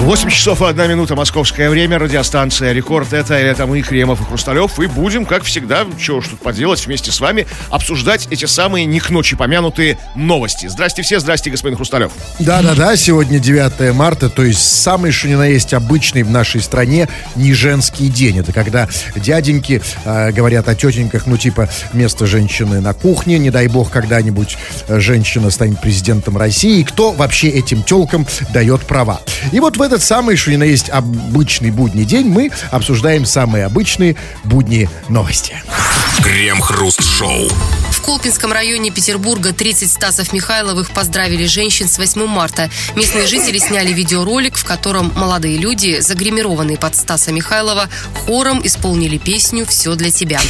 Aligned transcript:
8 0.00 0.30
часов 0.30 0.62
и 0.62 0.64
1 0.64 0.88
минута 0.88 1.16
московское 1.16 1.68
время, 1.68 1.98
радиостанция 1.98 2.72
«Рекорд». 2.72 3.12
Это, 3.12 3.34
это 3.34 3.66
мы, 3.66 3.82
Кремов 3.82 4.20
и 4.20 4.24
Хрусталев. 4.24 4.78
И 4.78 4.86
будем, 4.86 5.26
как 5.26 5.42
всегда, 5.42 5.84
чего 6.00 6.20
тут 6.20 6.38
поделать, 6.40 6.86
вместе 6.86 7.10
с 7.10 7.20
вами 7.20 7.46
обсуждать 7.68 8.28
эти 8.30 8.44
самые 8.44 8.86
не 8.86 9.00
к 9.00 9.10
ночи 9.10 9.36
помянутые 9.36 9.98
новости. 10.14 10.68
Здрасте 10.68 11.02
все, 11.02 11.18
здрасте, 11.18 11.50
господин 11.50 11.76
Хрусталев. 11.76 12.12
Да-да-да, 12.38 12.96
сегодня 12.96 13.40
9 13.40 13.92
марта, 13.92 14.30
то 14.30 14.44
есть 14.44 14.60
самый, 14.60 15.10
что 15.10 15.28
ни 15.28 15.34
на 15.34 15.46
есть, 15.46 15.74
обычный 15.74 16.22
в 16.22 16.30
нашей 16.30 16.62
стране 16.62 17.08
не 17.34 17.52
женский 17.52 18.08
день. 18.08 18.38
Это 18.38 18.52
когда 18.52 18.88
дяденьки 19.16 19.82
э, 20.04 20.30
говорят 20.30 20.68
о 20.68 20.76
тетеньках, 20.76 21.26
ну 21.26 21.36
типа 21.36 21.68
место 21.92 22.26
женщины 22.26 22.80
на 22.80 22.94
кухне, 22.94 23.38
не 23.38 23.50
дай 23.50 23.66
бог 23.66 23.90
когда-нибудь 23.90 24.56
э, 24.86 25.00
женщина 25.00 25.50
станет 25.50 25.80
президентом 25.80 26.38
России. 26.38 26.84
Кто 26.84 27.10
вообще 27.10 27.48
этим 27.48 27.82
телкам 27.82 28.26
дает 28.54 28.82
права? 28.82 29.20
И 29.52 29.58
вот 29.58 29.76
в 29.76 29.87
этот 29.88 30.02
самый, 30.02 30.36
что 30.36 30.50
ни 30.50 30.56
на 30.56 30.64
есть, 30.64 30.90
обычный 30.90 31.70
будний 31.70 32.04
день 32.04 32.28
мы 32.28 32.50
обсуждаем 32.70 33.24
самые 33.24 33.64
обычные 33.64 34.16
будние 34.44 34.88
новости. 35.08 35.56
Крем-хруст-шоу. 36.22 37.48
Колпинском 38.08 38.54
районе 38.54 38.90
Петербурга 38.90 39.52
30 39.52 39.92
Стасов 39.92 40.32
Михайловых 40.32 40.92
поздравили 40.92 41.44
женщин 41.44 41.90
с 41.90 41.98
8 41.98 42.24
марта. 42.26 42.70
Местные 42.96 43.26
жители 43.26 43.58
сняли 43.58 43.92
видеоролик, 43.92 44.56
в 44.56 44.64
котором 44.64 45.12
молодые 45.14 45.58
люди, 45.58 46.00
загримированные 46.00 46.78
под 46.78 46.96
Стаса 46.96 47.32
Михайлова, 47.32 47.90
хором 48.24 48.62
исполнили 48.64 49.18
песню 49.18 49.66
«Все 49.66 49.94
для 49.94 50.10
тебя». 50.10 50.40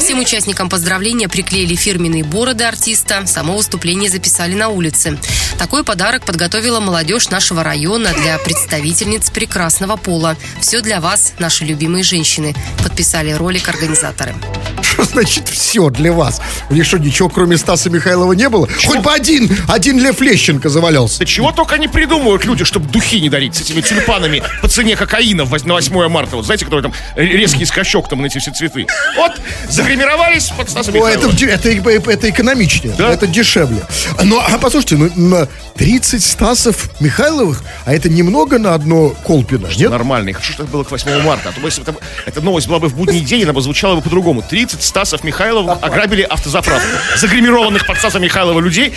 Всем 0.00 0.20
участникам 0.20 0.70
поздравления 0.70 1.28
приклеили 1.28 1.74
фирменные 1.74 2.24
бороды 2.24 2.64
артиста. 2.64 3.26
Само 3.26 3.58
выступление 3.58 4.08
записали 4.08 4.54
на 4.54 4.68
улице. 4.68 5.18
Такой 5.58 5.84
подарок 5.84 6.24
подготовила 6.24 6.80
молодежь 6.80 7.28
нашего 7.28 7.62
района 7.62 8.14
для 8.14 8.38
представительниц 8.38 9.28
прекрасного 9.28 9.96
пола. 9.96 10.38
Все 10.62 10.80
для 10.80 10.98
вас, 10.98 11.34
наши 11.38 11.66
любимые 11.66 12.04
женщины. 12.04 12.54
Подписали 12.82 13.32
ролик 13.32 13.68
организаторы. 13.68 14.34
Что 14.80 15.04
значит 15.04 15.48
все 15.48 15.90
для 15.90 16.12
вас? 16.12 16.40
У 16.70 16.74
них 16.74 16.84
что, 16.86 17.01
ничего 17.02 17.28
кроме 17.28 17.56
Стаса 17.56 17.90
Михайлова 17.90 18.32
не 18.32 18.48
было? 18.48 18.68
Хоть 18.86 19.00
бы 19.00 19.12
один, 19.12 19.50
один 19.68 19.98
Лев 19.98 20.20
Лещенко 20.20 20.68
завалялся. 20.68 21.18
Да 21.20 21.24
чего 21.26 21.52
только 21.52 21.76
не 21.78 21.88
придумывают 21.88 22.44
люди, 22.44 22.64
чтобы 22.64 22.88
духи 22.88 23.20
не 23.20 23.28
дарить 23.28 23.54
с 23.56 23.60
этими 23.60 23.80
тюльпанами 23.80 24.42
по 24.60 24.68
цене 24.68 24.96
кокаина 24.96 25.44
на 25.44 25.74
8 25.74 26.08
марта. 26.08 26.36
Вот 26.36 26.44
знаете, 26.46 26.64
который 26.64 26.82
там 26.82 26.92
резкий 27.16 27.64
скачок 27.64 28.08
там 28.08 28.22
на 28.22 28.26
эти 28.26 28.38
все 28.38 28.50
цветы. 28.52 28.86
Вот, 29.16 29.32
загримировались 29.68 30.48
под 30.56 30.70
Стаса 30.70 30.90
Ну, 30.90 30.98
Михайлова. 30.98 31.32
де- 31.32 31.46
это, 31.46 31.68
это, 31.70 32.10
это 32.10 32.30
экономичнее, 32.30 32.94
Да? 32.96 33.12
это 33.12 33.26
дешевле. 33.26 33.82
Но, 34.22 34.40
а 34.46 34.58
послушайте, 34.58 34.96
ну, 34.96 35.10
на 35.16 35.48
30 35.76 36.22
Стасов 36.22 36.90
Михайловых, 37.00 37.62
а 37.84 37.94
это 37.94 38.08
немного 38.08 38.58
на 38.58 38.74
одно 38.74 39.10
Колпино, 39.26 39.68
нет? 39.76 39.90
Нормально. 39.90 40.30
И 40.30 40.32
хорошо, 40.32 40.52
что 40.52 40.62
это 40.64 40.72
было 40.72 40.84
к 40.84 40.90
8 40.90 41.20
марта. 41.22 41.48
А 41.50 41.52
то, 41.52 41.60
если 41.66 41.82
бы 41.82 41.90
это- 41.92 42.00
эта 42.26 42.40
новость 42.40 42.68
была 42.68 42.78
бы 42.78 42.88
в 42.88 42.94
будний 42.94 43.20
день, 43.20 43.44
она 43.44 43.52
бы 43.52 43.60
звучала 43.62 43.96
бы 43.96 44.02
по-другому. 44.02 44.42
30 44.48 44.82
Стасов 44.82 45.24
Михайлов 45.24 45.78
ограбили 45.82 46.22
автозаправку. 46.22 46.86
Загримированных 47.16 47.86
под 47.86 47.98
Стаса 47.98 48.18
Михайлова 48.18 48.60
людей 48.60 48.94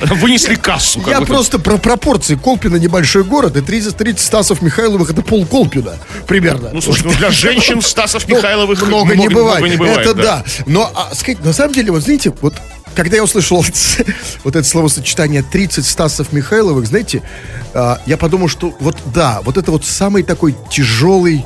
вынесли 0.00 0.54
кассу. 0.54 1.02
Я 1.06 1.20
просто 1.20 1.58
про 1.58 1.76
пропорции. 1.78 2.36
Колпино 2.36 2.76
небольшой 2.76 3.24
город, 3.24 3.56
и 3.56 3.60
30, 3.60 3.96
30 3.96 4.20
Стасов 4.20 4.62
Михайловых 4.62 5.10
это 5.10 5.22
пол 5.22 5.46
Колпина 5.46 5.96
примерно. 6.26 6.70
Ну, 6.72 6.80
слушай, 6.80 7.02
ну 7.04 7.12
для 7.12 7.30
женщин 7.30 7.82
Стасов 7.82 8.26
Ну, 8.28 8.36
Михайловых 8.36 8.86
много, 8.86 9.16
не 9.16 9.28
бывает. 9.28 9.58
много 9.60 9.68
не 9.68 9.76
бывает, 9.76 10.06
Это 10.06 10.14
да. 10.14 10.44
Но, 10.66 10.90
а, 10.94 11.14
сказать, 11.14 11.44
на 11.44 11.52
самом 11.52 11.74
деле, 11.74 11.92
вот 11.92 12.02
знаете, 12.02 12.32
вот 12.40 12.54
когда 12.94 13.16
я 13.16 13.24
услышал 13.24 13.64
вот 14.44 14.56
это 14.56 14.64
словосочетание 14.64 15.42
30 15.42 15.86
Стасов 15.86 16.32
Михайловых, 16.32 16.86
знаете, 16.86 17.22
а, 17.74 18.00
я 18.06 18.16
подумал, 18.16 18.48
что 18.48 18.74
вот 18.80 18.96
да, 19.14 19.40
вот 19.42 19.56
это 19.56 19.70
вот 19.70 19.84
самый 19.84 20.22
такой 20.22 20.54
тяжелый 20.70 21.44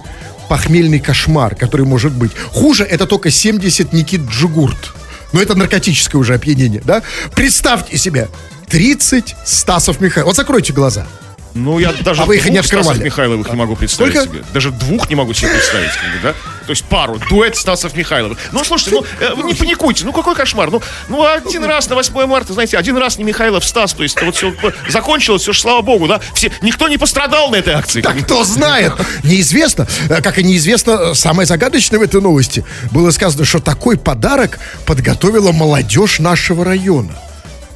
похмельный 0.48 0.98
кошмар, 0.98 1.54
который 1.54 1.86
может 1.86 2.12
быть. 2.12 2.32
Хуже 2.52 2.84
это 2.84 3.06
только 3.06 3.30
70 3.30 3.92
Никит 3.92 4.22
Джугурт. 4.22 4.94
Но 5.32 5.40
это 5.40 5.54
наркотическое 5.54 6.20
уже 6.20 6.34
опьянение, 6.34 6.82
да? 6.84 7.02
Представьте 7.34 7.96
себе, 7.98 8.28
30 8.68 9.36
Стасов 9.44 10.00
Михайловых. 10.00 10.30
Вот 10.32 10.36
закройте 10.36 10.72
глаза. 10.72 11.06
Ну, 11.54 11.78
я 11.80 11.92
даже 11.92 12.22
А 12.22 12.26
вы 12.26 12.36
их 12.36 12.48
не 12.48 12.58
открывали? 12.58 12.86
Стасов 12.86 13.04
Михайловых 13.04 13.48
не 13.50 13.56
могу 13.56 13.74
представить 13.76 14.14
Сколько? 14.14 14.32
себе. 14.32 14.44
Даже 14.52 14.70
двух 14.70 15.08
не 15.08 15.16
могу 15.16 15.32
себе 15.32 15.50
представить, 15.50 15.90
как 15.90 16.12
бы, 16.12 16.18
да? 16.22 16.34
То 16.70 16.72
есть 16.72 16.84
пару, 16.84 17.18
дуэт 17.28 17.56
Стасов 17.56 17.96
Михайловых. 17.96 18.38
Ну, 18.52 18.62
слушайте, 18.62 19.00
ну, 19.00 19.04
э, 19.18 19.34
не 19.42 19.54
паникуйте, 19.54 20.04
ну, 20.04 20.12
какой 20.12 20.36
кошмар. 20.36 20.70
Ну, 20.70 20.80
ну, 21.08 21.26
один 21.26 21.64
раз 21.64 21.88
на 21.88 21.96
8 21.96 22.26
марта, 22.26 22.52
знаете, 22.52 22.78
один 22.78 22.96
раз 22.96 23.18
не 23.18 23.24
Михайлов 23.24 23.64
Стас, 23.64 23.92
то 23.92 24.04
есть 24.04 24.22
вот 24.22 24.36
все 24.36 24.54
закончилось, 24.88 25.42
все, 25.42 25.52
слава 25.52 25.82
богу, 25.82 26.06
да? 26.06 26.20
Все, 26.32 26.52
никто 26.62 26.86
не 26.86 26.96
пострадал 26.96 27.50
на 27.50 27.56
этой 27.56 27.74
акции. 27.74 28.02
Да 28.02 28.12
кто 28.12 28.44
знает? 28.44 28.92
Неизвестно. 29.24 29.88
Э, 30.08 30.22
Как 30.22 30.38
и 30.38 30.44
неизвестно, 30.44 30.90
э, 30.92 31.14
самое 31.14 31.44
загадочное 31.44 31.98
в 31.98 32.02
этой 32.02 32.20
новости 32.20 32.64
было 32.92 33.10
сказано, 33.10 33.44
что 33.44 33.58
такой 33.58 33.98
подарок 33.98 34.60
подготовила 34.86 35.50
молодежь 35.50 36.20
нашего 36.20 36.64
района. 36.64 37.18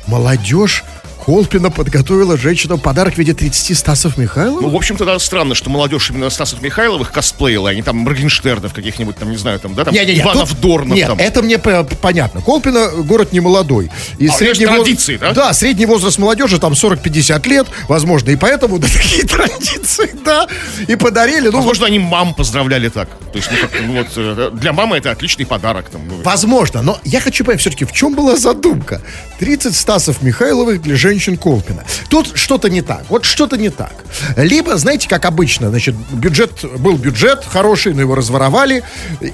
Молодежь 0.07 0.85
Колпина 1.25 1.71
подготовила 1.71 2.37
женщинам 2.37 2.79
подарок 2.79 3.15
в 3.15 3.19
виде 3.19 3.33
30 3.33 3.79
Стасов 3.79 4.17
Ну, 4.19 4.23
Михайлова. 4.25 4.69
в 4.69 4.77
общем-то, 4.77 5.07
да, 5.07 5.19
странно, 5.19 5.55
что 5.55 5.71
молодежь 5.71 6.11
именно 6.11 6.29
Стасов 6.29 6.61
Михайловых 6.61 7.13
косплеила, 7.13 7.71
они 7.71 7.81
там 7.83 7.97
Моргенштернов 7.99 8.75
каких-нибудь 8.75 9.17
там, 9.17 9.31
не 9.31 9.39
знаю, 9.39 9.59
там, 9.59 9.75
да, 9.75 9.85
там, 9.87 9.95
Не-не-не, 9.95 10.21
Иванов 10.21 10.51
тут- 10.51 10.61
Дорнов 10.61 10.95
Нет, 10.97 11.09
там. 11.09 11.19
это 11.19 11.43
мне 11.43 11.59
понятно. 11.59 12.43
Колпино 12.43 12.89
город 12.91 13.33
не 13.33 13.41
молодой. 13.41 13.91
И 14.19 14.27
А, 14.29 14.33
него 14.39 14.45
есть 14.51 14.61
традиции, 14.65 15.17
да? 15.17 15.33
Да, 15.33 15.53
средний 15.55 15.87
возраст 15.87 16.19
молодежи 16.19 16.59
там 16.59 16.75
40-50 16.75 17.47
лет, 17.47 17.67
возможно. 17.89 18.29
И 18.31 18.37
поэтому 18.37 18.79
да, 18.79 18.87
такие 18.87 19.25
традиции, 19.25 20.11
да. 20.27 20.47
И 20.87 20.95
подарили. 20.97 21.49
Ну, 21.49 21.57
Возможно, 21.57 21.87
они 21.87 21.99
мам 22.01 22.35
поздравляли 22.35 22.91
так. 22.91 23.09
То 23.33 23.39
есть, 23.39 23.49
ну, 23.51 23.57
как, 23.63 23.71
ну, 23.81 23.93
вот, 23.95 24.09
э, 24.17 24.51
для 24.53 24.75
мамы 24.75 24.99
это 24.99 25.11
отличный 25.11 25.47
подарок. 25.47 25.89
Там, 25.89 26.03
ну, 26.07 26.21
Возможно, 26.23 26.83
но 26.83 27.01
я 27.05 27.21
хочу 27.21 27.45
понять 27.45 27.61
все-таки, 27.63 27.87
в 27.87 27.93
чем 27.93 28.15
была 28.15 28.37
задумка? 28.37 29.01
30 29.39 29.75
Стасов 29.75 30.21
Михайловых 30.21 30.83
для 30.83 30.97
женщин 30.97 31.14
Колпина. 31.37 31.85
Тут 32.09 32.33
что-то 32.35 32.69
не 32.71 32.83
так. 32.83 33.05
Вот 33.09 33.25
что-то 33.25 33.57
не 33.57 33.71
так. 33.71 33.93
Либо, 34.37 34.77
знаете, 34.77 35.09
как 35.09 35.25
обычно, 35.25 35.71
значит, 35.71 35.95
бюджет, 36.13 36.65
был 36.79 36.97
бюджет 36.97 37.45
хороший, 37.45 37.95
но 37.95 38.01
его 38.01 38.15
разворовали. 38.15 38.83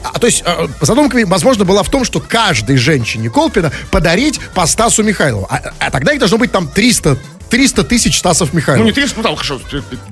А, 0.05 0.19
то 0.19 0.27
есть 0.27 0.43
э, 0.45 0.69
задумка, 0.81 1.19
возможно, 1.27 1.65
была 1.65 1.83
в 1.83 1.91
том, 1.91 2.05
что 2.05 2.21
каждой 2.21 2.77
женщине 2.77 3.31
Колпина 3.31 3.73
подарить 3.91 4.41
по 4.55 4.67
Стасу 4.67 5.03
Михайлову. 5.03 5.47
А, 5.51 5.73
а 5.79 5.91
тогда 5.91 6.13
их 6.13 6.19
должно 6.19 6.39
быть 6.39 6.53
там 6.53 6.69
300 6.69 7.19
300 7.51 7.85
тысяч 7.85 8.19
Стасов 8.19 8.51
Ну, 8.53 8.59
Михайловых. 8.59 8.87
не 8.87 8.93
30, 8.93 9.17
ну, 9.17 9.23
там, 9.23 9.37
хорошо, 9.37 9.61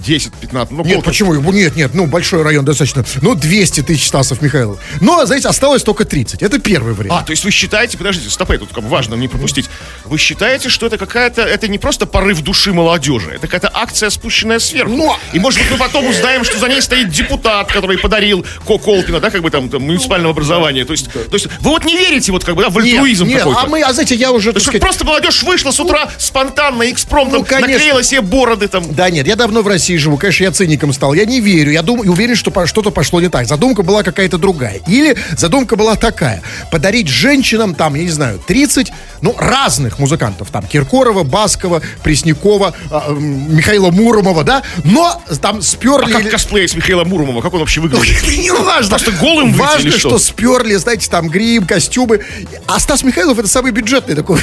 10-15. 0.07 0.67
Ну, 0.71 0.85
Нет, 0.85 1.05
почему? 1.05 1.35
Нет, 1.53 1.77
нет, 1.77 1.95
ну, 1.95 2.07
большой 2.07 2.43
район 2.43 2.65
достаточно. 2.65 3.05
Ну, 3.23 3.35
200 3.35 3.83
тысяч 3.83 4.07
Стасов 4.07 4.43
Михайлов. 4.43 4.79
Но, 5.01 5.25
знаете, 5.27 5.49
осталось 5.49 5.83
только 5.83 6.05
30. 6.05 6.43
Это 6.43 6.59
первый 6.59 6.95
вариант. 6.95 7.23
А, 7.23 7.25
то 7.25 7.31
есть 7.31 7.45
вы 7.45 7.51
считаете, 7.51 7.97
подождите, 7.97 8.29
стопэ, 8.31 8.59
тут 8.59 8.71
как 8.73 8.83
бы 8.85 8.91
важно 8.91 9.15
не 9.15 9.29
пропустить. 9.29 9.71
Вы 10.05 10.19
считаете, 10.19 10.69
что 10.69 10.87
это 10.87 10.99
какая-то, 10.99 11.43
это 11.43 11.69
не 11.69 11.79
просто 11.79 12.07
порыв 12.07 12.43
души 12.43 12.73
молодежи, 12.73 13.31
это 13.31 13.47
какая-то 13.47 13.71
акция, 13.73 14.11
спущенная 14.11 14.59
сверху. 14.59 14.93
Ну, 14.93 15.15
И, 15.33 15.39
может 15.39 15.61
быть, 15.61 15.71
мы 15.71 15.77
потом 15.79 16.07
узнаем, 16.07 16.45
что 16.45 16.59
за 16.59 16.69
ней 16.69 16.83
стоит 16.83 17.11
депутат, 17.11 17.71
который 17.73 17.99
подарил 17.99 18.45
Ко 18.67 18.79
Колпина, 18.79 19.21
да, 19.21 19.31
как 19.31 19.43
бы 19.43 19.51
там, 19.51 19.69
там, 19.69 19.83
муниципального 19.83 20.33
образования. 20.33 20.85
То 20.85 20.93
есть, 20.93 21.13
то 21.13 21.35
есть 21.35 21.47
вы 21.61 21.71
вот 21.71 21.85
не 21.85 21.97
верите 21.97 22.33
вот 22.33 22.45
как 22.45 22.57
бы, 22.57 22.63
да, 22.63 22.71
в 22.71 22.79
альтруизм 22.79 23.27
нет, 23.27 23.39
какой-то. 23.39 23.61
а 23.61 23.67
мы, 23.67 23.83
а 23.83 23.93
знаете, 23.93 24.15
я 24.15 24.33
уже, 24.33 24.53
То 24.53 24.57
есть 24.57 24.67
сказать, 24.67 24.83
просто 24.83 25.05
молодежь 25.05 25.43
вышла 25.43 25.71
с 25.71 25.79
утра 25.81 26.11
спонтанно, 26.19 26.83
экспромтом, 27.29 27.41
Ну, 27.41 27.45
конечно. 27.45 27.73
наклеила 27.75 28.03
себе 28.03 28.21
бороды 28.21 28.69
там. 28.69 28.95
Да 28.95 29.11
нет, 29.11 29.27
я 29.27 29.37
давно 29.37 29.63
в 29.63 29.69
России 29.69 29.97
живу, 29.97 30.17
конечно, 30.17 30.45
я 30.45 30.53
циником 30.53 30.93
стал. 30.93 31.15
Я 31.15 31.25
не 31.25 31.41
верю, 31.41 31.71
я 31.73 31.83
думаю, 31.83 32.11
уверен, 32.11 32.35
что 32.35 32.53
что-то 32.67 32.91
пошло 32.91 33.21
не 33.21 33.29
так. 33.29 33.47
Задумка 33.47 33.83
была 33.83 34.03
какая-то 34.03 34.39
другая. 34.39 34.81
Или 34.87 35.17
задумка 35.37 35.77
была 35.77 35.95
такая. 35.97 36.43
Подарить 36.71 37.09
женщинам, 37.09 37.75
там, 37.75 37.95
я 37.95 38.03
не 38.03 38.11
знаю, 38.11 38.41
30, 38.47 38.93
ну, 39.21 39.35
разных 39.39 39.99
музыкантов. 39.99 40.51
Там, 40.51 40.65
Киркорова, 40.67 41.23
Баскова, 41.25 41.83
Преснякова, 42.03 42.75
а, 42.91 43.11
Михаила 43.13 43.91
Муромова, 43.91 44.45
да? 44.45 44.63
Но 44.85 45.21
там 45.41 45.59
А 45.59 45.63
сперли... 45.63 46.13
как 46.13 46.31
косплей 46.31 46.69
с 46.69 46.75
Михаила 46.75 47.05
Муромова, 47.05 47.41
как 47.41 47.53
он 47.55 47.61
вообще 47.61 47.81
выглядит? 47.81 48.23
Не 48.39 48.51
важно. 48.53 48.89
Просто 48.91 49.13
голым 49.13 49.53
Важно, 49.53 49.91
что? 49.93 50.19
сперли, 50.19 50.75
знаете, 50.77 51.09
там 51.11 51.29
грим, 51.29 51.67
костюмы. 51.67 52.21
А 52.67 52.79
Стас 52.79 53.03
Михайлов 53.03 53.39
это 53.39 53.49
самый 53.49 53.73
бюджетный 53.73 54.15
такой. 54.15 54.41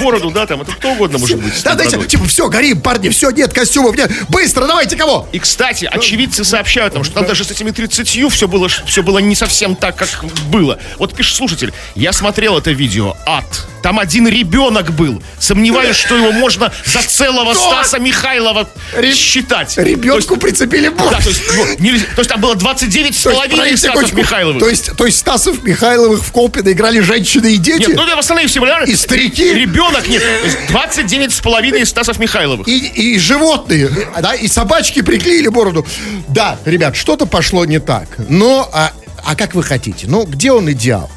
Бороду, 0.00 0.30
да, 0.30 0.46
там, 0.46 0.62
это 0.62 0.72
кто 0.72 0.92
угодно 0.92 1.18
может 1.18 1.40
быть. 1.40 1.52
Да, 1.64 1.74
знаете, 1.74 1.97
бородой. 1.98 2.10
типа, 2.10 2.24
все, 2.26 2.48
горим, 2.48 2.80
парни, 2.80 3.08
все, 3.08 3.30
нет 3.30 3.52
костюмов, 3.52 3.96
нет. 3.96 4.10
Быстро, 4.28 4.66
давайте 4.66 4.96
кого? 4.96 5.28
И, 5.32 5.38
кстати, 5.38 5.84
очевидцы 5.84 6.44
сообщают 6.44 6.94
нам, 6.94 7.04
что 7.04 7.14
там 7.14 7.26
даже 7.26 7.44
с 7.44 7.50
этими 7.50 7.70
30 7.70 8.32
все 8.32 8.48
было, 8.48 8.68
все 8.68 9.02
было 9.02 9.18
не 9.18 9.34
совсем 9.34 9.76
так, 9.76 9.96
как 9.96 10.24
было. 10.48 10.78
Вот 10.98 11.14
пишет 11.14 11.36
слушатель, 11.36 11.72
я 11.94 12.12
смотрел 12.12 12.58
это 12.58 12.70
видео, 12.70 13.14
ад. 13.26 13.66
Там 13.82 13.98
один 13.98 14.26
ребенок 14.28 14.92
был. 14.92 15.22
Сомневаюсь, 15.38 15.96
что 15.96 16.16
его 16.16 16.32
можно 16.32 16.72
за 16.84 17.02
целого 17.02 17.54
Что? 17.54 17.68
Стаса 17.70 17.98
Михайлова 17.98 18.68
Ре- 18.94 19.14
считать. 19.14 19.76
Ребенку 19.78 20.36
прицепили 20.36 20.88
То 20.88 21.04
есть, 21.04 21.10
да, 21.10 21.20
то 21.20 21.28
есть, 21.28 21.42
ну, 21.54 21.84
нельзя- 21.84 22.06
то 22.14 22.20
есть 22.20 22.30
там 22.30 22.40
было 22.40 22.54
29 22.54 23.14
с 23.14 23.24
есть, 23.24 23.24
половиной 23.24 23.76
Стасов 23.76 23.80
секундочку. 23.80 24.16
Михайловых. 24.18 24.60
То 24.62 24.68
есть, 24.68 24.96
то 24.96 25.06
есть 25.06 25.18
Стасов 25.18 25.62
Михайловых 25.62 26.24
в 26.24 26.32
Колпино 26.32 26.72
играли 26.72 27.00
женщины 27.00 27.54
и 27.54 27.56
дети? 27.56 27.88
Нет, 27.88 27.96
ну 27.96 28.06
да, 28.06 28.16
в 28.16 28.18
основном 28.18 28.48
все. 28.48 28.58
И 28.84 28.96
старики? 28.96 29.54
Ребенок, 29.54 30.06
нет. 30.08 30.22
То 30.22 30.46
есть 30.46 30.58
29 30.68 31.32
с 31.32 31.40
половиной 31.40 31.86
Стасов 31.86 32.18
Михайловых. 32.18 32.66
И, 32.66 32.78
и 32.78 33.18
животные, 33.18 33.90
да, 34.20 34.34
и 34.34 34.48
собачки 34.48 35.02
приклеили 35.02 35.48
бороду. 35.48 35.86
Да, 36.28 36.58
ребят, 36.64 36.96
что-то 36.96 37.26
пошло 37.26 37.64
не 37.64 37.78
так. 37.78 38.08
Но, 38.28 38.68
а, 38.72 38.92
а 39.24 39.36
как 39.36 39.54
вы 39.54 39.62
хотите? 39.62 40.06
Ну, 40.08 40.24
где 40.24 40.52
он 40.52 40.70
идеал? 40.72 41.10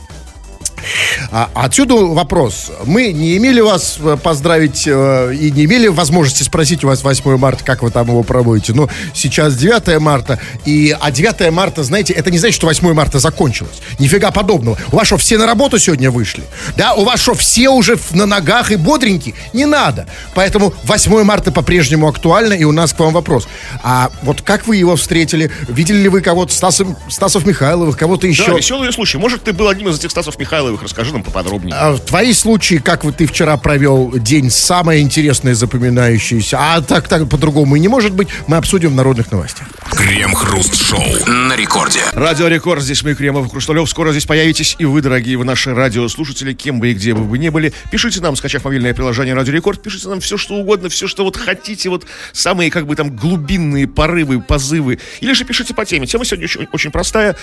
А, 1.32 1.50
отсюда 1.54 1.96
вопрос. 1.96 2.72
Мы 2.86 3.12
не 3.12 3.38
имели 3.38 3.62
вас 3.62 3.98
э, 4.02 4.18
поздравить 4.22 4.84
э, 4.88 5.34
и 5.34 5.52
не 5.52 5.66
имели 5.66 5.88
возможности 5.88 6.44
спросить 6.44 6.84
у 6.84 6.88
вас 6.88 7.04
8 7.04 7.38
марта, 7.38 7.64
как 7.64 7.84
вы 7.84 7.92
там 7.92 8.08
его 8.08 8.24
проводите. 8.24 8.74
Но 8.74 8.90
сейчас 9.14 9.56
9 9.56 10.00
марта, 10.00 10.40
и, 10.66 10.96
а 11.00 11.12
9 11.12 11.52
марта, 11.52 11.84
знаете, 11.84 12.14
это 12.14 12.32
не 12.32 12.38
значит, 12.38 12.56
что 12.56 12.68
8 12.68 12.94
марта 12.94 13.20
закончилось. 13.20 13.82
Нифига 14.00 14.32
подобного. 14.32 14.78
У 14.92 14.96
вас 14.96 15.08
что, 15.08 15.18
все 15.18 15.38
на 15.38 15.46
работу 15.46 15.80
сегодня 15.80 16.12
вышли? 16.12 16.44
Да, 16.78 16.94
у 16.94 17.04
вас 17.04 17.20
что, 17.20 17.34
все 17.34 17.70
уже 17.70 17.98
на 18.12 18.26
ногах 18.26 18.72
и 18.72 18.76
бодренькие? 18.76 19.36
Не 19.54 19.66
надо. 19.66 20.08
Поэтому 20.36 20.74
8 20.84 21.24
марта 21.24 21.52
по-прежнему 21.52 22.08
актуально, 22.08 22.54
и 22.54 22.64
у 22.64 22.72
нас 22.72 22.94
к 22.94 23.00
вам 23.00 23.14
вопрос. 23.14 23.48
А 23.84 24.12
вот 24.24 24.42
как 24.42 24.68
вы 24.68 24.78
его 24.78 24.96
встретили? 24.96 25.52
Видели 25.68 25.98
ли 25.98 26.10
вы 26.10 26.22
кого-то, 26.22 26.54
Стасов, 26.54 26.88
Стасов 27.10 27.46
Михайловых, 27.46 27.98
кого-то 27.98 28.28
еще? 28.28 28.46
Да, 28.48 28.54
веселые 28.54 28.92
случаи. 28.92 29.18
Может, 29.18 29.44
ты 29.44 29.54
был 29.54 29.68
одним 29.68 29.90
из 29.90 30.00
этих 30.00 30.12
Стасов 30.12 30.38
Михайловых. 30.40 30.71
Расскажи 30.80 31.12
нам 31.14 31.24
поподробнее. 31.24 31.76
А 31.76 31.94
в 31.94 32.00
твои 32.00 32.34
случаи, 32.34 32.76
как 32.76 33.04
вот 33.04 33.18
ты 33.18 33.26
вчера 33.26 33.58
провел 33.58 34.12
день, 34.12 34.50
самое 34.50 35.02
интересное, 35.02 35.54
запоминающееся, 35.54 36.58
а 36.60 36.82
так, 36.82 37.08
так 37.08 37.30
по-другому 37.30 37.76
и 37.76 37.80
не 37.80 37.88
может 37.88 38.14
быть, 38.14 38.28
мы 38.48 38.58
обсудим 38.58 38.92
в 38.92 38.96
народных 38.96 39.32
новостях. 39.32 39.68
Крем-хруст-шоу 39.92 41.04
на 41.28 41.56
рекорде. 41.56 42.02
Радио 42.14 42.48
Рекорд, 42.48 42.82
здесь 42.82 43.04
мы, 43.04 43.14
Кремов, 43.14 43.50
Хрусталев. 43.52 43.90
Скоро 43.90 44.12
здесь 44.12 44.26
появитесь 44.26 44.76
и 44.80 44.86
вы, 44.86 45.02
дорогие 45.02 45.38
вы 45.38 45.46
наши 45.46 45.74
радиослушатели, 45.74 46.54
кем 46.54 46.80
бы 46.80 46.92
и 46.92 46.94
где 46.94 47.14
бы 47.14 47.24
вы 47.24 47.38
ни 47.38 47.50
были. 47.50 47.74
Пишите 47.92 48.22
нам, 48.22 48.36
скачав 48.36 48.64
мобильное 48.64 48.94
приложение 48.94 49.34
Радио 49.36 49.54
Рекорд, 49.54 49.82
пишите 49.82 50.08
нам 50.10 50.20
все, 50.20 50.38
что 50.38 50.56
угодно, 50.56 50.90
все, 50.90 51.08
что 51.08 51.24
вот 51.24 51.38
хотите, 51.38 51.90
вот 51.90 52.06
самые, 52.32 52.72
как 52.72 52.88
бы 52.88 52.96
там, 52.96 53.16
глубинные 53.16 53.88
порывы, 53.88 54.42
позывы. 54.42 55.00
Или 55.20 55.34
же 55.34 55.46
пишите 55.46 55.74
по 55.74 55.86
теме. 55.86 56.08
Тема 56.08 56.26
сегодня 56.26 56.46
очень, 56.46 56.68
очень 56.72 56.92
простая. 56.92 57.36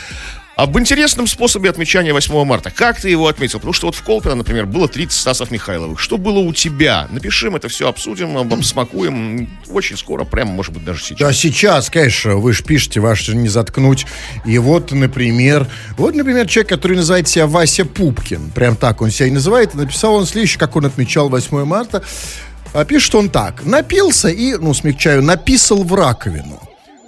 Об 0.58 0.76
интересном 0.76 1.28
способе 1.28 1.70
отмечания 1.70 2.12
8 2.12 2.44
марта. 2.44 2.72
Как 2.72 3.00
ты 3.00 3.10
его 3.10 3.28
отметил? 3.28 3.60
Потому 3.60 3.72
что 3.72 3.87
вот 3.87 3.94
в 3.94 4.02
Колпино, 4.02 4.34
например, 4.34 4.66
было 4.66 4.88
30 4.88 5.16
Стасов 5.16 5.52
Михайловых. 5.52 6.00
Что 6.00 6.19
было 6.19 6.40
у 6.40 6.52
тебя? 6.52 7.06
Напишем 7.12 7.55
это 7.55 7.69
все, 7.69 7.88
обсудим, 7.88 8.37
обсмакуем. 8.37 9.49
Очень 9.69 9.96
скоро, 9.96 10.25
прямо, 10.25 10.50
может 10.50 10.72
быть, 10.72 10.84
даже 10.84 11.00
сейчас. 11.00 11.19
Да, 11.20 11.32
сейчас, 11.32 11.90
конечно, 11.90 12.38
вы 12.38 12.52
же 12.52 12.64
пишете, 12.64 12.99
ваш 12.99 13.22
же 13.22 13.37
не 13.37 13.46
заткнуть. 13.46 14.05
И 14.44 14.58
вот, 14.58 14.90
например, 14.90 15.69
вот, 15.96 16.16
например, 16.16 16.49
человек, 16.49 16.70
который 16.70 16.96
называет 16.96 17.28
себя 17.28 17.46
Вася 17.46 17.84
Пупкин. 17.84 18.50
Прям 18.50 18.75
так 18.75 19.00
он 19.00 19.12
себя 19.12 19.28
и 19.28 19.31
называет. 19.31 19.75
Написал 19.75 20.16
он 20.16 20.26
следующее, 20.26 20.58
как 20.58 20.75
он 20.75 20.87
отмечал 20.87 21.28
8 21.28 21.64
марта. 21.66 22.02
А 22.72 22.84
пишет 22.84 23.14
он 23.14 23.31
так. 23.31 23.64
Напился 23.64 24.28
и, 24.28 24.56
ну, 24.56 24.75
смягчаю, 24.75 25.22
написал 25.22 25.84
в 25.84 25.94
раковину. 25.94 26.60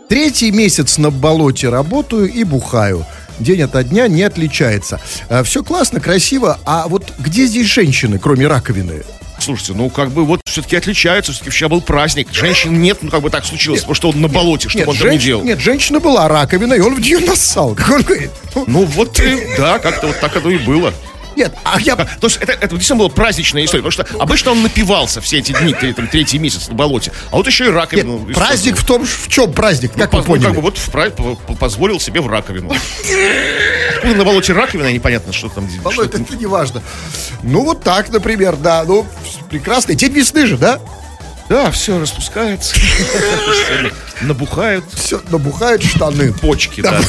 Третий 0.09 0.53
месяц 0.53 0.99
на 0.99 1.11
болоте 1.11 1.69
работаю 1.69 2.33
и 2.33 2.45
бухаю 2.45 3.05
день 3.41 3.63
ото 3.63 3.83
дня 3.83 4.09
не 4.09 4.23
отличается. 4.23 5.01
А, 5.29 5.43
Все 5.43 5.63
классно, 5.65 6.01
красиво, 6.01 6.59
а 6.65 6.87
вот 6.89 7.13
где 7.19 7.47
здесь 7.47 7.67
женщины, 7.67 8.19
кроме 8.19 8.47
раковины? 8.47 9.03
Слушайте, 9.39 9.73
ну 9.73 9.89
как 9.89 10.11
бы 10.11 10.27
вот 10.27 10.43
все-таки 10.45 10.77
отличаются, 10.77 11.33
все-таки 11.33 11.51
вчера 11.51 11.71
был 11.71 11.81
праздник. 11.81 12.29
Женщин 12.31 12.79
нет, 12.81 12.99
ну 13.01 13.09
как 13.11 13.23
бы 13.23 13.31
так 13.31 13.45
случилось, 13.47 13.81
потому 13.81 13.95
что 13.95 14.11
он 14.11 14.21
на 14.21 14.29
болоте, 14.29 14.69
что 14.69 14.79
Нет, 14.79 14.89
он 14.89 14.97
там 14.97 15.11
не 15.11 15.19
делал. 15.19 15.43
нет, 15.43 15.59
женщина 15.61 15.99
была 15.99 16.29
раковина, 16.29 16.75
и 16.75 16.81
он 16.81 16.95
в 16.95 17.01
нее 17.01 17.19
нассал. 17.27 17.75
Как 17.75 17.89
он 17.91 18.03
говорит. 18.03 18.31
Ну, 18.55 18.65
Ну 18.67 18.85
вот, 18.85 19.19
и, 19.19 19.39
да, 19.57 19.79
как-то 19.79 20.09
вот 20.09 20.21
так 20.21 20.37
оно 20.37 20.51
и 20.51 20.59
было. 20.59 20.93
Нет, 21.37 21.55
а 21.65 21.81
я... 21.81 21.97
То 21.97 22.27
есть 22.27 22.37
это, 22.39 22.53
это 22.53 22.69
действительно 22.69 22.99
была 22.99 23.09
праздничная 23.09 23.65
история, 23.65 23.83
потому 23.83 23.93
что 24.05 24.19
обычно 24.23 24.51
он 24.53 24.63
напивался 24.63 25.21
все 25.21 25.39
эти 25.39 25.53
дни, 25.53 25.73
там, 25.93 26.09
третий 26.09 26.39
месяц 26.39 26.69
на 26.69 26.75
болоте, 26.75 27.13
а 27.31 27.37
вот 27.37 27.47
еще 27.47 27.65
и 27.65 27.67
Нет, 27.69 27.77
раковину. 27.77 28.19
праздник 28.35 28.77
в 28.77 28.85
том, 28.85 29.07
в 29.07 29.29
чем 29.29 29.53
праздник, 29.53 29.93
как 29.93 30.13
Ну, 30.13 30.19
вы 30.19 30.25
ну, 30.25 30.29
поняли? 30.29 30.47
как 30.47 30.55
бы 30.57 30.61
вот 30.63 30.79
по- 30.93 31.35
по- 31.37 31.55
позволил 31.55 32.01
себе 32.01 32.21
в 32.21 32.27
раковину. 32.29 32.73
Откуда 33.95 34.15
на 34.15 34.25
болоте 34.25 34.53
раковина, 34.53 34.93
непонятно, 34.93 35.33
что 35.33 35.49
там. 35.49 35.69
Ну, 35.85 35.91
что 35.91 36.05
это, 36.05 36.21
это 36.21 36.37
не 36.37 36.47
важно. 36.47 36.83
Ну, 37.43 37.65
вот 37.65 37.83
так, 37.83 38.09
например, 38.11 38.57
да. 38.57 38.85
Ну, 38.85 39.07
прекрасный. 39.51 39.95
День 39.95 40.13
весны 40.13 40.47
же, 40.47 40.57
да? 40.57 40.81
Да, 41.49 41.71
все 41.71 41.99
распускается. 41.99 42.77
Набухают 44.21 44.85
Все, 44.95 45.21
набухают 45.31 45.83
штаны. 45.83 46.33
почки, 46.33 46.81
да. 46.81 47.01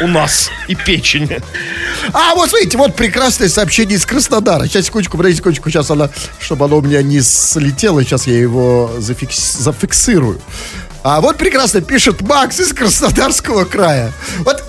У 0.00 0.06
нас 0.06 0.50
и 0.68 0.74
печень. 0.74 1.28
А, 2.12 2.34
вот 2.34 2.48
смотрите, 2.50 2.76
вот 2.78 2.94
прекрасное 2.96 3.48
сообщение 3.48 3.96
из 3.96 4.06
Краснодара. 4.06 4.66
Сейчас, 4.66 4.86
секундочку, 4.86 5.16
подождите, 5.16 5.38
секундочку, 5.38 5.70
сейчас 5.70 5.90
она, 5.90 6.10
чтобы 6.40 6.64
оно 6.64 6.78
у 6.78 6.82
меня 6.82 7.02
не 7.02 7.20
слетело, 7.20 8.02
сейчас 8.02 8.26
я 8.26 8.38
его 8.38 8.90
зафикс- 8.98 9.58
зафиксирую. 9.60 10.40
А 11.02 11.20
вот 11.20 11.36
прекрасно 11.38 11.80
пишет 11.80 12.20
Макс 12.22 12.60
из 12.60 12.72
Краснодарского 12.72 13.64
края. 13.64 14.12
Вот 14.40 14.62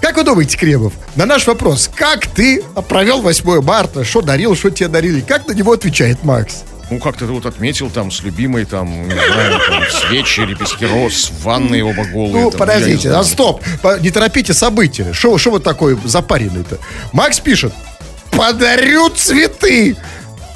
как 0.00 0.16
вы 0.16 0.22
думаете, 0.24 0.56
Кремов, 0.56 0.92
на 1.16 1.26
наш 1.26 1.46
вопрос, 1.46 1.90
как 1.94 2.26
ты 2.26 2.62
провел 2.88 3.20
8 3.20 3.60
марта, 3.62 4.04
что 4.04 4.20
дарил, 4.22 4.56
что 4.56 4.70
тебе 4.70 4.88
дарили, 4.88 5.20
как 5.20 5.46
на 5.48 5.52
него 5.52 5.72
отвечает 5.72 6.22
Макс? 6.24 6.62
Ну, 6.90 6.98
как-то 6.98 7.26
ты 7.26 7.32
вот 7.32 7.44
отметил 7.44 7.90
там 7.90 8.10
с 8.10 8.22
любимой, 8.22 8.64
там, 8.64 9.08
не 9.08 9.14
знаю, 9.14 9.60
там, 9.68 9.82
свечи, 9.90 10.40
лепестки 10.40 10.86
роз, 10.86 11.30
в 11.30 11.42
ванной 11.42 11.82
оба 11.82 12.04
голые. 12.04 12.44
Ну, 12.44 12.50
там, 12.50 12.60
подождите, 12.60 13.10
а 13.10 13.22
стоп, 13.24 13.62
не 14.00 14.10
торопите 14.10 14.54
события. 14.54 15.12
Что 15.12 15.36
вы 15.36 15.60
такой 15.60 15.98
запаренный-то? 16.04 16.78
Макс 17.12 17.40
пишет, 17.40 17.74
подарю 18.30 19.10
цветы. 19.10 19.96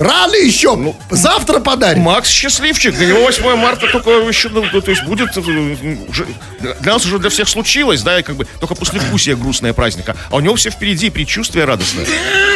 Рано 0.02 0.34
еще, 0.34 0.74
Ну, 0.74 0.96
завтра 1.10 1.60
подарим. 1.60 2.02
Макс 2.02 2.28
счастливчик, 2.28 2.94
для 2.94 3.06
него 3.06 3.20
8 3.20 3.54
марта 3.56 3.86
только 3.86 4.10
еще, 4.10 4.48
ну, 4.48 4.62
то 4.80 4.90
есть 4.90 5.04
будет, 5.04 5.36
э, 5.36 5.40
уже, 6.08 6.26
для 6.80 6.92
нас 6.92 7.04
уже 7.06 7.18
для 7.18 7.30
всех 7.30 7.48
случилось, 7.48 8.02
да, 8.02 8.18
и 8.18 8.22
как 8.22 8.34
бы 8.36 8.46
только 8.58 8.74
послевкусие 8.74 9.36
грустное 9.36 9.72
праздника, 9.72 10.16
а 10.30 10.36
у 10.36 10.40
него 10.40 10.56
все 10.56 10.70
впереди, 10.70 11.08
предчувствие 11.10 11.64
радостное. 11.66 12.04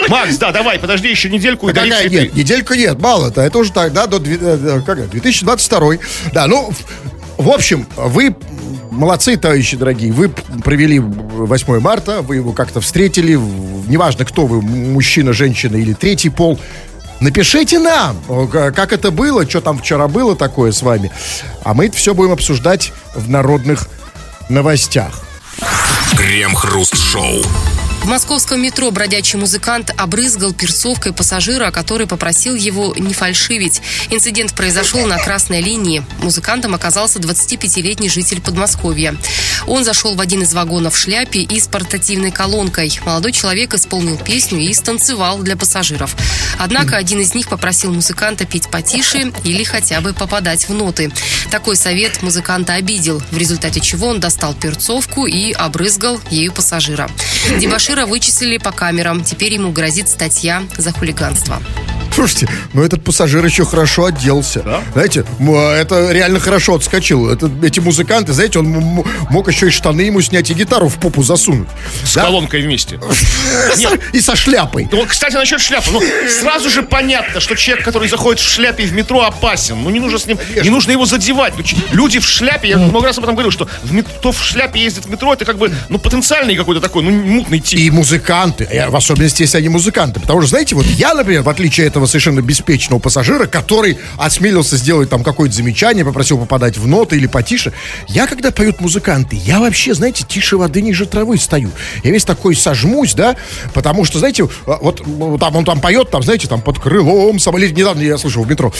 Макс, 0.08 0.36
да, 0.38 0.50
давай, 0.50 0.78
подожди 0.80 1.08
еще 1.08 1.28
недельку 1.28 1.68
и 1.68 1.72
Да 1.72 1.82
какая, 1.84 2.08
нет, 2.08 2.34
неделька 2.34 2.76
нет, 2.76 3.00
мало-то. 3.00 3.40
Это 3.42 3.58
уже 3.58 3.72
так, 3.72 3.92
да, 3.92 4.06
до 4.06 4.16
э, 4.18 4.36
э, 4.40 4.80
как 4.84 4.98
это, 4.98 5.08
2022. 5.08 5.98
Да, 6.32 6.46
ну, 6.48 6.72
в- 7.36 7.50
общем, 7.50 7.86
вы 7.96 8.34
молодцы, 8.90 9.36
товарищи 9.36 9.76
дорогие. 9.76 10.10
Вы 10.12 10.30
провели 10.64 10.98
8 10.98 11.80
марта, 11.80 12.22
вы 12.22 12.36
его 12.36 12.52
как-то 12.52 12.80
встретили. 12.80 13.34
Неважно, 13.88 14.24
кто 14.24 14.46
вы, 14.46 14.62
мужчина, 14.62 15.32
женщина 15.32 15.76
или 15.76 15.92
третий 15.92 16.30
пол. 16.30 16.58
Напишите 17.20 17.78
нам, 17.78 18.16
как 18.48 18.92
это 18.92 19.10
было, 19.10 19.48
что 19.48 19.60
там 19.60 19.78
вчера 19.78 20.06
было 20.06 20.36
такое 20.36 20.72
с 20.72 20.82
вами. 20.82 21.10
А 21.64 21.72
мы 21.74 21.86
это 21.86 21.96
все 21.96 22.14
будем 22.14 22.32
обсуждать 22.32 22.92
в 23.14 23.30
народных 23.30 23.88
новостях. 24.48 25.22
Крем-хруст-шоу. 26.16 27.42
В 28.06 28.08
московском 28.08 28.62
метро 28.62 28.88
бродячий 28.92 29.36
музыкант 29.36 29.90
обрызгал 29.96 30.52
перцовкой 30.52 31.12
пассажира, 31.12 31.72
который 31.72 32.06
попросил 32.06 32.54
его 32.54 32.94
не 32.96 33.12
фальшивить. 33.12 33.82
Инцидент 34.10 34.54
произошел 34.54 35.04
на 35.06 35.18
красной 35.18 35.60
линии. 35.60 36.04
Музыкантом 36.22 36.72
оказался 36.76 37.18
25-летний 37.18 38.08
житель 38.08 38.40
Подмосковья. 38.40 39.16
Он 39.66 39.82
зашел 39.82 40.14
в 40.14 40.20
один 40.20 40.42
из 40.42 40.54
вагонов 40.54 40.94
в 40.94 40.96
шляпе 40.96 41.40
и 41.40 41.58
с 41.58 41.66
портативной 41.66 42.30
колонкой. 42.30 42.96
Молодой 43.04 43.32
человек 43.32 43.74
исполнил 43.74 44.16
песню 44.16 44.60
и 44.60 44.72
станцевал 44.72 45.40
для 45.40 45.56
пассажиров. 45.56 46.14
Однако 46.60 46.96
один 46.96 47.18
из 47.18 47.34
них 47.34 47.48
попросил 47.48 47.92
музыканта 47.92 48.46
петь 48.46 48.70
потише 48.70 49.32
или 49.42 49.64
хотя 49.64 50.00
бы 50.00 50.12
попадать 50.12 50.68
в 50.68 50.74
ноты. 50.74 51.10
Такой 51.50 51.74
совет 51.74 52.22
музыканта 52.22 52.74
обидел, 52.74 53.20
в 53.32 53.36
результате 53.36 53.80
чего 53.80 54.06
он 54.06 54.20
достал 54.20 54.54
перцовку 54.54 55.26
и 55.26 55.50
обрызгал 55.50 56.20
ею 56.30 56.52
пассажира. 56.52 57.10
Дебашира 57.96 58.12
вычислили 58.12 58.58
по 58.58 58.72
камерам. 58.72 59.24
Теперь 59.24 59.54
ему 59.54 59.72
грозит 59.72 60.08
статья 60.08 60.62
за 60.76 60.92
хулиганство. 60.92 61.62
Слушайте, 62.16 62.48
ну 62.72 62.82
этот 62.82 63.04
пассажир 63.04 63.44
еще 63.44 63.66
хорошо 63.66 64.06
отделался. 64.06 64.64
Знаете, 64.94 65.26
м, 65.38 65.54
это 65.54 66.10
реально 66.12 66.40
хорошо 66.40 66.74
отскочил. 66.76 67.28
Это, 67.28 67.50
эти 67.62 67.78
музыканты, 67.80 68.32
знаете, 68.32 68.58
он 68.58 69.04
мог 69.28 69.48
еще 69.48 69.66
и 69.66 69.70
штаны 69.70 70.00
ему 70.00 70.22
снять, 70.22 70.50
и 70.50 70.54
гитару 70.54 70.88
в 70.88 70.96
попу 70.98 71.22
засунуть. 71.22 71.68
С 72.04 72.14
Да? 72.14 72.22
колонкой 72.22 72.62
вместе. 72.62 72.98
И 74.14 74.20
со 74.20 74.34
шляпой. 74.34 74.88
Ну, 74.90 74.98
вот, 75.00 75.08
кстати, 75.08 75.34
насчет 75.34 75.60
шляпы. 75.60 75.90
Ну, 75.92 76.02
сразу 76.40 76.70
же 76.70 76.82
понятно, 76.82 77.38
что 77.40 77.54
человек, 77.54 77.84
который 77.84 78.08
заходит 78.08 78.40
в 78.40 78.48
шляпе 78.48 78.84
в 78.86 78.94
метро, 78.94 79.20
опасен. 79.22 79.76
Ну, 79.82 79.90
не 79.90 80.00
нужно 80.00 80.18
с 80.18 80.24
ним, 80.26 80.38
не 80.62 80.70
нужно 80.70 80.92
его 80.92 81.04
задевать. 81.04 81.52
Ну, 81.58 81.64
люди 81.92 82.18
в 82.18 82.26
шляпе, 82.26 82.68
я 82.70 82.78
много 82.78 83.06
раз 83.08 83.18
об 83.18 83.24
этом 83.24 83.34
говорил, 83.34 83.50
что 83.52 83.68
в 83.82 84.02
кто 84.02 84.32
в 84.32 84.42
шляпе 84.42 84.80
ездит 84.80 85.04
в 85.04 85.10
метро, 85.10 85.34
это 85.34 85.44
как 85.44 85.58
бы, 85.58 85.70
ну, 85.90 85.98
потенциальный 85.98 86.56
какой-то 86.56 86.80
такой, 86.80 87.02
ну, 87.02 87.10
мутный 87.10 87.60
тип. 87.60 87.78
И 87.78 87.90
музыканты, 87.90 88.64
э, 88.64 88.88
в 88.88 88.96
особенности, 88.96 89.42
если 89.42 89.58
они 89.58 89.68
музыканты. 89.68 90.18
Потому 90.20 90.40
что, 90.40 90.48
знаете, 90.50 90.74
вот 90.74 90.86
я, 90.86 91.12
например, 91.12 91.42
в 91.42 91.48
отличие 91.48 91.86
от 91.86 91.92
этого 91.92 92.05
этого 92.06 92.10
совершенно 92.10 92.40
беспечного 92.40 92.98
пассажира, 93.00 93.46
который 93.46 93.98
осмелился 94.16 94.76
сделать 94.76 95.10
там 95.10 95.22
какое-то 95.22 95.54
замечание, 95.54 96.04
попросил 96.04 96.38
попадать 96.38 96.78
в 96.78 96.86
ноты 96.86 97.16
или 97.16 97.26
потише. 97.26 97.72
Я, 98.08 98.26
когда 98.26 98.50
поют 98.50 98.80
музыканты, 98.80 99.36
я 99.36 99.60
вообще, 99.60 99.94
знаете, 99.94 100.24
тише 100.26 100.56
воды 100.56 100.80
ниже 100.80 101.06
травы 101.06 101.36
стою. 101.38 101.70
Я 102.04 102.10
весь 102.12 102.24
такой 102.24 102.54
сожмусь, 102.54 103.14
да, 103.14 103.36
потому 103.74 104.04
что, 104.04 104.18
знаете, 104.18 104.48
а, 104.66 104.78
вот 104.80 105.02
там 105.40 105.56
он 105.56 105.64
там 105.64 105.80
поет, 105.80 106.10
там, 106.10 106.22
знаете, 106.22 106.48
там 106.48 106.60
под 106.62 106.78
крылом 106.78 107.38
самолет. 107.38 107.76
Недавно 107.76 108.00
я 108.02 108.16
слышал 108.18 108.44
в 108.44 108.48
метро, 108.48 108.72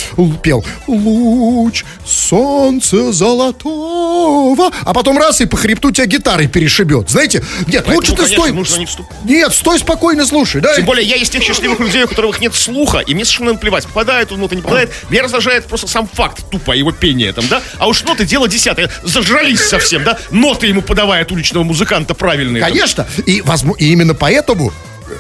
пел 0.43 0.65
«Луч 0.87 1.85
солнца 2.07 3.13
золотого», 3.13 4.71
а 4.85 4.95
потом 4.95 5.19
раз 5.19 5.41
и 5.41 5.47
по 5.47 5.57
хребту 5.57 5.91
тебя 5.91 6.07
гитарой 6.07 6.47
перешибет. 6.47 7.11
Знаете, 7.11 7.43
нет, 7.67 7.85
Поэтому, 7.87 7.97
лучше 7.97 8.11
ты 8.13 8.17
конечно, 8.17 8.37
стой. 8.37 8.53
нужно 8.53 8.77
не 8.79 8.85
вступ- 8.87 9.07
Нет, 9.25 9.53
стой 9.53 9.79
спокойно, 9.79 10.27
слушай, 10.27 10.61
да. 10.61 10.75
Тем 10.75 10.85
более, 10.85 11.07
я 11.07 11.17
из 11.17 11.29
тех 11.29 11.43
счастливых 11.43 11.81
людей, 11.81 12.05
у 12.05 12.09
которых 12.09 12.41
нет 12.41 12.55
слуха, 12.55 12.99
и 12.99 13.15
мне 13.17 13.25
совершенно 13.25 13.57
плевать, 13.57 13.87
попадает 13.87 14.31
он, 14.31 14.41
ноты 14.41 14.57
не 14.57 14.63
попадает. 14.63 14.93
Меня 15.11 15.23
раздражает 15.23 15.65
просто 15.65 15.89
сам 15.89 16.07
факт 16.07 16.45
тупо 16.51 16.73
его 16.73 16.93
пения 16.93 17.33
там, 17.33 17.49
да? 17.49 17.63
А 17.79 17.89
уж 17.89 18.05
ноты 18.05 18.25
дело 18.25 18.47
десятое. 18.47 18.91
Зажрались 19.03 19.61
совсем, 19.61 20.05
да? 20.05 20.19
Ноты 20.31 20.67
ему 20.67 20.83
подавает 20.83 21.33
уличного 21.33 21.65
музыканта 21.65 22.15
правильные. 22.15 22.63
Конечно. 22.63 23.07
И, 23.25 23.41
возможно, 23.41 23.83
и 23.83 23.91
именно 23.91 24.15
поэтому 24.15 24.73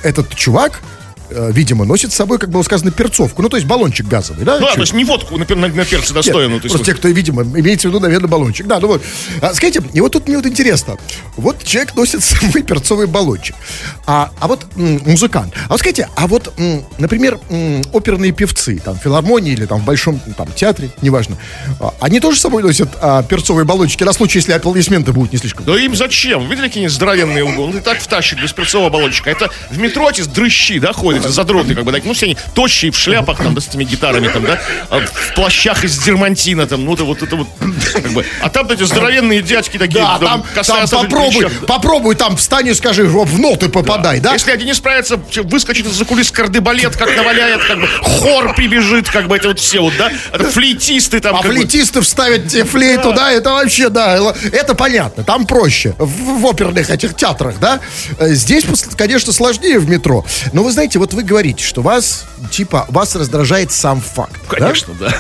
этот 0.03 0.35
чувак, 0.35 0.81
видимо, 1.31 1.85
носит 1.85 2.13
с 2.13 2.17
собой, 2.17 2.39
как 2.39 2.51
было 2.51 2.63
сказано, 2.63 2.91
перцовку. 2.91 3.43
Ну, 3.43 3.49
то 3.49 3.57
есть 3.57 3.67
баллончик 3.67 4.07
газовый, 4.07 4.45
да? 4.45 4.59
Ну, 4.61 4.67
да, 4.67 4.75
то 4.75 4.81
есть 4.81 4.93
не 4.93 5.05
водку 5.05 5.37
на, 5.37 5.45
на- 5.49 5.69
на 5.69 5.85
перце 5.85 6.07
Нет, 6.09 6.15
достойную. 6.15 6.61
то 6.61 6.67
есть, 6.67 6.75
просто 6.75 6.93
те, 6.93 6.95
кто, 6.99 7.09
видимо, 7.09 7.43
имеется 7.43 7.89
в 7.89 7.91
виду, 7.91 8.01
наверное, 8.01 8.29
баллончик. 8.29 8.67
Да, 8.67 8.81
ну 8.81 8.89
вот. 8.89 9.03
А, 9.41 9.53
скажите, 9.55 9.83
и 9.93 10.01
вот 10.01 10.13
тут 10.13 10.29
мне 10.29 10.37
вот 10.37 10.47
интересно. 10.47 10.97
Вот 11.37 11.63
человек 11.65 11.95
носит 11.95 12.23
с 12.23 12.37
собой 12.39 12.63
перцовый 12.63 13.07
баллончик. 13.07 13.57
А, 14.07 14.31
а 14.41 14.49
вот 14.49 14.67
м, 14.77 15.01
музыкант. 15.07 15.53
А 15.67 15.71
вот 15.71 15.81
скажите, 15.81 16.09
а 16.17 16.27
вот, 16.27 16.53
м, 16.59 16.85
например, 16.99 17.39
м, 17.51 17.83
оперные 17.93 18.33
певцы, 18.33 18.79
там, 18.85 18.99
в 18.99 19.03
филармонии 19.03 19.53
или 19.53 19.67
там 19.67 19.81
в 19.81 19.85
большом 19.85 20.21
там, 20.37 20.49
театре, 20.53 20.91
неважно, 21.03 21.37
а, 21.81 21.95
они 22.01 22.21
тоже 22.21 22.39
с 22.39 22.43
собой 22.43 22.63
носят 22.63 22.91
а, 23.01 23.23
перцовые 23.23 23.65
баллончики 23.65 24.05
на 24.05 24.13
случай, 24.13 24.39
если 24.39 24.53
аплодисменты 24.53 25.13
будут 25.13 25.33
не 25.33 25.39
слишком. 25.39 25.65
Да 25.67 25.79
им 25.79 25.95
зачем? 25.97 26.49
Видели 26.49 26.67
какие-нибудь 26.69 26.95
здоровенные 26.95 27.45
углы? 27.45 27.65
Он 27.67 27.77
и 27.79 27.81
так 27.81 27.99
втащит 28.01 28.41
без 28.41 28.53
перцового 28.53 28.91
баллончика. 28.91 29.31
Это 29.31 29.51
в 29.71 29.79
метро 29.79 30.09
эти 30.11 30.23
дрыщи, 30.23 30.79
да, 30.79 30.93
ходят, 30.93 31.16
эти 31.17 31.29
задроты, 31.29 31.75
как 31.75 31.85
бы, 31.85 31.93
такие, 31.93 32.09
ну, 32.09 32.15
все 32.15 32.27
они 32.27 32.37
тощие, 32.55 32.91
в 32.91 32.97
шляпах, 32.97 33.39
там, 33.39 33.55
да, 33.55 33.61
с 33.61 33.69
этими 33.69 33.85
гитарами, 33.85 34.29
там, 34.29 34.45
да, 34.45 34.61
а 34.91 35.01
в 35.01 35.35
плащах 35.35 35.85
из 35.85 35.99
дермантина, 35.99 36.67
там, 36.67 36.85
ну, 36.85 36.95
это 36.95 37.05
вот, 37.05 37.23
это 37.23 37.37
вот, 37.37 37.49
как 37.93 38.13
бы. 38.13 38.25
А 38.41 38.49
там 38.49 38.69
эти 38.71 38.85
здоровенные 38.85 39.43
дядьки 39.43 39.79
такие, 39.79 40.03
Да, 40.03 40.19
там, 40.19 40.45
там, 40.55 40.87
там 40.87 41.03
попробуй, 41.03 41.51
попробуй 41.67 42.15
там 42.15 42.37
встань 42.37 42.69
и 42.69 42.75
скажи, 42.75 43.05
в 43.05 43.39
ноты 43.39 43.69
попадай, 43.69 44.21
да? 44.21 44.33
Если 44.33 44.51
один 44.51 44.67
не 44.67 44.75
справится, 44.75 45.21
выскочит 45.45 45.87
из-за 45.87 46.05
кулис 46.05 46.31
кардебалет, 46.31 46.97
как 46.97 47.17
наваляет, 47.17 47.65
как 47.65 47.81
бы 47.81 47.89
хор 48.03 48.55
прибежит, 48.55 49.09
как 49.09 49.29
бы 49.29 49.37
это 49.37 49.49
вот 49.49 49.61
все 49.61 49.81
вот, 49.81 49.95
да, 49.99 50.11
это 50.33 50.51
флейтисты 50.51 51.21
там. 51.21 51.37
А 51.37 51.43
как 51.43 51.51
бы. 51.51 51.57
флейтисты 51.57 52.01
вставят 52.01 52.49
тебе 52.49 52.65
флейту, 52.65 53.13
да, 53.13 53.33
это 53.33 53.51
вообще, 53.51 53.89
да, 53.89 54.35
это 54.53 54.75
понятно, 54.75 55.25
там 55.25 55.47
проще, 55.47 55.95
в, 55.99 56.41
в 56.41 56.47
оперных 56.47 56.91
этих 56.91 57.17
театрах, 57.17 57.57
да. 57.61 57.81
Э, 58.19 58.35
Здесь, 58.35 58.65
конечно, 58.97 59.33
сложнее 59.33 59.79
в 59.79 59.89
метро. 59.89 60.25
Но 60.53 60.63
вы 60.63 60.73
знаете, 60.73 60.99
вот 60.99 61.06
вы 61.15 61.23
говорите, 61.23 61.65
что 61.65 61.83
вас, 61.83 62.25
типа, 62.51 62.87
вас 62.89 63.17
раздражает 63.17 63.73
сам 63.73 64.01
факт. 64.01 64.41
да? 64.51 64.57
Конечно, 64.57 64.95
да. 64.99 65.15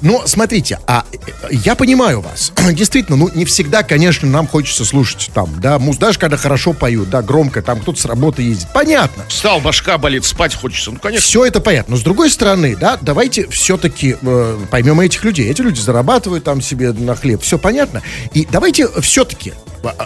Но 0.00 0.26
смотрите, 0.26 0.78
а 0.86 1.04
я 1.50 1.74
понимаю 1.74 2.20
вас. 2.20 2.52
Действительно, 2.72 3.16
ну 3.16 3.30
не 3.34 3.44
всегда, 3.44 3.82
конечно, 3.82 4.28
нам 4.28 4.46
хочется 4.46 4.84
слушать 4.84 5.30
там, 5.34 5.60
да, 5.60 5.78
муз, 5.78 5.96
даже 5.96 6.18
когда 6.18 6.36
хорошо 6.36 6.72
поют, 6.72 7.10
да, 7.10 7.22
громко, 7.22 7.62
там 7.62 7.80
кто-то 7.80 8.00
с 8.00 8.04
работы 8.04 8.42
ездит. 8.42 8.68
Понятно. 8.72 9.24
Встал, 9.28 9.60
башка 9.60 9.98
болит, 9.98 10.24
спать 10.24 10.54
хочется. 10.54 10.90
Ну, 10.90 10.98
конечно. 10.98 11.24
Все 11.24 11.44
это 11.44 11.60
понятно. 11.60 11.92
Но 11.94 12.00
с 12.00 12.02
другой 12.02 12.30
стороны, 12.30 12.76
да, 12.76 12.98
давайте 13.00 13.48
все-таки 13.48 14.16
э, 14.20 14.58
поймем 14.70 15.00
этих 15.00 15.24
людей. 15.24 15.50
Эти 15.50 15.62
люди 15.62 15.80
зарабатывают 15.80 16.44
там 16.44 16.60
себе 16.60 16.92
на 16.92 17.14
хлеб. 17.14 17.42
Все 17.42 17.58
понятно. 17.58 18.02
И 18.32 18.46
давайте 18.50 18.88
все-таки. 19.00 19.52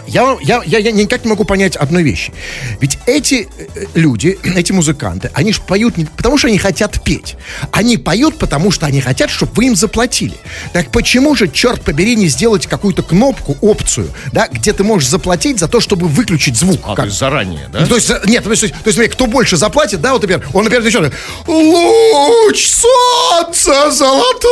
Я, 0.07 0.37
я, 0.41 0.61
я, 0.65 0.79
я 0.79 0.91
никак 0.91 1.23
не 1.23 1.29
могу 1.29 1.43
понять 1.43 1.75
одной 1.75 2.03
вещи. 2.03 2.33
Ведь 2.79 2.97
эти 3.05 3.47
э, 3.57 3.85
люди, 3.95 4.37
эти 4.55 4.71
музыканты, 4.71 5.31
они 5.33 5.53
же 5.53 5.61
поют 5.61 5.97
не 5.97 6.05
потому, 6.05 6.37
что 6.37 6.47
они 6.47 6.57
хотят 6.57 7.03
петь. 7.03 7.35
Они 7.71 7.97
поют, 7.97 8.37
потому 8.37 8.71
что 8.71 8.85
они 8.85 9.01
хотят, 9.01 9.29
чтобы 9.29 9.51
вы 9.55 9.65
им 9.65 9.75
заплатили. 9.75 10.35
Так 10.73 10.91
почему 10.91 11.35
же, 11.35 11.47
черт 11.47 11.81
побери, 11.81 12.15
не 12.15 12.27
сделать 12.27 12.67
какую-то 12.67 13.03
кнопку, 13.03 13.57
опцию, 13.61 14.09
да, 14.31 14.47
где 14.51 14.73
ты 14.73 14.83
можешь 14.83 15.09
заплатить 15.09 15.59
за 15.59 15.67
то, 15.67 15.79
чтобы 15.79 16.07
выключить 16.07 16.55
звук? 16.57 16.79
А, 16.83 16.89
то 16.89 16.95
Как- 16.95 17.05
есть 17.05 17.17
заранее, 17.17 17.67
да? 17.71 17.81
ну, 17.81 17.87
то 17.87 17.95
есть, 17.95 18.09
э, 18.09 18.21
нет, 18.25 18.43
то 18.43 18.51
есть, 18.51 18.61
то 18.61 18.67
есть, 18.85 18.93
смотри, 18.95 19.07
кто 19.09 19.27
больше 19.27 19.57
заплатит, 19.57 20.01
да, 20.01 20.13
вот, 20.13 20.21
например, 20.21 20.45
он, 20.53 20.63
например, 20.63 20.85
еще 20.85 21.11
луч 21.47 22.67
солнца 22.67 23.91
золотого. 23.91 24.51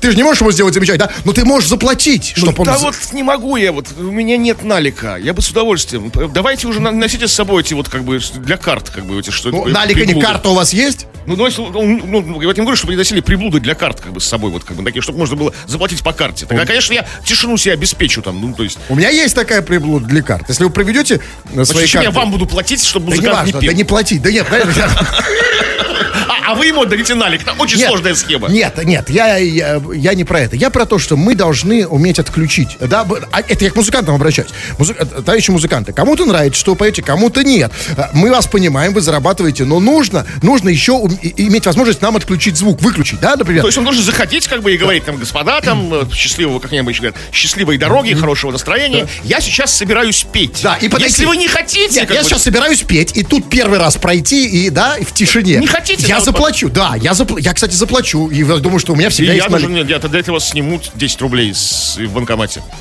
Ты 0.00 0.10
же 0.10 0.16
не 0.16 0.22
можешь 0.22 0.40
ему 0.40 0.52
сделать 0.52 0.74
замечание, 0.74 0.98
да? 0.98 1.10
Но 1.24 1.32
ты 1.32 1.44
можешь 1.44 1.68
заплатить, 1.68 2.32
чтобы 2.36 2.60
он... 2.60 2.66
да 2.66 2.78
вот 2.78 2.94
не 3.12 3.22
могу 3.32 3.56
я, 3.56 3.72
вот 3.72 3.86
у 3.96 4.02
меня 4.02 4.36
нет 4.36 4.62
налика. 4.62 5.16
Я 5.16 5.32
бы 5.32 5.40
с 5.40 5.48
удовольствием. 5.48 6.12
Давайте 6.32 6.68
уже 6.68 6.80
носите 6.80 7.26
с 7.26 7.32
собой 7.32 7.62
эти 7.62 7.72
вот 7.72 7.88
как 7.88 8.04
бы 8.04 8.18
для 8.18 8.56
карт, 8.58 8.90
как 8.90 9.06
бы 9.06 9.18
эти 9.18 9.30
что 9.30 9.50
Ну, 9.50 9.66
э, 9.66 9.70
налика 9.70 10.04
не 10.04 10.20
карта 10.20 10.50
у 10.50 10.54
вас 10.54 10.72
есть? 10.74 11.06
Ну, 11.24 11.36
ну, 11.36 11.48
ну, 11.70 12.20
ну, 12.20 12.40
я 12.42 12.48
не 12.48 12.54
говорю, 12.54 12.76
чтобы 12.76 12.92
не 12.92 12.98
носили 12.98 13.20
приблуды 13.20 13.60
для 13.60 13.74
карт 13.74 14.00
как 14.00 14.12
бы 14.12 14.20
с 14.20 14.24
собой, 14.24 14.50
вот 14.50 14.64
как 14.64 14.76
бы 14.76 14.84
такие, 14.84 15.00
чтобы 15.02 15.18
можно 15.18 15.36
было 15.36 15.54
заплатить 15.66 16.02
по 16.02 16.12
карте. 16.12 16.44
Тогда, 16.46 16.66
конечно, 16.66 16.92
я 16.92 17.06
тишину 17.24 17.56
себе 17.56 17.72
обеспечу 17.72 18.20
там, 18.22 18.40
ну, 18.40 18.52
то 18.52 18.64
есть. 18.64 18.78
У 18.88 18.96
меня 18.96 19.08
есть 19.08 19.34
такая 19.34 19.62
приблуда 19.62 20.06
для 20.06 20.22
карт. 20.22 20.48
Если 20.48 20.64
вы 20.64 20.70
проведете 20.70 21.20
на 21.52 21.64
свои 21.64 21.82
Зачем 21.82 22.02
я 22.02 22.10
вам 22.10 22.32
буду 22.32 22.46
платить, 22.46 22.84
чтобы 22.84 23.10
Да 23.10 23.16
не 23.16 23.20
музыкант 23.20 23.46
не, 23.46 23.52
важно, 23.52 23.60
пел? 23.60 23.70
да 23.70 23.76
не 23.76 23.84
платить. 23.84 24.22
Да 24.22 24.30
нет, 24.30 24.46
а, 26.32 26.52
а 26.52 26.54
вы 26.54 26.66
ему 26.66 26.82
отдадите 26.82 27.14
налик. 27.14 27.42
Это 27.42 27.52
очень 27.58 27.78
Нет, 27.78 27.88
сложная 27.88 28.14
схема. 28.14 28.48
Нет, 28.48 28.82
нет, 28.84 29.10
я, 29.10 29.36
я, 29.36 29.80
я 29.94 30.14
не 30.14 30.24
про 30.24 30.40
это. 30.40 30.56
Я 30.56 30.70
про 30.70 30.86
то, 30.86 30.98
что 30.98 31.16
мы 31.16 31.34
должны 31.34 31.86
уметь 31.86 32.18
отключить. 32.18 32.76
Да, 32.80 33.06
а 33.30 33.40
это 33.40 33.64
я 33.64 33.70
к 33.70 33.76
музыкантам 33.76 34.14
обращаюсь. 34.14 34.50
Музы- 34.78 34.94
э, 34.98 35.04
товарищи 35.04 35.50
музыканты, 35.50 35.92
кому-то 35.92 36.24
нравится, 36.24 36.60
что 36.60 36.72
вы 36.72 36.76
поете, 36.78 37.02
кому-то 37.02 37.42
нет. 37.44 37.72
Э, 37.96 38.04
Мы 38.14 38.30
вас 38.30 38.46
понимаем, 38.46 38.92
вы 38.92 39.00
зарабатываете, 39.00 39.64
но 39.64 39.80
нужно, 39.80 40.26
нужно 40.42 40.68
еще 40.68 40.92
иметь 41.36 41.66
возможность 41.66 42.00
нам 42.02 42.16
отключить 42.16 42.56
звук, 42.56 42.80
выключить, 42.82 43.20
да, 43.20 43.36
например. 43.36 43.62
То 43.62 43.68
есть 43.68 43.78
он 43.78 43.84
должен 43.84 44.02
захотеть, 44.02 44.46
как 44.46 44.62
бы, 44.62 44.74
и 44.74 44.76
говорить, 44.78 45.04
там, 45.04 45.16
господа, 45.16 45.60
там, 45.60 45.92
э, 45.92 46.04
счастливого, 46.14 46.58
как 46.58 46.72
они 46.72 46.80
обычно 46.80 47.08
говорят, 47.08 47.20
счастливой 47.32 47.78
дороги, 47.78 48.14
хорошего 48.14 48.52
настроения. 48.52 49.06
Я 49.24 49.40
сейчас 49.40 49.74
собираюсь 49.74 50.24
петь. 50.30 50.60
Да, 50.62 50.76
и 50.76 50.88
подойти. 50.88 51.12
Если 51.12 51.24
вы 51.26 51.36
не 51.36 51.48
хотите, 51.48 52.00
Нет, 52.00 52.10
я 52.10 52.22
бы, 52.22 52.28
сейчас 52.28 52.42
собираюсь 52.42 52.80
петь, 52.82 53.16
и 53.16 53.22
тут 53.22 53.48
первый 53.48 53.78
раз 53.78 53.96
пройти, 53.96 54.46
и 54.46 54.70
да, 54.70 54.96
и 54.96 55.04
в 55.04 55.12
тишине. 55.12 55.56
Не 55.56 55.66
хотите, 55.66 56.06
Я 56.06 56.20
заплачу, 56.22 56.68
да, 56.70 56.94
я, 56.96 57.12
запла- 57.12 57.40
я, 57.40 57.52
кстати, 57.52 57.74
заплачу. 57.74 58.28
И 58.30 58.38
я 58.38 58.56
думаю, 58.58 58.78
что 58.78 58.92
у 58.92 58.96
меня 58.96 59.08
И 59.08 59.10
всегда 59.10 59.32
я 59.32 59.38
есть 59.38 59.48
даже, 59.50 59.64
налик. 59.68 59.78
нет, 59.82 59.90
я 59.90 59.98
тогда 59.98 60.18
этого 60.18 60.40
снимут 60.40 60.90
10 60.94 61.20
рублей 61.20 61.52
с, 61.54 61.96
в 61.98 62.12
банкомате. 62.12 62.62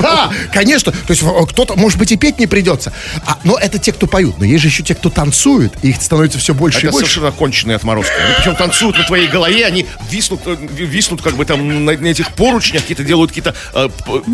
Да, 0.00 0.30
конечно. 0.52 0.90
То 0.90 0.98
есть 1.10 1.22
э, 1.22 1.26
кто-то, 1.50 1.76
может 1.76 1.98
быть, 1.98 2.10
и 2.10 2.16
петь 2.16 2.38
не 2.38 2.46
придется. 2.46 2.92
А, 3.26 3.38
но 3.44 3.58
это 3.58 3.78
те, 3.78 3.92
кто 3.92 4.06
поют. 4.06 4.38
Но 4.38 4.44
есть 4.46 4.62
же 4.62 4.68
еще 4.68 4.82
те, 4.82 4.94
кто 4.94 5.10
танцует. 5.10 5.72
И 5.82 5.90
их 5.90 6.00
становится 6.02 6.38
все 6.38 6.54
больше 6.54 6.78
Это 6.78 6.88
и 6.88 6.90
больше. 6.90 7.06
совершенно 7.10 7.30
конченые 7.30 7.76
отморозки. 7.76 8.12
Они 8.12 8.34
причем 8.38 8.56
танцуют 8.56 8.96
на 8.98 9.04
твоей 9.04 9.28
голове, 9.28 9.66
они 9.66 9.86
виснут, 10.10 10.40
э, 10.46 10.56
виснут 10.72 11.20
как 11.22 11.36
бы 11.36 11.44
там 11.44 11.84
на, 11.84 11.92
на 11.92 12.06
этих 12.06 12.32
поручнях, 12.34 12.82
какие-то 12.82 13.04
делают 13.04 13.30
какие-то 13.30 13.54
э, 13.74 13.88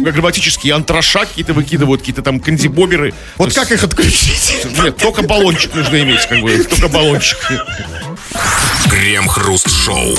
акробатические 0.09 0.75
антраша, 0.75 1.27
какие-то 1.27 1.53
выкидывают, 1.55 2.01
какие-то 2.03 2.23
там 2.23 2.39
кандибоберы. 2.41 3.13
Вот 3.37 3.49
То 3.53 3.61
как 3.61 3.71
есть- 3.71 3.83
их 3.83 3.89
отключить? 3.89 4.67
Нет, 4.83 4.97
только 4.97 5.23
баллончик 5.23 5.75
нужно 5.75 6.01
иметь, 6.03 6.25
как 6.27 6.41
бы, 6.41 6.57
только 6.65 6.89
баллончик. 6.89 7.39
Крем-хруст-шоу. 8.89 10.15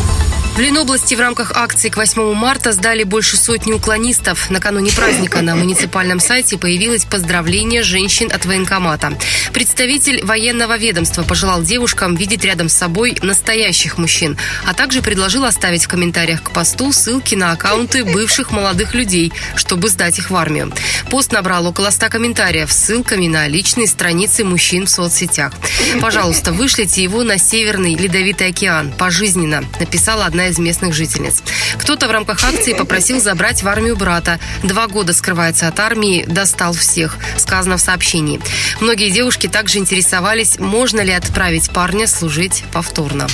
В 0.53 0.59
Ленобласти 0.59 1.15
в 1.15 1.19
рамках 1.19 1.53
акции 1.55 1.89
к 1.89 1.97
8 1.97 2.35
марта 2.35 2.73
сдали 2.73 3.01
больше 3.01 3.37
сотни 3.37 3.73
уклонистов. 3.73 4.51
Накануне 4.51 4.91
праздника 4.91 5.41
на 5.41 5.55
муниципальном 5.55 6.19
сайте 6.19 6.59
появилось 6.59 7.05
поздравление 7.05 7.81
женщин 7.81 8.29
от 8.31 8.45
военкомата. 8.45 9.17
Представитель 9.51 10.23
военного 10.23 10.77
ведомства 10.77 11.23
пожелал 11.23 11.63
девушкам 11.63 12.15
видеть 12.15 12.45
рядом 12.45 12.69
с 12.69 12.73
собой 12.73 13.17
настоящих 13.23 13.97
мужчин, 13.97 14.37
а 14.67 14.75
также 14.75 15.01
предложил 15.01 15.43
оставить 15.43 15.85
в 15.85 15.87
комментариях 15.87 16.43
к 16.43 16.51
посту 16.51 16.91
ссылки 16.91 17.33
на 17.33 17.51
аккаунты 17.51 18.05
бывших 18.05 18.51
молодых 18.51 18.93
людей, 18.93 19.33
чтобы 19.55 19.89
сдать 19.89 20.19
их 20.19 20.29
в 20.29 20.35
армию. 20.35 20.71
Пост 21.09 21.31
набрал 21.31 21.65
около 21.65 21.89
100 21.89 22.09
комментариев 22.09 22.71
с 22.71 22.77
ссылками 22.77 23.27
на 23.27 23.47
личные 23.47 23.87
страницы 23.87 24.43
мужчин 24.43 24.85
в 24.85 24.91
соцсетях. 24.91 25.51
Пожалуйста, 25.99 26.51
вышлите 26.51 27.01
его 27.01 27.23
на 27.23 27.39
Северный 27.39 27.95
Ледовитый 27.95 28.49
океан 28.49 28.93
пожизненно, 28.95 29.63
написала 29.79 30.25
одна 30.25 30.42
из 30.49 30.59
местных 30.59 30.93
жительниц. 30.93 31.43
Кто-то 31.77 32.07
в 32.07 32.11
рамках 32.11 32.43
акции 32.43 32.73
попросил 32.73 33.19
забрать 33.19 33.63
в 33.63 33.67
армию 33.67 33.95
брата. 33.95 34.39
Два 34.63 34.87
года 34.87 35.13
скрывается 35.13 35.67
от 35.67 35.79
армии, 35.79 36.25
достал 36.27 36.73
всех, 36.73 37.17
сказано 37.37 37.77
в 37.77 37.81
сообщении. 37.81 38.39
Многие 38.79 39.09
девушки 39.09 39.47
также 39.47 39.79
интересовались, 39.79 40.59
можно 40.59 41.01
ли 41.01 41.11
отправить 41.11 41.69
парня 41.71 42.07
служить 42.07 42.63
повторно. 42.71 43.27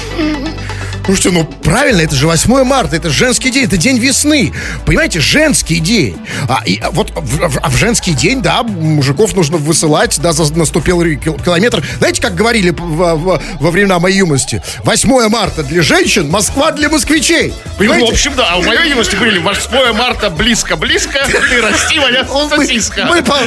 Слушайте, 1.06 1.32
ну 1.32 1.46
правильно, 1.70 2.02
это 2.02 2.16
же 2.16 2.26
8 2.28 2.64
марта, 2.64 2.96
это 2.96 3.10
женский 3.10 3.52
день, 3.52 3.66
это 3.66 3.78
день 3.78 3.98
весны. 4.00 4.52
Понимаете, 4.86 5.20
женский 5.20 5.80
день. 5.80 6.18
А, 6.48 6.62
и, 6.66 6.80
а 6.80 6.90
вот 6.92 7.12
в, 7.16 7.58
а 7.62 7.70
в 7.70 7.76
женский 7.78 8.14
день, 8.14 8.42
да, 8.42 8.64
мужиков 8.64 9.36
нужно 9.36 9.58
высылать, 9.58 10.20
да, 10.20 10.32
за- 10.34 10.52
наступил 10.58 11.00
километр. 11.20 11.84
Знаете, 12.00 12.22
как 12.22 12.34
говорили 12.36 12.72
во, 12.76 13.16
во- 13.16 13.42
во 13.60 13.72
времена 13.72 14.00
моей 14.00 14.18
юности? 14.18 14.62
8 14.84 15.30
марта 15.30 15.64
для 15.64 15.82
женщин, 15.84 16.30
Москва 16.30 16.72
для 16.72 16.90
москвичей. 16.90 17.54
Ну, 17.54 17.72
Понимаете? 17.78 18.06
в 18.08 18.10
общем, 18.14 18.34
да, 18.36 18.48
а 18.54 18.60
в 18.60 18.66
моей 18.66 18.90
юности 18.90 19.16
говорили, 19.16 19.38
8 19.38 19.94
марта 19.94 20.30
близко-близко, 20.30 21.20
ты 21.50 21.62
расти, 21.62 22.00
моя 22.00 22.24
Мы- 22.24 22.50
сосиска. 22.66 23.06
мы 23.06 23.22
по- 23.22 23.38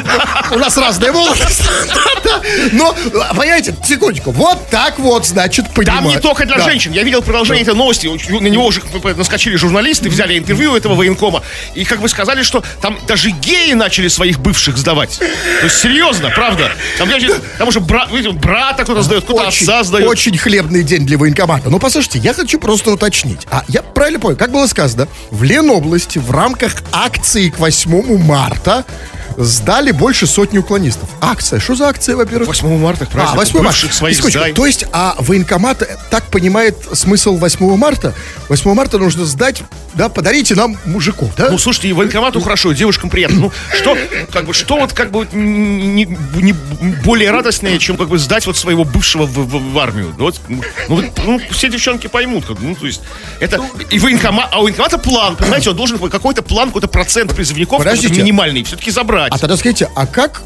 у 0.55 0.59
нас 0.59 0.77
разные 0.77 1.11
волосы. 1.13 1.43
Да, 2.25 2.41
Но, 2.73 2.95
понимаете, 3.37 3.75
секундочку, 3.85 4.31
вот 4.31 4.69
так 4.71 5.01
вот, 5.01 5.27
значит, 5.27 5.65
Там 5.67 5.75
понимаю. 5.75 6.07
не 6.07 6.19
только 6.21 6.47
для 6.47 6.61
женщин. 6.61 6.93
Я 6.93 7.03
видел 7.03 7.21
продолжение 7.21 7.63
этой 7.65 7.75
новости. 7.75 8.07
На 8.13 8.47
него 8.47 8.67
уже 8.67 8.83
наскочили 9.17 9.57
журналисты, 9.57 10.09
взяли 10.09 10.39
интервью 10.39 10.77
этого 10.77 10.95
военкома. 10.95 11.43
И 11.75 11.85
как 11.85 12.01
бы 12.01 12.09
сказали, 12.09 12.43
что 12.43 12.63
там 12.81 12.99
даже 13.07 13.31
геи 13.31 13.73
начали 13.73 14.09
своих 14.09 14.41
бывших 14.41 14.77
сдавать. 14.77 15.19
То 15.19 15.65
есть 15.65 15.79
серьезно, 15.79 16.31
правда. 16.31 16.73
Там, 16.99 17.09
значит, 17.09 17.43
там 17.59 17.69
уже 17.69 17.81
брат, 17.81 18.11
видите, 18.11 18.33
брата 18.33 18.85
кто-то 18.85 19.03
сдает, 19.03 19.25
кто-то 19.25 19.47
очень, 19.47 19.65
отца 19.65 19.85
сдает. 19.85 20.07
очень 20.07 20.37
хлебный 20.37 20.83
день 20.83 21.07
для 21.07 21.19
военкомата. 21.19 21.71
Ну, 21.71 21.79
послушайте, 21.79 22.19
я 22.19 22.35
хочу 22.35 22.59
просто 22.59 22.91
уточнить. 22.93 23.47
А 23.51 23.65
я 23.69 23.83
правильно 23.83 24.21
понял, 24.21 24.37
как 24.37 24.53
было 24.53 24.67
сказано, 24.67 25.09
в 25.31 25.43
Ленобласти 25.43 26.19
в 26.19 26.31
рамках 26.31 26.75
акции 26.93 27.51
к 27.51 27.59
8 27.59 28.19
марта 28.19 28.85
сдали 29.45 29.91
больше 29.91 30.27
сотни 30.27 30.59
уклонистов. 30.59 31.09
Акция. 31.21 31.61
Что 31.61 31.75
за 31.75 31.89
акция, 31.89 32.17
во-первых? 32.17 32.49
8 32.49 32.79
марта, 32.79 33.05
А, 33.05 33.13
праздник 33.13 33.37
8 33.37 33.63
марта. 33.63 33.93
своих 33.93 34.17
сдай. 34.23 34.53
То 34.53 34.67
есть, 34.67 34.85
а 34.93 35.15
военкомат 35.19 35.83
э, 35.83 35.97
так 36.11 36.25
понимает 36.25 36.77
смысл 36.93 37.37
8 37.37 37.77
марта? 37.77 38.15
8 38.49 38.75
марта 38.75 38.99
нужно 38.99 39.25
сдать, 39.25 39.63
да, 39.95 40.09
подарите 40.09 40.55
нам 40.55 40.77
мужиков, 40.85 41.31
да? 41.37 41.49
Ну, 41.51 41.59
слушайте, 41.59 41.89
и 41.89 41.93
военкомату 41.93 42.41
хорошо, 42.41 42.73
и 42.73 42.75
девушкам 42.75 43.11
приятно. 43.11 43.41
Ну, 43.41 43.53
что, 43.77 43.97
как 44.33 44.47
бы, 44.47 44.55
что 44.55 44.77
вот, 44.79 44.93
как 44.93 45.11
бы, 45.11 45.27
не, 45.33 46.05
не 46.05 46.53
более 47.05 47.31
радостнее, 47.31 47.79
чем, 47.79 47.97
как 47.97 48.09
бы, 48.09 48.19
сдать 48.19 48.47
вот 48.47 48.57
своего 48.57 48.85
бывшего 48.85 49.27
в, 49.27 49.33
в- 49.35 49.73
в 49.73 49.79
армию? 49.79 50.15
Ну, 50.19 50.25
Вот, 50.25 50.41
ну, 50.49 50.61
вот, 50.89 51.05
ну, 51.25 51.41
все 51.51 51.69
девчонки 51.69 52.07
поймут, 52.07 52.47
как, 52.47 52.59
ну, 52.61 52.75
то 52.75 52.87
есть, 52.87 53.01
это, 53.41 53.61
и 53.91 53.99
военкомат, 53.99 54.49
а 54.53 54.61
у 54.61 54.63
военкомата 54.65 54.99
план, 54.99 55.37
понимаете, 55.37 55.71
он 55.71 55.77
должен 55.77 55.99
какой-то 55.99 56.43
план, 56.43 56.69
какой-то 56.69 56.89
процент 56.89 57.35
призывников, 57.35 57.81
минимальный, 58.23 58.63
все-таки 58.65 58.91
забрать. 58.91 59.32
А 59.33 59.39
тогда 59.39 59.57
скажите, 59.57 59.89
а 59.95 60.07
как 60.07 60.43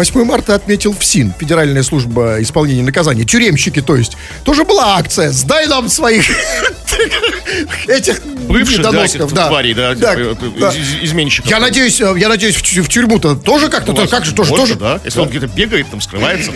8 0.00 0.24
марта 0.24 0.54
отметил 0.54 0.94
ФСИН, 0.98 1.34
Федеральная 1.38 1.82
служба 1.82 2.36
исполнения 2.40 2.82
наказаний, 2.82 3.26
тюремщики, 3.26 3.82
то 3.82 3.96
есть, 3.96 4.16
тоже 4.44 4.64
была 4.64 4.96
акция, 4.96 5.30
сдай 5.30 5.66
нам 5.66 5.90
своих 5.90 6.24
этих 7.86 8.22
Бывших, 8.48 8.80
да, 8.82 9.04
этих 9.04 9.28
тварей, 9.28 9.74
да, 9.74 9.94
Да, 9.94 10.14
э, 10.14 10.34
э, 10.40 10.50
да. 10.58 10.70
из- 10.70 11.04
изменщиков. 11.10 11.50
Я 11.50 11.60
надеюсь, 11.60 12.00
э, 12.00 12.14
я 12.16 12.28
надеюсь, 12.28 12.56
в, 12.56 12.62
тю- 12.62 12.82
в 12.82 12.88
тюрьму-то 12.88 13.36
тоже 13.36 13.68
как-то, 13.68 13.92
то- 13.92 14.06
как 14.08 14.24
же, 14.24 14.32
тоже, 14.34 14.50
тоже, 14.54 14.74
да. 14.74 15.00
Если 15.04 15.20
он 15.20 15.28
где-то 15.28 15.46
бегает, 15.48 15.88
там 15.90 16.00
скрывается, 16.00 16.50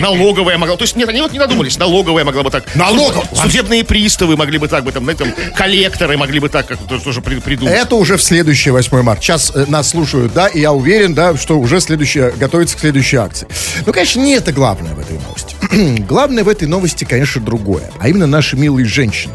налоговая 0.00 0.56
могла. 0.58 0.76
То 0.76 0.84
есть 0.84 0.96
нет, 0.96 1.08
они 1.10 1.20
вот 1.20 1.32
не 1.32 1.38
надумались. 1.38 1.76
Налоговая 1.78 2.24
могла 2.24 2.42
бы 2.42 2.50
так. 2.50 2.74
Налоговая? 2.74 3.28
Судебные 3.34 3.84
приставы 3.84 4.36
могли 4.36 4.56
бы 4.58 4.68
так 4.68 4.84
бы 4.84 4.90
там, 4.92 5.04
знаете, 5.04 5.24
там, 5.24 5.34
коллекторы 5.54 6.16
могли 6.16 6.40
бы 6.40 6.48
так 6.48 6.66
как 6.66 6.78
тоже, 6.88 7.04
тоже 7.04 7.20
при- 7.20 7.40
придумать. 7.40 7.74
Это 7.74 7.94
уже 7.94 8.16
в 8.16 8.22
следующее 8.22 8.72
8 8.72 9.02
марта. 9.02 9.22
Сейчас 9.22 9.52
нас 9.68 9.90
слушают, 9.90 10.32
да, 10.32 10.46
и 10.48 10.60
я 10.60 10.72
уверен, 10.72 11.14
да, 11.14 11.36
что 11.36 11.58
уже 11.60 11.80
следующее, 11.80 12.32
готовится 12.36 12.76
к 12.76 12.84
следующей 12.86 13.16
акции. 13.16 13.48
Ну, 13.84 13.92
конечно, 13.92 14.20
не 14.20 14.34
это 14.34 14.52
главное 14.52 14.94
в 14.94 15.00
этой 15.00 15.18
новости. 15.18 15.56
главное 16.08 16.44
в 16.44 16.48
этой 16.48 16.68
новости, 16.68 17.04
конечно, 17.04 17.40
другое. 17.40 17.90
А 17.98 18.08
именно 18.08 18.28
наши 18.28 18.56
милые 18.56 18.86
женщины, 18.86 19.34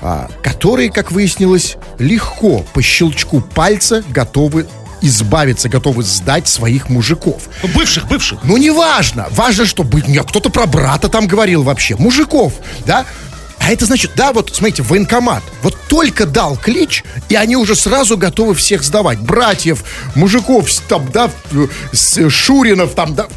а, 0.00 0.30
которые, 0.42 0.90
как 0.90 1.12
выяснилось, 1.12 1.76
легко 1.98 2.64
по 2.72 2.80
щелчку 2.80 3.42
пальца 3.42 4.02
готовы 4.08 4.66
избавиться, 5.02 5.68
готовы 5.68 6.02
сдать 6.02 6.48
своих 6.48 6.88
мужиков. 6.88 7.42
Ну, 7.62 7.68
бывших, 7.74 8.08
бывших. 8.08 8.38
Ну, 8.42 8.56
неважно. 8.56 9.26
Важно, 9.32 9.66
чтобы... 9.66 10.02
Нет, 10.08 10.26
кто-то 10.26 10.48
про 10.48 10.66
брата 10.66 11.10
там 11.10 11.26
говорил 11.26 11.62
вообще. 11.62 11.94
Мужиков, 11.96 12.54
да? 12.86 13.04
А 13.68 13.70
это 13.70 13.84
значит, 13.84 14.12
да, 14.16 14.32
вот, 14.32 14.50
смотрите, 14.56 14.82
военкомат. 14.82 15.42
Вот 15.60 15.76
только 15.88 16.24
дал 16.24 16.56
клич, 16.56 17.04
и 17.28 17.34
они 17.34 17.54
уже 17.54 17.74
сразу 17.74 18.16
готовы 18.16 18.54
всех 18.54 18.82
сдавать. 18.82 19.18
Братьев, 19.18 19.84
мужиков, 20.14 20.70
там, 20.88 21.06
да, 21.12 21.30
Шуринов, 21.92 22.94
там, 22.94 23.14
да, 23.14 23.28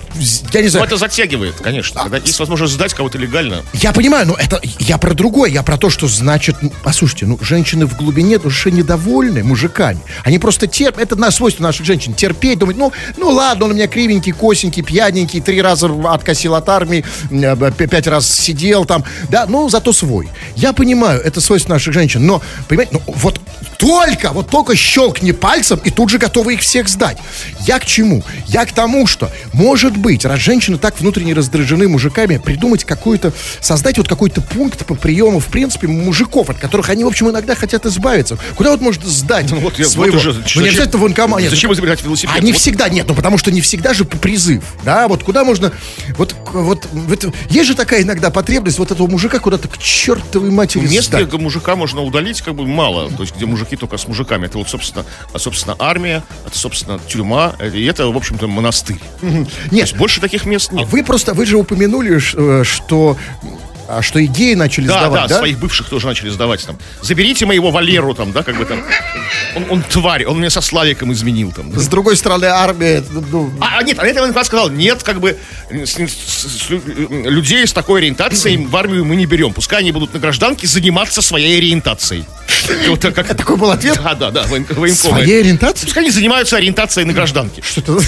я 0.54 0.60
не 0.60 0.66
Ну, 0.68 0.70
знаю. 0.72 0.86
это 0.86 0.96
затягивает, 0.96 1.56
конечно. 1.62 2.04
Когда 2.04 2.18
есть 2.18 2.40
возможность 2.40 2.74
сдать 2.76 2.94
кого-то 2.94 3.18
легально. 3.18 3.62
Я 3.74 3.92
понимаю, 3.92 4.26
но 4.26 4.36
это 4.36 4.62
я 4.80 4.98
про 4.98 5.14
другое, 5.14 5.50
я 5.50 5.64
про 5.64 5.76
то, 5.76 5.90
что 5.90 6.08
значит, 6.08 6.56
ну, 6.62 6.72
послушайте, 6.82 7.26
ну, 7.26 7.38
женщины 7.42 7.86
в 7.86 7.98
глубине 7.98 8.38
души 8.38 8.72
недовольны 8.72 9.44
мужиками. 9.44 10.00
Они 10.24 10.40
просто 10.40 10.66
терпят, 10.66 11.02
это 11.02 11.18
на 11.18 11.32
свойство 11.32 11.64
наших 11.64 11.86
женщин, 11.86 12.14
терпеть, 12.14 12.60
думать, 12.60 12.78
ну, 12.78 12.94
ну 13.18 13.32
ладно, 13.32 13.66
он 13.66 13.72
у 13.72 13.74
меня 13.74 13.88
кривенький, 13.88 14.32
косенький, 14.32 14.82
пьяненький, 14.82 15.42
три 15.42 15.62
раза 15.62 15.90
откосил 16.06 16.56
от 16.56 16.70
армии, 16.70 17.04
э, 17.30 17.72
пять 17.74 18.08
раз 18.08 18.30
сидел 18.32 18.86
там, 18.86 19.04
да, 19.30 19.46
ну, 19.46 19.68
зато 19.68 19.92
свой. 19.92 20.21
Я 20.56 20.74
понимаю, 20.74 21.22
это 21.22 21.42
свойство 21.42 21.74
наших 21.74 21.94
женщин, 21.94 22.26
но, 22.26 22.42
понимаете, 22.68 22.94
ну, 22.94 23.14
вот 23.16 23.40
только, 23.78 24.32
вот 24.32 24.50
только 24.50 24.76
щелкни 24.76 25.32
пальцем, 25.32 25.80
и 25.84 25.90
тут 25.90 26.10
же 26.10 26.18
готовы 26.20 26.54
их 26.54 26.62
всех 26.62 26.88
сдать. 26.88 27.18
Я 27.62 27.80
к 27.80 27.86
чему? 27.86 28.24
Я 28.48 28.66
к 28.66 28.72
тому, 28.74 29.08
что, 29.08 29.32
может 29.54 29.98
быть, 29.98 30.24
раз 30.26 30.40
женщины 30.40 30.78
так 30.78 31.00
внутренне 31.00 31.34
раздражены 31.34 31.88
мужиками, 31.88 32.38
придумать 32.38 32.84
какой-то, 32.84 33.34
создать 33.60 33.98
вот 33.98 34.08
какой-то 34.08 34.42
пункт 34.42 34.86
по 34.86 34.94
приему, 34.96 35.40
в 35.40 35.48
принципе, 35.48 35.88
мужиков, 35.88 36.50
от 36.50 36.58
которых 36.60 36.90
они, 36.90 37.04
в 37.04 37.08
общем, 37.08 37.30
иногда 37.30 37.56
хотят 37.56 37.86
избавиться. 37.88 38.38
Куда 38.56 38.72
вот 38.72 38.82
можно 38.82 39.08
сдать 39.10 39.50
Ну, 39.50 39.58
вот 39.60 39.80
я- 39.80 39.86
своего? 39.88 40.14
вот 40.18 40.20
уже, 40.22 40.30
ну, 40.34 40.38
не 40.38 40.44
зачем- 40.44 40.64
обязательно 40.64 40.98
в 40.98 41.02
военкомате. 41.02 41.50
Зачем 41.50 41.74
изобретать 41.74 42.04
велосипед? 42.04 42.36
а 42.38 42.40
не 42.40 42.52
Вот 42.52 42.62
всегда, 42.62 42.88
нет, 42.90 43.08
ну 43.08 43.16
потому 43.16 43.38
что 43.38 43.52
не 43.52 43.62
всегда 43.62 43.94
же 43.94 44.06
призыв, 44.06 44.64
да, 44.84 45.08
вот 45.08 45.24
куда 45.24 45.44
можно, 45.44 45.72
вот, 46.18 46.36
вот, 46.54 46.88
вот 46.92 47.26
есть 47.50 47.68
же 47.68 47.76
такая 47.76 48.04
иногда 48.04 48.30
потребность 48.30 48.78
вот 48.78 48.92
этого 48.92 49.08
мужика 49.08 49.40
куда-то 49.40 49.68
к 49.68 49.78
чертовой 50.02 50.50
матери 50.50 50.88
Мест, 50.88 51.08
сдать. 51.08 51.28
где 51.28 51.38
мужика 51.38 51.76
можно 51.76 52.02
удалить, 52.02 52.42
как 52.42 52.56
бы 52.56 52.66
мало. 52.66 53.10
То 53.12 53.22
есть, 53.22 53.36
где 53.36 53.46
мужики 53.46 53.76
только 53.76 53.98
с 53.98 54.08
мужиками. 54.08 54.48
Это 54.48 54.58
вот, 54.58 54.68
собственно, 54.70 55.06
а, 55.34 55.40
собственно, 55.40 55.76
армия, 55.80 56.24
это, 56.46 56.58
собственно, 56.58 57.00
тюрьма, 57.08 57.54
э, 57.60 57.70
и 57.70 57.86
это, 57.86 58.08
в 58.08 58.18
общем-то, 58.18 58.48
монастырь. 58.48 59.00
То 59.20 59.28
Нет, 59.28 59.48
есть, 59.72 59.96
больше 59.98 60.20
таких 60.20 60.46
мест 60.46 60.72
нет. 60.72 60.88
вы 60.88 61.04
просто, 61.04 61.34
вы 61.34 61.46
же 61.46 61.58
упомянули, 61.58 62.20
э, 62.20 62.64
что, 62.64 63.16
а, 63.98 64.02
что 64.02 64.20
и 64.20 64.28
геи 64.28 64.54
начали 64.54 64.88
Да, 64.88 65.00
сдавать, 65.00 65.22
да, 65.24 65.28
да? 65.28 65.38
своих 65.40 65.60
бывших 65.60 65.88
тоже 65.90 66.08
начали 66.08 66.30
сдавать 66.30 66.66
там. 66.66 66.78
Заберите 67.02 67.46
моего 67.46 67.72
Валеру 67.72 68.14
там, 68.14 68.32
да, 68.32 68.44
как 68.44 68.58
бы 68.58 68.66
там. 68.66 68.84
Он, 69.56 69.66
он 69.70 69.84
тварь, 69.84 70.26
он 70.26 70.38
меня 70.40 70.50
со 70.50 70.62
Славиком 70.62 71.12
изменил 71.14 71.52
там. 71.52 71.78
С 71.78 71.88
другой 71.88 72.16
стороны, 72.16 72.46
армия, 72.46 73.04
ну, 73.12 73.52
А, 73.60 73.80
а 73.80 73.84
нет, 73.84 74.00
а 74.00 74.06
это 74.06 74.24
он 74.24 74.32
сказал, 74.46 74.70
нет, 74.70 75.04
как 75.04 75.20
бы 75.20 75.38
с- 75.70 75.96
с- 75.96 76.66
с- 76.66 76.70
лю- 76.70 76.82
людей 77.30 77.66
с 77.68 77.74
такой 77.74 78.02
ориентацией 78.02 78.66
в 78.66 78.76
армию 78.76 79.04
мы 79.04 79.16
не 79.16 79.26
берем. 79.26 79.52
Пускай 79.54 79.80
они 79.80 79.92
будут 79.92 80.14
на 80.14 80.20
гражданке 80.20 80.68
заниматься 80.68 81.22
своей 81.22 81.58
ориентацией. 81.58 82.26
Вот 82.88 83.02
как- 83.02 83.36
такой 83.36 83.58
был 83.58 83.72
ответ? 83.72 84.00
Да, 84.04 84.14
да, 84.14 84.30
да, 84.32 84.44
воен- 84.44 84.66
военкомы. 84.70 85.16
Своей 85.16 85.40
ориентации? 85.42 85.86
Пускай 85.86 86.04
они 86.04 86.12
занимаются 86.12 86.58
ориентацией 86.58 87.06
на 87.06 87.14
гражданке. 87.14 87.62
Что 87.62 87.82
это? 87.82 88.00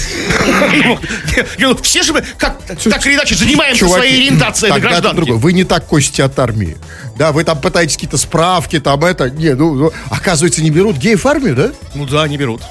Ну, 1.58 1.76
Все 1.82 2.02
же 2.02 2.12
мы, 2.12 2.22
как, 2.38 2.62
так 2.62 3.06
или 3.06 3.14
иначе, 3.16 3.34
занимаемся 3.34 3.88
своей 3.88 4.14
ориентацией 4.16 4.70
на 4.72 4.76
это 4.78 4.88
гражданке. 4.88 5.32
Вы 5.32 5.52
не 5.52 5.64
так 5.64 5.73
косите 5.80 6.24
от 6.24 6.38
армии. 6.38 6.76
Да, 7.16 7.32
вы 7.32 7.44
там 7.44 7.60
пытаетесь 7.60 7.94
какие-то 7.94 8.18
справки, 8.18 8.80
там 8.80 9.04
это. 9.04 9.30
Не, 9.30 9.54
ну, 9.54 9.74
ну, 9.74 9.92
оказывается, 10.10 10.62
не 10.62 10.70
берут 10.70 10.96
геев 10.96 11.24
армию, 11.26 11.54
да? 11.54 11.70
Ну 11.94 12.06
да, 12.06 12.26
не 12.28 12.36
берут. 12.36 12.62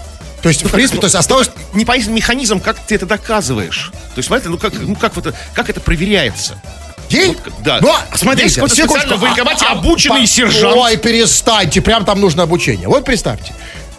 То 0.42 0.50
есть, 0.50 0.64
в 0.64 0.70
принципе, 0.70 1.00
то 1.00 1.06
есть 1.06 1.16
осталось... 1.16 1.50
Непонятен 1.74 2.14
механизм, 2.14 2.60
как 2.60 2.78
ты 2.80 2.96
это 2.96 3.06
доказываешь. 3.06 3.92
То 3.94 4.18
есть, 4.18 4.28
смотрите, 4.28 4.50
ну 4.50 4.58
как, 4.58 4.74
ну 4.74 4.96
как, 4.96 5.18
это, 5.18 5.34
как 5.54 5.70
это 5.70 5.80
проверяется? 5.80 6.62
Гей? 7.10 7.28
Вот, 7.28 7.54
да. 7.64 7.80
Ну, 7.82 7.94
смотрите, 8.16 8.44
Есть 8.46 8.56
какой-то 8.56 8.76
секундочку. 8.76 9.16
в 9.16 9.20
военкомате 9.20 9.66
А, 9.66 9.74
а, 9.74 9.80
обученный 9.80 10.22
по- 10.22 10.28
сержант. 10.28 10.76
Ой, 10.76 10.98
перестаньте, 10.98 11.82
прям 11.82 12.04
там 12.06 12.20
нужно 12.20 12.44
обучение. 12.44 12.88
Вот 12.88 13.06
представьте. 13.06 13.54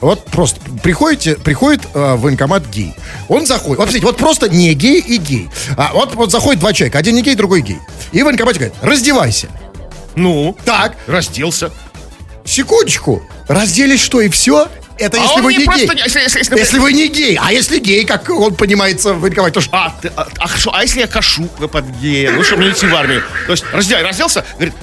Вот 0.05 0.23
просто 0.27 0.61
приходите, 0.83 1.35
приходит 1.37 1.81
э, 1.95 2.13
в 2.15 2.21
военкомат 2.21 2.67
гей. 2.67 2.93
Он 3.29 3.47
заходит. 3.47 3.79
Вот, 3.79 3.85
смотрите, 3.85 4.05
вот 4.05 4.19
просто 4.19 4.51
не 4.51 4.75
гей 4.75 5.01
и 5.01 5.17
гей. 5.17 5.49
А, 5.79 5.93
вот, 5.95 6.15
вот 6.15 6.31
заходит 6.31 6.61
два 6.61 6.75
человека. 6.75 6.99
Один 6.99 7.15
не 7.15 7.23
гей, 7.23 7.35
другой 7.35 7.63
гей. 7.63 7.79
И 8.13 8.21
в 8.21 8.27
военкомате 8.27 8.59
говорит, 8.59 8.77
раздевайся. 8.83 9.49
Ну, 10.15 10.55
Так, 10.67 10.95
разделся. 11.07 11.71
секундочку. 12.45 13.23
Разделись 13.49 14.03
что, 14.03 14.21
и 14.21 14.29
все? 14.29 14.69
Это 14.99 15.19
А 15.19 15.23
если 15.23 15.41
вы 15.41 15.53
не 15.55 15.59
не 15.61 15.65
гей. 15.65 15.87
не- 15.89 16.03
если- 16.03 16.21
если- 16.21 16.39
если- 16.39 16.59
Если 16.59 16.79
вы 16.79 16.93
не 16.93 17.09
гей. 17.09 17.39
А 17.41 17.51
если 17.51 17.79
гей, 17.79 18.05
как 18.05 18.29
он 18.29 18.55
понимается 18.57 19.15
в 19.15 19.21
военкомате, 19.21 19.55
то 19.55 19.61
что? 19.63 19.71
А, 19.75 19.97
ты, 20.03 20.13
а, 20.17 20.29
а 20.39 20.49
а 20.71 20.83
если 20.83 21.01
я 21.01 21.07
кашу 21.07 21.45
под 21.47 21.85
гея? 22.03 22.31
Ну, 22.33 22.45
чтобы 22.45 22.65
не 22.65 22.73
идти 22.73 22.87
в 22.87 22.95
армию. 22.95 23.23
То 23.47 23.53
есть, 23.53 23.65
раздел, 23.73 24.03
разделся, 24.03 24.45
говорит, 24.57 24.75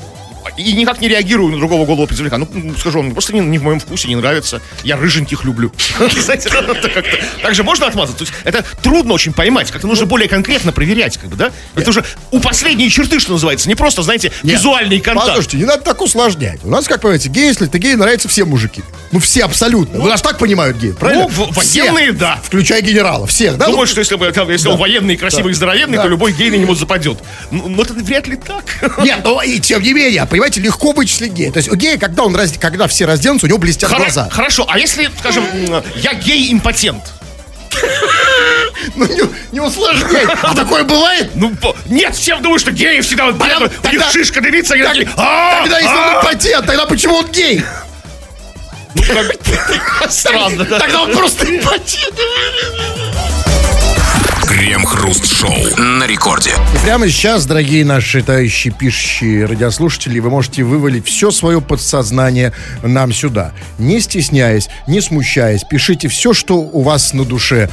и 0.57 0.73
никак 0.73 1.01
не 1.01 1.07
реагирую 1.07 1.51
на 1.53 1.57
другого 1.57 1.85
голого 1.85 2.05
представника. 2.05 2.37
Ну, 2.37 2.75
скажу, 2.77 2.99
он 2.99 3.11
просто 3.11 3.33
не, 3.33 3.39
не 3.39 3.57
в 3.57 3.63
моем 3.63 3.79
вкусе, 3.79 4.07
не 4.07 4.15
нравится. 4.15 4.61
Я 4.83 4.97
рыженьких 4.97 5.43
люблю. 5.43 5.71
Знаете, 6.17 6.49
ну, 6.53 6.73
это 6.73 6.89
как-то- 6.89 7.17
Так 7.41 7.55
же 7.55 7.63
можно 7.63 7.87
отмазаться? 7.87 8.17
То 8.17 8.23
есть 8.23 8.33
это 8.43 8.63
трудно 8.81 9.13
очень 9.13 9.33
поймать. 9.33 9.71
Как-то 9.71 9.87
нужно 9.87 10.05
более 10.05 10.27
конкретно 10.29 10.71
проверять, 10.71 11.17
как 11.17 11.29
бы, 11.29 11.35
да? 11.35 11.51
Это 11.75 11.89
уже 11.89 12.03
у 12.31 12.39
последней 12.39 12.89
черты, 12.89 13.19
что 13.19 13.33
называется. 13.33 13.67
Не 13.67 13.75
просто, 13.75 14.01
знаете, 14.03 14.31
визуальный 14.43 14.99
контакт. 14.99 15.27
Послушайте, 15.27 15.57
не 15.57 15.65
надо 15.65 15.83
так 15.83 16.01
усложнять. 16.01 16.59
У 16.63 16.69
нас, 16.69 16.87
как 16.87 17.01
понимаете, 17.01 17.29
гей, 17.29 17.47
если 17.47 17.65
ты 17.67 17.77
гей, 17.77 17.95
нравятся 17.95 18.27
все 18.27 18.45
мужики. 18.45 18.83
Ну, 19.11 19.19
все 19.19 19.43
абсолютно. 19.43 19.99
Вы 19.99 20.09
нас 20.09 20.21
так 20.21 20.37
понимают 20.37 20.77
геи, 20.77 20.91
правильно? 20.91 21.27
Ну, 21.35 21.51
военные, 21.51 22.11
да. 22.11 22.39
Включая 22.43 22.81
генерала. 22.81 23.27
Всех, 23.27 23.57
да? 23.57 23.67
Думаю, 23.67 23.87
что 23.87 23.99
если, 23.99 24.15
если 24.51 24.67
он 24.69 24.77
военный, 24.77 25.15
красивый 25.17 25.51
и 25.51 25.55
здоровенный, 25.55 25.97
то 25.97 26.07
любой 26.07 26.33
гей 26.33 26.49
на 26.49 26.55
него 26.55 26.75
западет. 26.75 27.17
Ну, 27.51 27.67
ну, 27.67 27.81
это 27.81 27.93
вряд 27.93 28.27
ли 28.27 28.35
так. 28.35 28.99
Нет, 29.03 29.19
ну 29.23 29.41
и 29.41 29.59
тем 29.59 29.81
не 29.81 29.93
менее, 29.93 30.21
понимаете, 30.41 30.61
легко 30.61 30.91
вычислить 30.91 31.33
гея. 31.33 31.51
То 31.51 31.57
есть 31.57 31.69
у 31.71 31.75
гея, 31.75 31.99
когда 31.99 32.23
он 32.23 32.35
раз- 32.35 32.53
когда 32.59 32.87
все 32.87 33.05
разденутся, 33.05 33.45
у 33.45 33.49
него 33.49 33.59
блестят 33.59 33.91
Хоро- 33.91 33.97
глаза. 33.97 34.27
Хорошо, 34.31 34.65
а 34.67 34.79
если, 34.79 35.07
скажем, 35.19 35.45
я 35.95 36.13
гей-импотент? 36.15 37.03
Ну, 38.95 39.05
не, 39.05 39.21
не 39.51 39.59
усложняй. 39.59 40.25
А 40.41 40.55
такое 40.55 40.83
бывает? 40.83 41.29
Ну, 41.35 41.53
нет, 41.85 42.15
все 42.15 42.37
думают, 42.39 42.61
что 42.61 42.71
геи 42.71 42.99
всегда 43.01 43.25
вот 43.27 43.35
бегают, 43.35 43.71
у 43.83 43.87
них 43.89 44.01
шишка 44.11 44.41
дымится, 44.41 44.73
Так- 44.75 44.87
такие, 44.87 45.09
«А, 45.15 45.61
Тогда 45.61 45.77
если 45.79 45.93
а». 45.95 46.07
он 46.07 46.15
импотент, 46.25 46.65
тогда 46.65 46.85
почему 46.87 47.15
он 47.17 47.27
гей? 47.27 47.63
Ну, 48.95 49.03
как- 49.03 50.11
Странно, 50.11 50.65
да? 50.65 50.79
Тогда 50.79 51.03
он 51.03 51.11
просто 51.15 51.45
импотент. 51.45 52.15
Крем-хруст-шоу 54.61 55.55
на 55.79 56.05
рекорде. 56.05 56.51
И 56.75 56.85
прямо 56.85 57.09
сейчас, 57.09 57.47
дорогие 57.47 57.83
наши 57.83 58.21
товарищи 58.21 58.69
пишущие 58.69 59.45
радиослушатели, 59.45 60.19
вы 60.19 60.29
можете 60.29 60.61
вывалить 60.61 61.07
все 61.07 61.31
свое 61.31 61.61
подсознание 61.61 62.53
нам 62.83 63.11
сюда. 63.11 63.53
Не 63.79 63.99
стесняясь, 63.99 64.69
не 64.85 65.01
смущаясь, 65.01 65.63
пишите 65.63 66.09
все, 66.09 66.33
что 66.33 66.57
у 66.57 66.83
вас 66.83 67.13
на 67.13 67.25
душе. 67.25 67.71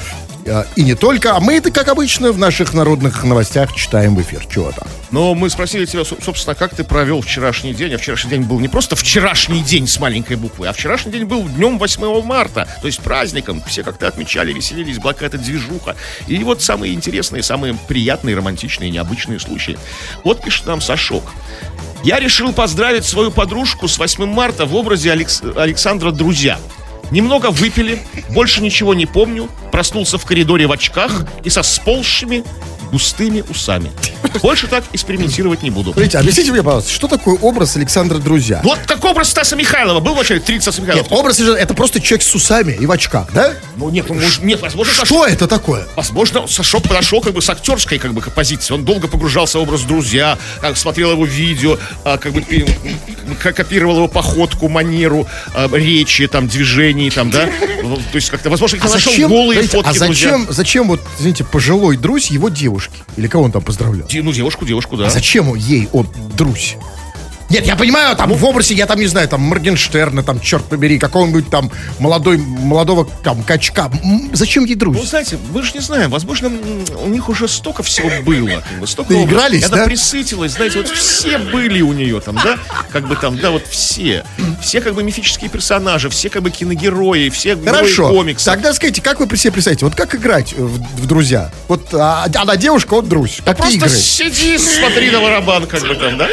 Э, 0.48 0.64
И 0.76 0.82
не 0.82 0.94
только, 0.94 1.36
а 1.36 1.40
мы 1.40 1.54
это, 1.54 1.70
как 1.70 1.88
обычно, 1.88 2.32
в 2.32 2.38
наших 2.38 2.74
народных 2.74 3.22
новостях 3.24 3.74
читаем 3.74 4.14
в 4.16 4.22
эфир. 4.22 4.44
Чего 4.52 4.72
там? 4.72 4.86
Но 5.10 5.34
мы 5.34 5.48
спросили 5.50 5.84
тебя, 5.86 6.02
соб- 6.02 6.22
собственно, 6.24 6.54
как 6.54 6.74
ты 6.74 6.84
провел 6.84 7.20
вчерашний 7.20 7.72
день. 7.74 7.94
А 7.94 7.98
вчерашний 7.98 8.30
день 8.30 8.42
был 8.42 8.60
не 8.60 8.68
просто 8.68 8.96
вчерашний 8.96 9.62
день 9.62 9.86
с 9.86 9.98
маленькой 10.00 10.36
буквы, 10.36 10.68
а 10.68 10.72
вчерашний 10.72 11.12
день 11.12 11.24
был 11.24 11.42
днем 11.48 11.78
8 11.78 12.22
марта, 12.22 12.66
то 12.80 12.86
есть 12.86 13.00
праздником. 13.00 13.62
Все 13.66 13.82
как-то 13.82 14.08
отмечали, 14.08 14.52
веселились, 14.52 14.98
какая-то 14.98 15.38
движуха. 15.38 15.96
И 16.26 16.38
вот 16.44 16.62
самые 16.62 16.92
интересные, 16.94 17.42
самые 17.42 17.74
приятные, 17.88 18.36
романтичные, 18.36 18.90
необычные 18.90 19.38
случаи. 19.40 19.78
Вот 20.24 20.42
пишет 20.42 20.66
нам 20.66 20.80
Сашок. 20.80 21.24
Я 22.04 22.20
решил 22.20 22.52
поздравить 22.52 23.04
свою 23.04 23.30
подружку 23.30 23.88
с 23.88 23.98
8 23.98 24.24
марта 24.26 24.66
в 24.66 24.74
образе 24.74 25.10
Алекс- 25.12 25.42
Александра 25.56 26.10
Друзья. 26.12 26.58
Немного 27.10 27.50
выпили, 27.50 28.02
больше 28.30 28.62
ничего 28.62 28.94
не 28.94 29.06
помню, 29.06 29.48
проснулся 29.72 30.18
в 30.18 30.24
коридоре 30.24 30.66
в 30.66 30.72
очках 30.72 31.24
и 31.44 31.50
со 31.50 31.62
сползшими 31.62 32.44
густыми 32.90 33.44
усами. 33.48 33.90
Больше 34.42 34.66
так 34.66 34.84
экспериментировать 34.92 35.62
не 35.62 35.70
буду. 35.70 35.92
Смотрите, 35.92 36.18
объясните 36.18 36.52
мне, 36.52 36.62
пожалуйста, 36.62 36.90
что 36.90 37.06
такое 37.06 37.36
образ 37.36 37.76
Александра 37.76 38.18
Друзья? 38.18 38.60
Вот 38.64 38.78
как 38.86 39.04
образ 39.04 39.28
Стаса 39.28 39.56
Михайлова. 39.56 40.00
Был 40.00 40.14
вообще 40.14 40.38
30 40.38 40.62
Стаса 40.62 40.82
Михайлова? 40.82 41.04
Нет, 41.04 41.12
образ 41.12 41.40
это 41.40 41.74
просто 41.74 42.00
человек 42.00 42.22
с 42.22 42.34
усами 42.34 42.72
и 42.72 42.86
в 42.86 42.90
очках, 42.90 43.28
да? 43.32 43.52
Ну 43.78 43.90
нет, 43.90 44.06
ну, 44.08 44.16
нет, 44.42 44.60
возможно, 44.60 44.92
Что 45.04 45.24
это 45.24 45.46
такое? 45.46 45.86
Возможно, 45.94 46.48
Сашок 46.48 46.82
подошел 46.82 47.20
как 47.20 47.32
бы 47.32 47.40
с 47.40 47.48
актерской 47.48 47.98
как 47.98 48.12
бы 48.12 48.20
позиции. 48.20 48.74
Он 48.74 48.84
долго 48.84 49.06
погружался 49.06 49.58
в 49.58 49.62
образ 49.62 49.82
друзья, 49.82 50.36
как 50.60 50.76
смотрел 50.76 51.12
его 51.12 51.24
видео, 51.24 51.78
а, 52.04 52.18
как 52.18 52.32
бы 52.32 52.44
как 53.40 53.54
копировал 53.56 53.96
его 53.96 54.08
походку, 54.08 54.68
манеру, 54.68 55.28
а, 55.54 55.68
речи, 55.72 56.26
там, 56.26 56.48
движений, 56.48 57.10
там, 57.10 57.30
да. 57.30 57.46
То 57.46 58.16
есть 58.16 58.30
как-то, 58.30 58.50
возможно, 58.50 58.78
как 58.78 58.90
нашел 58.90 59.12
голые 59.28 59.60
подождите, 59.60 59.76
фотки 59.76 59.88
а 59.88 60.04
друзья. 60.04 60.30
зачем, 60.30 60.46
зачем 60.50 60.88
вот, 60.88 61.00
извините, 61.18 61.44
пожилой 61.44 61.96
друзь 61.96 62.30
его 62.30 62.48
девушки? 62.48 62.94
Или 63.16 63.28
кого 63.28 63.44
он 63.44 63.52
там 63.52 63.62
поздравлял? 63.62 64.08
Ну, 64.12 64.32
девушку, 64.32 64.66
девушку, 64.66 64.96
да. 64.96 65.06
А 65.06 65.10
зачем 65.10 65.54
ей 65.54 65.88
он 65.92 66.08
друзь? 66.36 66.76
Нет, 67.50 67.66
я 67.66 67.76
понимаю, 67.76 68.14
там 68.14 68.32
в 68.32 68.44
образе, 68.44 68.74
я 68.74 68.86
там 68.86 68.98
не 69.00 69.06
знаю, 69.06 69.26
там 69.28 69.40
Моргенштерна, 69.40 70.22
там, 70.22 70.38
черт 70.40 70.64
побери, 70.64 70.98
какого-нибудь 70.98 71.48
там 71.48 71.70
молодой, 71.98 72.36
молодого 72.36 73.08
там 73.24 73.42
качка. 73.42 73.90
Зачем 74.32 74.64
ей 74.66 74.74
Ну, 74.74 74.80
друзь? 74.80 75.08
знаете, 75.08 75.38
мы 75.52 75.62
же 75.62 75.72
не 75.72 75.80
знаем, 75.80 76.10
возможно, 76.10 76.50
у 77.02 77.08
них 77.08 77.28
уже 77.30 77.48
столько 77.48 77.82
всего 77.82 78.10
было, 78.22 78.62
как 78.68 78.80
бы, 78.80 78.86
столько... 78.86 79.12
Наигрались, 79.14 79.62
И 79.62 79.66
она 79.66 79.78
да? 79.78 79.84
присытилась, 79.84 80.52
знаете, 80.52 80.78
вот 80.78 80.88
все 80.88 81.38
были 81.38 81.80
у 81.80 81.92
нее 81.94 82.20
там, 82.20 82.34
да, 82.36 82.58
как 82.92 83.08
бы 83.08 83.16
там, 83.16 83.38
да, 83.38 83.50
вот 83.50 83.66
все. 83.66 84.24
Все 84.60 84.80
как 84.80 84.94
бы 84.94 85.02
мифические 85.02 85.48
персонажи, 85.48 86.10
все 86.10 86.28
как 86.28 86.42
бы 86.42 86.50
киногерои, 86.50 87.30
все 87.30 87.56
Хорошо. 87.56 88.10
комиксов. 88.10 88.52
Тогда 88.54 88.74
скажите, 88.74 89.00
как 89.00 89.20
вы 89.20 89.36
себе 89.36 89.52
представляете, 89.52 89.84
вот 89.86 89.94
как 89.94 90.14
играть 90.14 90.52
в, 90.52 90.80
в 91.02 91.06
друзья? 91.06 91.50
Вот 91.68 91.94
а, 91.94 92.26
она 92.34 92.56
девушка, 92.56 92.94
он 92.94 93.08
друзь. 93.08 93.38
Какие 93.44 93.78
Просто 93.78 93.78
игры? 93.78 93.90
сиди, 93.90 94.58
смотри 94.58 95.10
на 95.10 95.20
барабан, 95.20 95.66
как 95.66 95.82
бы 95.82 95.94
там, 95.94 96.18
да? 96.18 96.28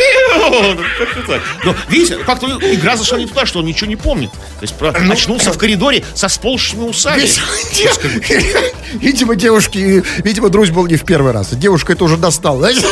Как-то 1.06 1.32
так. 1.34 1.42
Но, 1.64 1.76
видите, 1.90 2.18
как-то 2.18 2.48
игра 2.48 2.96
зашла 2.98 3.18
не 3.18 3.28
туда, 3.28 3.46
что 3.46 3.60
он 3.60 3.66
ничего 3.66 3.88
не 3.88 3.96
помнит. 3.96 4.32
То 4.32 4.38
есть 4.62 4.76
про- 4.76 4.92
Ну, 5.00 5.14
очнулся 5.14 5.52
в 5.52 5.58
коридоре 5.58 6.04
со 6.14 6.28
сползшими 6.28 6.84
усами. 6.84 7.22
Видимо, 8.94 9.36
девушки, 9.36 10.04
видимо, 10.24 10.50
друзь 10.50 10.70
был 10.70 10.86
не 10.88 10.96
в 10.96 11.04
первый 11.06 11.32
раз. 11.32 11.50
Девушка 11.52 11.94
это 11.94 12.04
уже 12.04 12.18
достала. 12.18 12.68
Есть 12.70 12.86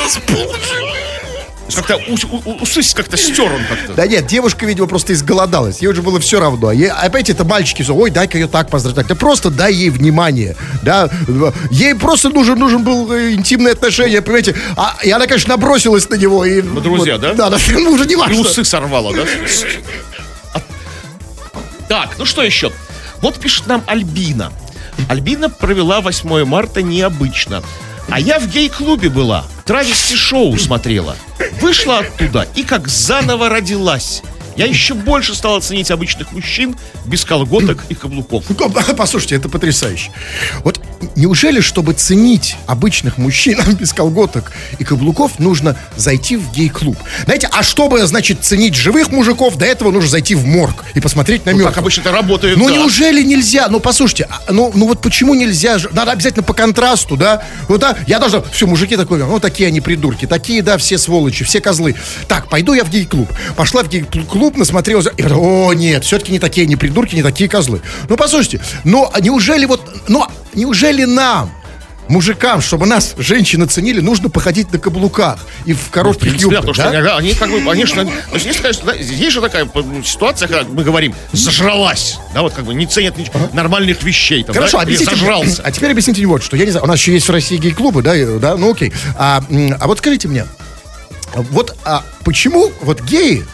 Как-то 1.75 1.97
ус- 2.09 2.25
усы 2.61 2.81
как-то 2.95 3.17
стер 3.17 3.51
он 3.51 3.61
как-то. 3.69 3.93
Да 3.93 4.07
нет, 4.07 4.27
девушка, 4.27 4.65
видимо, 4.65 4.87
просто 4.87 5.13
изголодалась. 5.13 5.79
Ей 5.81 5.87
уже 5.87 6.01
было 6.01 6.19
все 6.19 6.39
равно. 6.39 6.71
Ей, 6.71 6.89
опять 6.89 7.29
это 7.29 7.43
мальчики, 7.43 7.81
все, 7.81 7.93
ой, 7.95 8.09
дай-ка 8.11 8.37
ее 8.37 8.47
так 8.47 8.69
поздравить. 8.69 9.07
Да 9.07 9.15
просто 9.15 9.49
дай 9.49 9.73
ей 9.73 9.89
внимание. 9.89 10.55
Да, 10.81 11.09
ей 11.71 11.95
просто 11.95 12.29
нужен, 12.29 12.57
нужен 12.59 12.83
был 12.83 13.11
э, 13.11 13.31
интимное 13.33 13.73
отношение, 13.73 14.21
понимаете. 14.21 14.55
А, 14.75 14.97
и 15.03 15.09
она, 15.11 15.27
конечно, 15.27 15.49
набросилась 15.55 16.09
на 16.09 16.15
него. 16.15 16.45
И, 16.45 16.61
на 16.61 16.81
друзья, 16.81 17.17
да? 17.17 17.33
Да, 17.33 17.49
да, 17.49 17.57
ну, 17.71 17.91
уже 17.91 18.05
не 18.05 18.13
И 18.13 18.15
важно. 18.15 18.39
усы 18.41 18.63
сорвало, 18.63 19.13
да? 19.13 19.23
А- 20.53 20.61
Так, 21.87 22.15
ну 22.17 22.25
что 22.25 22.41
еще? 22.43 22.71
Вот 23.21 23.39
пишет 23.39 23.67
нам 23.67 23.83
Альбина. 23.87 24.51
Альбина 25.07 25.49
провела 25.49 26.01
8 26.01 26.45
марта 26.45 26.81
необычно. 26.81 27.63
А 28.09 28.19
я 28.19 28.39
в 28.39 28.47
гей-клубе 28.47 29.09
была, 29.09 29.45
травести-шоу 29.65 30.57
смотрела. 30.57 31.15
Вышла 31.61 31.99
оттуда 31.99 32.47
и 32.55 32.63
как 32.63 32.87
заново 32.87 33.49
родилась. 33.49 34.21
Я 34.55 34.65
еще 34.65 34.93
больше 34.93 35.35
стала 35.35 35.59
ценить 35.59 35.91
обычных 35.91 36.31
мужчин 36.31 36.75
без 37.05 37.25
колготок 37.25 37.83
и 37.89 37.95
каблуков. 37.95 38.45
Ну, 38.49 38.69
Послушайте, 38.97 39.35
это 39.35 39.49
потрясающе. 39.49 40.11
Вот 40.63 40.79
неужели, 41.15 41.59
чтобы 41.59 41.93
ценить 41.93 42.55
обычных 42.67 43.17
мужчин 43.17 43.59
без 43.79 43.93
колготок 43.93 44.51
и 44.79 44.83
каблуков, 44.83 45.39
нужно 45.39 45.77
зайти 45.95 46.35
в 46.37 46.51
гей-клуб? 46.51 46.97
Знаете, 47.25 47.49
а 47.51 47.63
чтобы, 47.63 48.05
значит, 48.05 48.43
ценить 48.43 48.75
живых 48.75 49.09
мужиков, 49.11 49.57
до 49.57 49.65
этого 49.65 49.91
нужно 49.91 50.09
зайти 50.09 50.35
в 50.35 50.45
морг 50.45 50.83
и 50.93 50.99
посмотреть 50.99 51.45
на 51.45 51.51
Ну, 51.51 51.57
мертвых. 51.59 51.73
так 51.75 51.81
обычно 51.81 52.01
это 52.01 52.11
работает, 52.11 52.57
Ну 52.57 52.67
да. 52.69 52.75
неужели 52.75 53.23
нельзя? 53.23 53.67
Ну 53.69 53.79
послушайте, 53.79 54.27
а, 54.29 54.51
ну, 54.51 54.71
ну 54.73 54.87
вот 54.87 55.01
почему 55.01 55.33
нельзя? 55.33 55.77
Надо 55.91 56.11
обязательно 56.11 56.43
по 56.43 56.53
контрасту, 56.53 57.17
да? 57.17 57.43
Вот 57.67 57.81
да, 57.81 57.97
я 58.07 58.19
должен, 58.19 58.43
все, 58.51 58.67
мужики 58.67 58.95
такой, 58.95 59.19
ну 59.19 59.39
такие 59.39 59.67
они 59.67 59.81
придурки, 59.81 60.25
такие, 60.25 60.61
да, 60.61 60.77
все 60.77 60.97
сволочи, 60.97 61.43
все 61.43 61.59
козлы. 61.61 61.95
Так, 62.27 62.47
пойду 62.49 62.73
я 62.73 62.83
в 62.83 62.89
гей-клуб. 62.89 63.29
Пошла 63.55 63.83
в 63.83 63.89
гей-клуб, 63.89 64.27
насмотрелась, 64.51 65.07
и 65.17 65.21
говорю, 65.21 65.65
о 65.67 65.73
нет, 65.73 66.03
все-таки 66.05 66.31
не 66.31 66.39
такие 66.39 66.65
не 66.67 66.75
придурки, 66.75 67.15
не 67.15 67.23
такие 67.23 67.49
козлы. 67.49 67.81
Ну 68.09 68.17
послушайте, 68.17 68.59
ну 68.83 69.09
а 69.13 69.19
неужели 69.21 69.65
вот, 69.65 69.81
ну 70.07 70.25
неужели 70.53 71.03
нам, 71.05 71.51
мужикам, 72.09 72.61
чтобы 72.61 72.85
нас 72.85 73.15
женщины 73.17 73.65
ценили, 73.65 74.01
нужно 74.01 74.29
походить 74.29 74.71
на 74.73 74.77
каблуках 74.79 75.39
и 75.65 75.71
в 75.73 75.79
В 75.79 75.89
коротких 75.89 76.21
принципе, 76.29 76.49
да, 76.49 76.55
юбках, 76.57 76.75
потому 76.75 76.91
что 76.91 77.03
да? 77.03 77.17
они 77.17 77.33
как 77.33 77.49
бы, 77.49 77.71
они 77.71 77.85
же, 77.85 77.93
то 77.95 78.01
есть, 78.33 78.45
есть, 78.45 78.59
конечно, 78.61 78.85
да, 78.87 78.93
есть 78.93 79.31
же 79.31 79.39
такая 79.41 79.67
м, 79.73 80.03
ситуация, 80.03 80.47
когда 80.49 80.63
мы 80.69 80.83
говорим, 80.83 81.15
зажралась, 81.31 82.17
да, 82.33 82.41
вот 82.41 82.53
как 82.53 82.65
бы 82.65 82.73
не 82.73 82.85
ценят 82.87 83.17
нич- 83.17 83.31
нормальных 83.53 84.03
вещей, 84.03 84.43
там, 84.43 84.53
Хорошо, 84.53 84.77
да, 84.77 84.83
объясните. 84.83 85.11
зажрался. 85.15 85.61
А 85.63 85.71
теперь 85.71 85.91
объясните 85.91 86.19
мне 86.19 86.27
вот 86.27 86.43
что. 86.43 86.57
Я 86.57 86.65
не 86.65 86.71
знаю, 86.71 86.83
у 86.83 86.87
нас 86.87 86.99
еще 86.99 87.13
есть 87.13 87.27
в 87.27 87.31
России 87.31 87.55
гей-клубы, 87.57 88.01
да, 88.01 88.15
и- 88.17 88.37
да, 88.37 88.57
ну 88.57 88.71
окей. 88.73 88.91
А, 89.17 89.41
а 89.79 89.87
вот 89.87 89.99
скажите 89.99 90.27
мне, 90.27 90.45
вот 91.35 91.75
а 91.85 92.03
почему 92.25 92.71
вот 92.81 93.01
геи, 93.01 93.45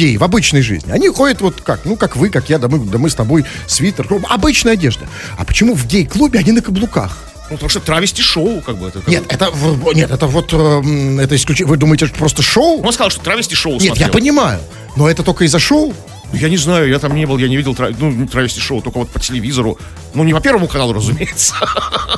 геи 0.00 0.16
в 0.16 0.24
обычной 0.24 0.62
жизни, 0.62 0.90
они 0.92 1.08
ходят 1.08 1.40
вот 1.42 1.60
как, 1.60 1.84
ну 1.84 1.96
как 1.96 2.16
вы, 2.16 2.30
как 2.30 2.48
я, 2.48 2.58
да 2.58 2.68
мы, 2.68 2.78
да 2.78 2.96
мы 2.98 3.10
с 3.10 3.14
тобой, 3.14 3.44
свитер, 3.66 4.06
ну, 4.08 4.20
обычная 4.28 4.72
одежда. 4.72 5.06
А 5.36 5.44
почему 5.44 5.74
в 5.74 5.86
гей-клубе 5.86 6.38
они 6.38 6.52
на 6.52 6.62
каблуках? 6.62 7.18
Ну, 7.50 7.56
потому 7.56 7.68
что 7.68 7.80
травести 7.80 8.22
шоу, 8.22 8.60
как 8.62 8.76
бы, 8.78 8.88
это... 8.88 9.00
как 9.00 9.08
Нет, 9.08 9.24
бы- 9.26 9.34
это, 9.34 9.52
нет, 9.94 10.10
это 10.10 10.26
вот, 10.26 10.52
эм, 10.54 11.18
это 11.18 11.34
исключение. 11.36 11.68
Вы 11.68 11.76
думаете, 11.76 12.06
что 12.06 12.16
просто 12.16 12.42
шоу? 12.42 12.80
Он 12.82 12.92
сказал, 12.92 13.10
что 13.10 13.20
травести 13.20 13.54
шоу 13.54 13.72
Нет, 13.74 13.82
я 13.82 13.88
смотрел. 13.88 14.12
понимаю. 14.12 14.60
Но 14.96 15.10
это 15.10 15.22
только 15.22 15.44
из-за 15.44 15.58
шоу? 15.58 15.92
Я 16.32 16.48
не 16.48 16.56
знаю, 16.56 16.88
я 16.88 16.98
там 17.00 17.14
не 17.14 17.26
был, 17.26 17.38
я 17.38 17.48
не 17.48 17.56
видел 17.56 17.76
ну, 17.98 18.26
травести 18.28 18.60
шоу, 18.60 18.80
только 18.82 18.98
вот 18.98 19.10
по 19.10 19.18
телевизору. 19.18 19.78
Ну, 20.14 20.22
не 20.24 20.32
по 20.32 20.40
Первому 20.40 20.68
каналу, 20.68 20.92
разумеется. 20.92 21.54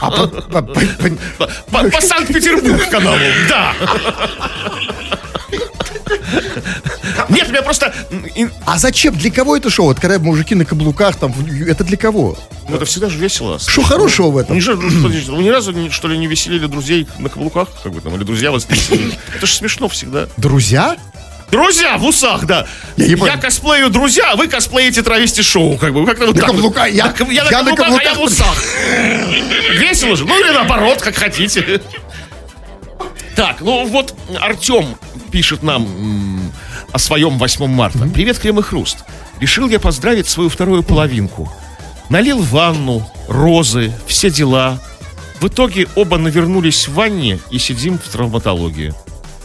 А 0.00 0.10
по- 0.10 0.26
по- 0.28 0.62
по- 0.62 0.62
по- 0.62 1.46
По, 1.72 1.90
по 1.90 2.00
Санкт-Петербург 2.00 2.90
каналу, 2.90 3.18
да. 3.48 3.72
Нет, 7.28 7.48
у 7.48 7.50
меня 7.52 7.62
просто... 7.62 7.92
А 8.66 8.78
зачем? 8.78 9.14
Для 9.16 9.30
кого 9.30 9.56
это 9.56 9.70
шоу? 9.70 9.86
Вот 9.86 10.00
когда 10.00 10.18
мужики 10.18 10.54
на 10.54 10.64
каблуках, 10.64 11.16
там, 11.16 11.34
это 11.66 11.84
для 11.84 11.96
кого? 11.96 12.36
ну, 12.68 12.76
это 12.76 12.84
всегда 12.84 13.08
же 13.08 13.18
весело. 13.18 13.58
Что 13.58 13.82
хорошего 13.82 14.30
в 14.30 14.34
Ну, 14.34 14.38
этом? 14.40 14.58
ну, 14.58 15.08
Вы 15.36 15.42
ни 15.42 15.48
разу, 15.48 15.74
что 15.90 16.08
ли, 16.08 16.16
не 16.18 16.26
веселили 16.26 16.66
друзей 16.66 17.06
на 17.18 17.28
каблуках? 17.28 17.68
Как 17.82 17.92
бы 17.92 18.00
там, 18.00 18.14
или 18.16 18.24
друзья 18.24 18.50
вас 18.50 18.68
не 18.68 18.74
веселили? 18.76 19.18
Это 19.36 19.46
же 19.46 19.54
смешно 19.54 19.88
всегда. 19.88 20.28
Друзья? 20.36 20.96
Друзья 21.50 21.98
в 21.98 22.04
усах, 22.06 22.46
да. 22.46 22.66
Я 22.96 23.04
Я, 23.04 23.10
не 23.10 23.16
понял. 23.16 23.38
косплею 23.38 23.90
друзья, 23.90 24.30
а 24.32 24.36
вы 24.36 24.48
косплеите 24.48 25.02
травести 25.02 25.42
шоу, 25.42 25.76
как 25.76 25.92
бы. 25.92 26.00
Вот 26.00 26.08
На 26.08 26.14
так 26.14 26.26
вот. 26.28 26.36
каблука- 26.38 26.88
я- 26.90 27.12
я, 27.28 27.44
я 27.44 27.44
на 27.44 27.50
на 27.62 27.76
каблуках, 27.76 27.88
а 27.88 28.02
я 28.02 28.14
в 28.14 28.14
каблуках. 28.14 28.20
усах. 28.20 28.64
Весело 29.78 30.16
же. 30.16 30.24
Ну 30.24 30.38
или 30.42 30.50
наоборот, 30.50 31.02
как 31.02 31.14
хотите. 31.14 31.82
Так, 33.36 33.60
ну 33.60 33.86
вот 33.86 34.14
Артем 34.40 34.96
пишет 35.30 35.62
нам 35.62 35.88
о 36.92 36.98
своем 36.98 37.38
8 37.38 37.66
марта. 37.66 38.06
Привет, 38.12 38.38
Крем 38.38 38.58
и 38.58 38.62
Хруст. 38.62 38.98
Решил 39.40 39.68
я 39.68 39.80
поздравить 39.80 40.28
свою 40.28 40.48
вторую 40.48 40.82
половинку. 40.82 41.50
Налил 42.10 42.42
ванну, 42.42 43.10
розы, 43.28 43.92
все 44.06 44.30
дела. 44.30 44.78
В 45.40 45.48
итоге 45.48 45.88
оба 45.96 46.18
навернулись 46.18 46.86
в 46.86 46.94
ванне 46.94 47.38
и 47.50 47.58
сидим 47.58 47.98
в 47.98 48.06
травматологии. 48.08 48.92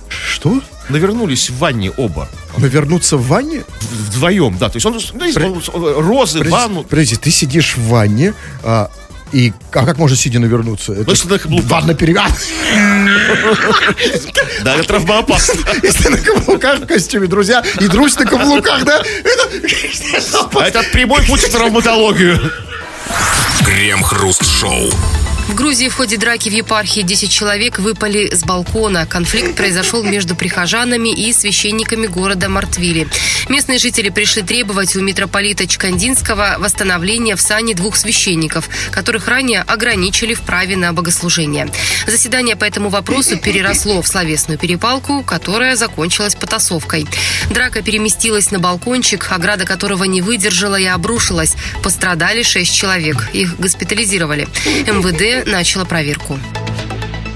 Что? 0.09 0.61
Навернулись 0.89 1.49
в 1.49 1.57
ванне 1.57 1.91
оба. 1.91 2.29
Навернуться 2.57 3.17
в 3.17 3.27
ванне? 3.27 3.63
Вдвоем, 3.81 4.57
да. 4.57 4.69
То 4.69 4.75
есть 4.77 4.85
он, 4.85 4.99
ну, 5.13 5.25
есть, 5.25 5.37
он, 5.37 5.57
э, 5.57 5.99
розы, 5.99 6.39
Подожди, 6.39 6.51
ванну. 6.51 6.83
подожди, 6.83 7.15
ты 7.15 7.31
сидишь 7.31 7.75
в 7.77 7.87
ванне, 7.87 8.33
а, 8.63 8.89
и 9.31 9.53
а 9.73 9.85
как 9.85 9.97
можно 9.97 10.17
сидя 10.17 10.39
навернуться? 10.39 10.93
Это 10.93 11.03
Ну, 11.05 11.11
если 11.11 11.27
на 11.27 11.39
каблуках. 11.39 11.69
ванна 11.69 11.93
перевяз. 11.93 12.31
Да, 14.63 14.75
это 14.75 14.87
травмоопасно. 14.87 15.61
Если 15.83 16.09
на 16.09 16.17
каблуках 16.17 16.79
в 16.79 16.85
костюме, 16.87 17.27
друзья, 17.27 17.63
и 17.79 17.87
друзь 17.87 18.15
на 18.15 18.25
каблуках, 18.25 18.83
да? 18.85 18.99
Это... 18.99 20.59
А 20.59 20.67
это 20.67 20.83
прямой 20.91 21.21
путь 21.23 21.41
в 21.41 21.51
травматологию. 21.51 22.51
Крем-хруст-шоу. 23.63 24.89
В 25.47 25.55
Грузии 25.55 25.87
в 25.87 25.95
ходе 25.95 26.17
драки 26.17 26.49
в 26.49 26.53
епархии 26.53 27.01
10 27.01 27.31
человек 27.31 27.79
выпали 27.79 28.35
с 28.35 28.43
балкона. 28.43 29.05
Конфликт 29.05 29.55
произошел 29.55 30.03
между 30.03 30.35
прихожанами 30.35 31.07
и 31.07 31.31
священниками 31.31 32.05
города 32.07 32.49
Мартвили. 32.49 33.07
Местные 33.47 33.79
жители 33.79 34.09
пришли 34.09 34.41
требовать 34.41 34.93
у 34.97 35.01
митрополита 35.01 35.65
Чкандинского 35.65 36.57
восстановления 36.59 37.37
в 37.37 37.41
сане 37.41 37.75
двух 37.75 37.95
священников, 37.95 38.67
которых 38.91 39.29
ранее 39.29 39.61
ограничили 39.61 40.33
в 40.33 40.41
праве 40.41 40.75
на 40.75 40.91
богослужение. 40.91 41.69
Заседание 42.07 42.57
по 42.57 42.65
этому 42.65 42.89
вопросу 42.89 43.37
переросло 43.37 44.01
в 44.01 44.07
словесную 44.07 44.59
перепалку, 44.59 45.23
которая 45.23 45.77
закончилась 45.77 46.35
потасовкой. 46.35 47.07
Драка 47.49 47.81
переместилась 47.81 48.51
на 48.51 48.59
балкончик, 48.59 49.31
ограда 49.31 49.65
которого 49.65 50.03
не 50.03 50.21
выдержала 50.21 50.75
и 50.75 50.85
обрушилась. 50.85 51.55
Пострадали 51.81 52.43
шесть 52.43 52.75
человек. 52.75 53.29
Их 53.31 53.57
госпитализировали. 53.57 54.49
МВД 54.65 55.36
начало 55.45 55.85
проверку. 55.85 56.37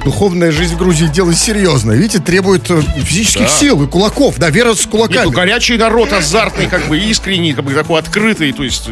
Духовная 0.04 0.52
жизнь 0.52 0.74
в 0.74 0.78
Грузии 0.80 1.06
дело 1.06 1.34
серьезное. 1.34 1.96
Видите, 1.96 2.20
требует 2.20 2.70
э, 2.72 2.82
физических 3.04 3.42
Да. 3.46 3.50
сил 3.50 3.84
и 3.84 3.88
кулаков, 3.88 4.38
да, 4.40 4.50
вера 4.50 4.74
с 4.74 4.80
Нет, 4.80 4.88
кулаками. 4.90 5.26
ну, 5.26 5.32
горячий 5.32 5.78
народ, 5.78 6.12
азартный, 6.12 6.66
как 6.68 6.88
бы 6.88 6.98
искренний, 6.98 7.54
как 7.54 7.66
бы 7.66 7.74
такой 7.74 8.00
открытый, 8.00 8.52
то 8.52 8.64
есть... 8.64 8.90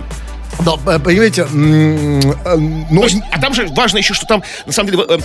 Но, 0.66 0.80
э, 0.86 1.00
понимаете, 1.00 1.44
э, 1.44 1.46
ну, 1.54 3.04
есть, 3.04 3.18
а 3.32 3.40
там 3.40 3.54
же 3.54 3.68
важно 3.68 3.98
еще, 4.00 4.14
что 4.14 4.26
там, 4.26 4.44
на 4.66 4.74
самом 4.74 4.92
деле, 4.92 5.06
э, 5.08 5.18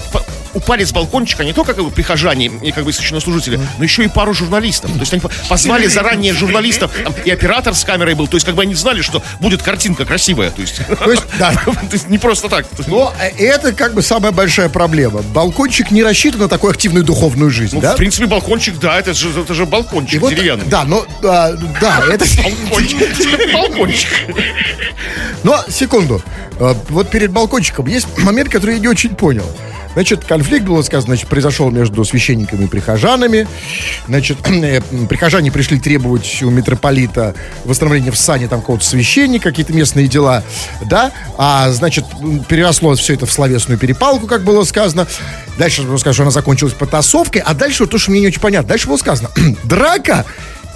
упали 0.55 0.85
с 0.85 0.93
балкончика 0.93 1.45
не 1.45 1.53
только 1.53 1.75
как 1.75 1.85
бы, 1.85 1.91
прихожане 1.91 2.47
и 2.47 2.73
как 2.73 2.85
бы 2.85 2.93
священнослужители, 2.93 3.59
но 3.79 3.85
еще 3.85 4.05
и 4.05 4.09
пару 4.09 4.35
журналистов. 4.35 4.93
То 4.93 5.01
есть 5.01 5.13
они 5.13 5.21
по- 5.21 5.31
позвали 5.49 5.87
заранее 5.87 6.33
журналистов, 6.35 6.93
там, 7.03 7.15
и 7.25 7.31
оператор 7.31 7.75
с 7.75 7.85
камерой 7.85 8.15
был, 8.15 8.29
то 8.29 8.37
есть 8.37 8.47
как 8.47 8.55
бы 8.55 8.63
они 8.63 8.75
знали, 8.75 9.03
что 9.03 9.23
будет 9.41 9.63
картинка 9.63 10.05
красивая, 10.05 10.51
то 10.51 10.61
есть... 10.61 10.81
То 10.87 11.11
есть, 11.11 11.25
да. 11.39 11.53
То 11.65 11.93
есть 11.93 12.09
не 12.09 12.19
просто 12.19 12.49
так. 12.49 12.67
но 12.87 13.13
это 13.39 13.73
как 13.73 13.95
бы 13.95 14.03
самая 14.03 14.33
большая 14.33 14.69
проблема. 14.69 15.23
Балкончик 15.23 15.91
не 15.91 16.03
рассчитан 16.03 16.41
на 16.41 16.49
такую 16.49 16.71
активную 16.71 17.05
духовную 17.05 17.51
жизнь, 17.51 17.75
Ну, 17.77 17.81
да? 17.83 17.95
в 17.95 17.97
принципе, 17.97 18.27
балкончик, 18.27 18.79
да, 18.79 18.99
это 18.99 19.15
же, 19.15 19.31
это 19.41 19.55
же 19.55 19.67
балкончик 19.67 20.15
И 20.15 20.19
вот, 20.19 20.31
деревянный. 20.31 20.67
Да, 20.67 20.85
но, 20.85 21.05
а, 21.23 21.53
да, 21.81 22.03
это... 22.11 22.25
Балкончик. 22.43 23.53
Балкончик. 23.53 24.09
Но, 25.43 25.63
секунду. 25.69 26.23
Э, 26.59 26.75
Вот 26.91 27.11
перед 27.11 27.31
балкончиком 27.31 27.87
есть 27.87 28.07
момент, 28.19 28.49
который 28.49 28.77
я 28.77 28.81
не 28.81 28.89
очень 28.89 29.15
понял. 29.15 29.47
Значит, 29.95 30.25
конфликт, 30.25 30.67
было 30.67 30.83
сказано, 30.83 31.15
значит, 31.15 31.29
произошел 31.29 31.71
между 31.71 32.05
священниками 32.05 32.65
и 32.65 32.67
прихожанами. 32.67 33.47
Значит, 34.09 34.39
э, 34.49 34.81
прихожане 35.09 35.53
пришли 35.53 35.79
требовать 35.79 36.43
у 36.43 36.51
митрополита 36.51 37.35
восстановления 37.65 38.11
в 38.11 38.17
сане 38.17 38.49
там 38.49 38.61
какого-то 38.61 38.85
священника, 38.85 39.51
какие-то 39.51 39.73
местные 39.73 40.09
дела, 40.09 40.43
да? 40.85 41.13
А, 41.39 41.71
значит, 41.71 42.05
переросло 42.49 42.95
все 42.97 43.15
это 43.15 43.27
в 43.27 43.33
словесную 43.33 43.79
перепалку, 43.79 44.27
как 44.27 44.43
было 44.43 44.65
сказано. 44.65 45.07
Дальше 45.59 45.83
было 45.83 45.97
сказано, 45.97 46.15
что 46.15 46.23
она 46.25 46.31
закончилась 46.33 46.75
потасовкой, 46.75 47.43
а 47.43 47.55
дальше 47.55 47.85
вот 47.85 47.91
то, 47.91 47.99
что 47.99 48.11
мне 48.11 48.21
не 48.21 48.27
очень 48.27 48.41
понятно. 48.41 48.69
Дальше 48.71 48.89
было 48.89 48.97
сказано, 48.97 49.31
драка 49.65 50.25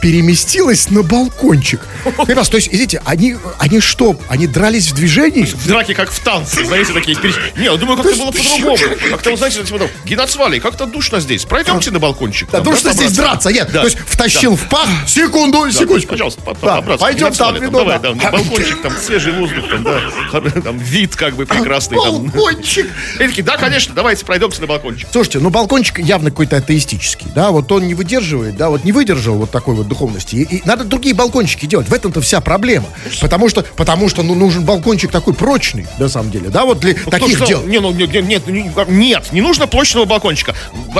переместилась 0.00 0.90
на 0.90 1.02
балкончик. 1.02 1.80
Понимаешь, 2.16 2.48
то 2.48 2.56
есть, 2.56 2.68
извините, 2.70 3.02
они, 3.04 3.36
они 3.58 3.80
что, 3.80 4.18
они 4.28 4.46
дрались 4.46 4.90
в 4.90 4.94
движении? 4.94 5.44
В 5.44 5.66
драке, 5.66 5.94
как 5.94 6.10
в 6.10 6.18
танце, 6.20 6.64
знаете, 6.64 6.92
такие... 6.92 7.16
Не, 7.56 7.64
я 7.64 7.76
думаю, 7.76 7.96
как-то 8.00 8.16
было 8.16 8.30
по-другому. 8.30 8.76
Как-то, 9.10 9.36
знаете, 9.36 9.64
типа 9.64 9.78
там, 9.78 9.88
Геноцвали, 10.04 10.58
как-то 10.58 10.86
душно 10.86 11.20
здесь. 11.20 11.44
Пройдемте 11.44 11.90
на 11.90 11.98
балкончик. 11.98 12.48
Да, 12.50 12.64
что 12.76 12.92
здесь 12.92 13.12
драться, 13.12 13.50
нет. 13.50 13.70
Да. 13.72 13.80
То 13.80 13.86
есть 13.86 13.98
втащил 13.98 14.56
в 14.56 14.68
пах, 14.68 14.88
секунду, 15.06 15.70
секундочку. 15.70 16.10
Пожалуйста. 16.10 16.40
Пойдем 16.42 17.32
там, 17.32 17.70
Давай, 17.70 17.98
да. 17.98 18.14
там, 18.14 18.18
балкончик, 18.18 18.82
там, 18.82 18.92
свежий 19.04 19.32
воздух, 19.32 19.68
там, 19.68 19.82
да. 19.82 20.00
Там, 20.68 20.78
вид, 20.78 21.16
как 21.16 21.34
бы, 21.36 21.46
прекрасный. 21.46 21.96
Там. 22.02 22.26
Балкончик. 22.26 22.86
И 23.14 23.18
такие, 23.18 23.42
да, 23.42 23.56
конечно, 23.56 23.94
давайте 23.94 24.24
пройдемте 24.24 24.60
на 24.60 24.66
балкончик. 24.66 25.08
Слушайте, 25.10 25.38
ну 25.38 25.50
балкончик 25.50 25.98
явно 25.98 26.30
какой-то 26.30 26.56
атеистический, 26.56 27.28
да, 27.34 27.50
вот 27.50 27.70
он 27.72 27.86
не 27.86 27.94
выдерживает, 27.94 28.56
да, 28.56 28.70
вот 28.70 28.84
не 28.84 28.92
выдержал 28.92 29.36
вот 29.36 29.50
такой 29.50 29.74
вот 29.74 29.87
духовности. 29.88 30.36
И, 30.36 30.56
и 30.56 30.62
надо 30.64 30.84
другие 30.84 31.14
балкончики 31.14 31.66
делать. 31.66 31.88
В 31.88 31.92
этом-то 31.92 32.20
вся 32.20 32.40
проблема. 32.40 32.86
Потому 33.20 33.48
что, 33.48 33.62
потому 33.62 34.08
что, 34.08 34.22
ну, 34.22 34.34
нужен 34.34 34.64
балкончик 34.64 35.10
такой 35.10 35.34
прочный, 35.34 35.86
на 35.98 36.08
самом 36.08 36.30
деле, 36.30 36.48
да, 36.50 36.64
вот 36.64 36.80
для 36.80 36.94
таких 36.94 37.36
Что, 37.36 37.46
дел. 37.46 37.62
Не, 37.64 37.80
ну, 37.80 37.92
не- 37.92 38.06
не- 38.06 38.22
нет, 38.22 38.46
не- 38.46 38.70
нет, 38.88 39.32
не 39.32 39.40
нужно 39.40 39.66
прочного 39.66 40.04
балкончика. 40.04 40.54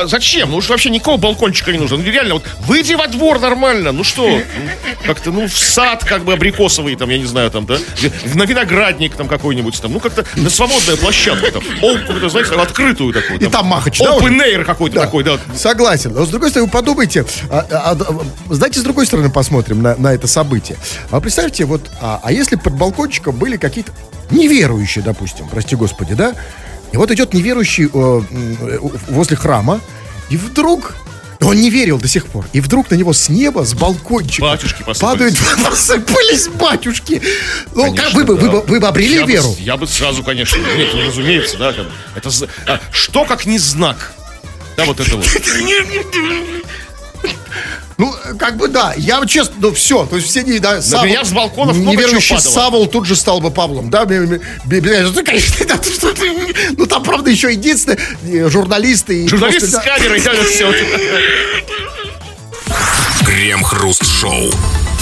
Зачем? 0.06 0.50
Ну 0.50 0.56
уж 0.58 0.68
вообще 0.68 0.90
никакого 0.90 1.16
балкончика 1.18 1.72
не 1.72 1.78
нужно. 1.78 1.96
Ну, 1.98 2.04
реально, 2.04 2.34
вот 2.34 2.44
выйди 2.66 2.94
во 2.94 3.06
двор 3.08 3.40
нормально. 3.40 3.92
Ну 3.92 4.04
что? 4.04 4.26
Ну, 4.28 4.42
Как-то, 5.06 5.30
ну, 5.30 5.46
в 5.46 5.56
сад, 5.58 6.04
как 6.04 6.24
бы 6.24 6.32
абрикосовый, 6.32 6.96
там, 6.96 7.10
я 7.10 7.18
не 7.18 7.24
знаю, 7.26 7.50
там, 7.50 7.66
да? 7.66 7.78
На 8.34 8.44
виноградник 8.44 9.14
там 9.14 9.28
какой-нибудь 9.28 9.80
там. 9.80 9.92
Ну, 9.92 10.00
как-то 10.00 10.24
на 10.36 10.50
свободная 10.50 10.96
площадка 10.96 11.52
там. 11.52 11.62
О, 11.82 11.98
какую-то, 11.98 12.28
знаете, 12.28 12.54
открытую 12.54 13.12
такую. 13.12 13.40
И 13.40 13.46
там 13.46 13.66
махач, 13.66 13.98
да, 13.98 14.16
Open 14.16 14.38
air 14.40 14.64
какой-то 14.64 14.96
Да. 14.96 15.02
такой, 15.02 15.24
да. 15.24 15.38
Согласен. 15.54 16.12
Но 16.14 16.24
с 16.24 16.28
другой 16.28 16.50
стороны, 16.50 16.66
вы 16.66 16.72
подумайте, 16.72 17.24
а, 17.50 17.66
а, 17.70 17.96
а, 17.98 18.54
знаете, 18.78 18.80
с 18.80 18.82
другой 18.84 19.06
стороны 19.06 19.30
посмотрим 19.30 19.82
на, 19.82 19.96
на 19.96 20.14
это 20.14 20.26
событие. 20.26 20.78
А 21.10 21.20
представьте, 21.20 21.64
вот, 21.64 21.90
а, 22.00 22.20
а 22.22 22.32
если 22.32 22.56
под 22.56 22.74
балкончиком 22.74 23.36
были 23.36 23.56
какие-то 23.56 23.92
неверующие, 24.30 25.04
допустим, 25.04 25.48
прости 25.48 25.76
господи, 25.76 26.14
да? 26.14 26.34
И 26.92 26.96
вот 26.96 27.10
идет 27.10 27.34
неверующий 27.34 27.86
э, 27.92 28.78
возле 29.08 29.36
храма, 29.36 29.80
и 30.30 30.36
вдруг 30.36 30.94
он 31.40 31.56
не 31.60 31.70
верил 31.70 31.98
до 31.98 32.08
сих 32.08 32.26
пор. 32.26 32.46
И 32.52 32.60
вдруг 32.60 32.90
на 32.90 32.94
него 32.94 33.12
с 33.12 33.28
неба, 33.28 33.64
с 33.64 33.74
балкончика 33.74 34.42
Батюшки 34.42 34.82
посыпались. 34.82 34.98
падают, 35.00 35.38
посыпались 35.70 36.48
батюшки. 36.48 37.22
Ну, 37.74 37.94
как 37.94 38.12
Конечно, 38.12 38.18
вы 38.18 38.24
бы, 38.24 38.36
вы, 38.36 38.50
бы, 38.50 38.60
вы 38.62 38.80
бы 38.80 38.86
обрели 38.88 39.16
я 39.16 39.24
бы 39.26 39.32
веру? 39.32 39.54
с- 39.54 39.58
я 39.58 39.76
бы 39.76 39.86
сразу, 39.86 40.22
конечно. 40.22 40.56
Нет, 40.56 40.88
ну, 40.94 41.06
разумеется, 41.06 41.58
да. 41.58 41.72
как 41.72 41.84
бы. 41.86 41.92
Это 42.16 42.30
а, 42.66 42.80
что 42.90 43.24
как 43.24 43.46
не 43.46 43.58
знак? 43.58 44.14
Да, 44.76 44.84
вот 44.84 45.00
это 45.00 45.16
вот. 45.16 45.26
Ну, 47.98 48.14
как 48.38 48.56
бы 48.56 48.68
да, 48.68 48.94
я 48.96 49.18
вот 49.18 49.28
честно, 49.28 49.54
ну 49.58 49.74
все, 49.74 50.06
то 50.06 50.16
есть 50.16 50.28
все 50.28 50.44
не, 50.44 50.60
да, 50.60 50.78
Савол- 50.80 51.06
меня 51.06 51.24
с 51.24 51.32
балконов 51.32 51.76
много 51.76 51.96
неверующий 51.96 52.28
чего 52.28 52.38
падало. 52.38 52.54
Савол 52.54 52.86
тут 52.86 53.06
же 53.06 53.16
стал 53.16 53.40
бы 53.40 53.50
Павлом, 53.50 53.90
да, 53.90 54.06
ну, 56.76 56.86
там, 56.86 57.02
правда, 57.02 57.28
еще 57.30 57.50
единственное, 57.50 57.98
э, 58.24 58.48
журналисты 58.48 59.24
и 59.24 59.28
Журналист 59.28 59.72
просто, 59.72 59.80
с 59.80 59.84
камерой, 59.84 60.20
да, 60.20 60.32
все. 60.44 60.72
Крем-хруст-шоу. 63.26 64.52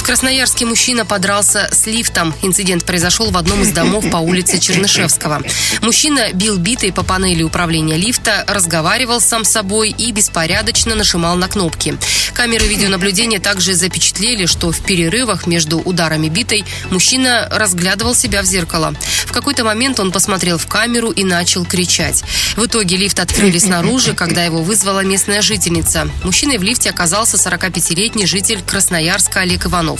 Красноярске 0.07 0.67
мужчина 0.67 1.05
подрался 1.05 1.69
с 1.73 1.85
лифтом. 1.87 2.33
Инцидент 2.41 2.85
произошел 2.85 3.33
в 3.33 3.37
одном 3.37 3.63
из 3.63 3.73
домов 3.73 4.09
по 4.09 4.19
улице 4.19 4.61
Чернышевского. 4.61 5.43
Мужчина 5.83 6.33
бил 6.33 6.59
битой 6.59 6.93
по 6.93 7.03
панели 7.03 7.43
управления 7.43 7.97
лифта, 7.97 8.45
разговаривал 8.47 9.21
сам 9.21 9.45
с 9.45 9.51
собой 9.51 9.91
и 9.91 10.13
беспорядочно 10.13 10.95
нажимал 10.95 11.35
на 11.35 11.49
кнопки. 11.49 11.99
Камеры 12.35 12.67
видеонаблюдения 12.67 13.41
также 13.41 13.75
запечатлели, 13.75 14.47
что 14.47 14.71
в 14.71 14.79
перерывах 14.81 15.49
между 15.49 15.79
ударами 15.79 16.29
битой 16.29 16.65
мужчина 16.91 17.49
разглядывал 17.51 18.15
себя 18.15 18.43
в 18.43 18.45
зеркало. 18.45 18.95
В 19.25 19.33
какой-то 19.33 19.65
момент 19.65 19.99
он 19.99 20.13
посмотрел 20.13 20.57
в 20.57 20.69
камеру 20.69 21.11
и 21.11 21.25
начал 21.25 21.65
кричать. 21.65 22.23
В 22.55 22.65
итоге 22.67 22.97
лифт 22.97 23.19
открыли 23.19 23.59
снаружи, 23.59 24.15
когда 24.15 24.45
его 24.45 24.63
вызвала 24.63 25.01
местная 25.01 25.43
жительница. 25.43 26.09
Мужчиной 26.23 26.59
в 26.59 26.63
лифте 26.63 26.91
оказался 26.91 27.39
45-летний 27.39 28.27
житель 28.27 28.63
Красноярска 28.63 29.41
Олег 29.41 29.67
Иванов. 29.67 29.96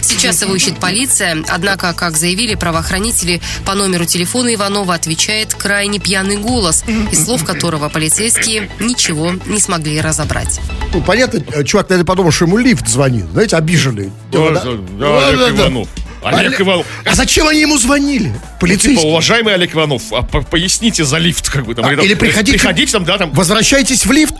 Сейчас 0.00 0.42
его 0.42 0.54
ищет 0.54 0.78
полиция, 0.78 1.44
однако, 1.48 1.92
как 1.92 2.16
заявили 2.16 2.54
правоохранители, 2.54 3.40
по 3.64 3.74
номеру 3.74 4.04
телефона 4.04 4.54
Иванова 4.54 4.94
отвечает 4.94 5.54
крайне 5.54 5.98
пьяный 5.98 6.36
голос, 6.36 6.84
из 7.10 7.24
слов 7.24 7.44
которого 7.44 7.88
полицейские 7.88 8.70
ничего 8.80 9.32
не 9.46 9.60
смогли 9.60 10.00
разобрать. 10.00 10.60
Ну, 10.92 11.02
понятно, 11.02 11.42
э, 11.52 11.64
чувак, 11.64 11.88
наверное, 11.88 12.06
подумал, 12.06 12.30
что 12.32 12.44
ему 12.46 12.58
лифт 12.58 12.86
звонит. 12.88 13.24
Знаете, 13.32 13.56
обиженный. 13.56 14.10
Да, 14.32 14.50
Да, 14.50 14.60
да, 14.60 14.60
да. 14.64 14.76
да, 14.98 15.28
Олег 15.28 15.38
Да. 15.56 15.62
Иванов. 15.62 15.88
Олег 16.22 16.40
Олег- 16.40 16.60
Иванов. 16.60 16.86
А 17.04 17.14
зачем 17.14 17.46
они 17.46 17.60
ему 17.60 17.78
звонили? 17.78 18.24
Типа, 18.30 18.40
Полицейский. 18.60 19.08
уважаемый 19.08 19.54
Олег 19.54 19.74
Иванов, 19.74 20.02
а 20.12 20.22
по- 20.22 20.42
поясните 20.42 21.04
за 21.04 21.18
лифт, 21.18 21.48
как 21.48 21.66
бы 21.66 21.74
там. 21.74 21.84
А, 21.84 21.92
или 21.92 22.14
приходите- 22.14 22.52
Приходите 22.58 22.92
там, 22.92 23.04
да, 23.04 23.18
там. 23.18 23.32
Возвращайтесь 23.32 24.04
в 24.06 24.10
лифт. 24.12 24.34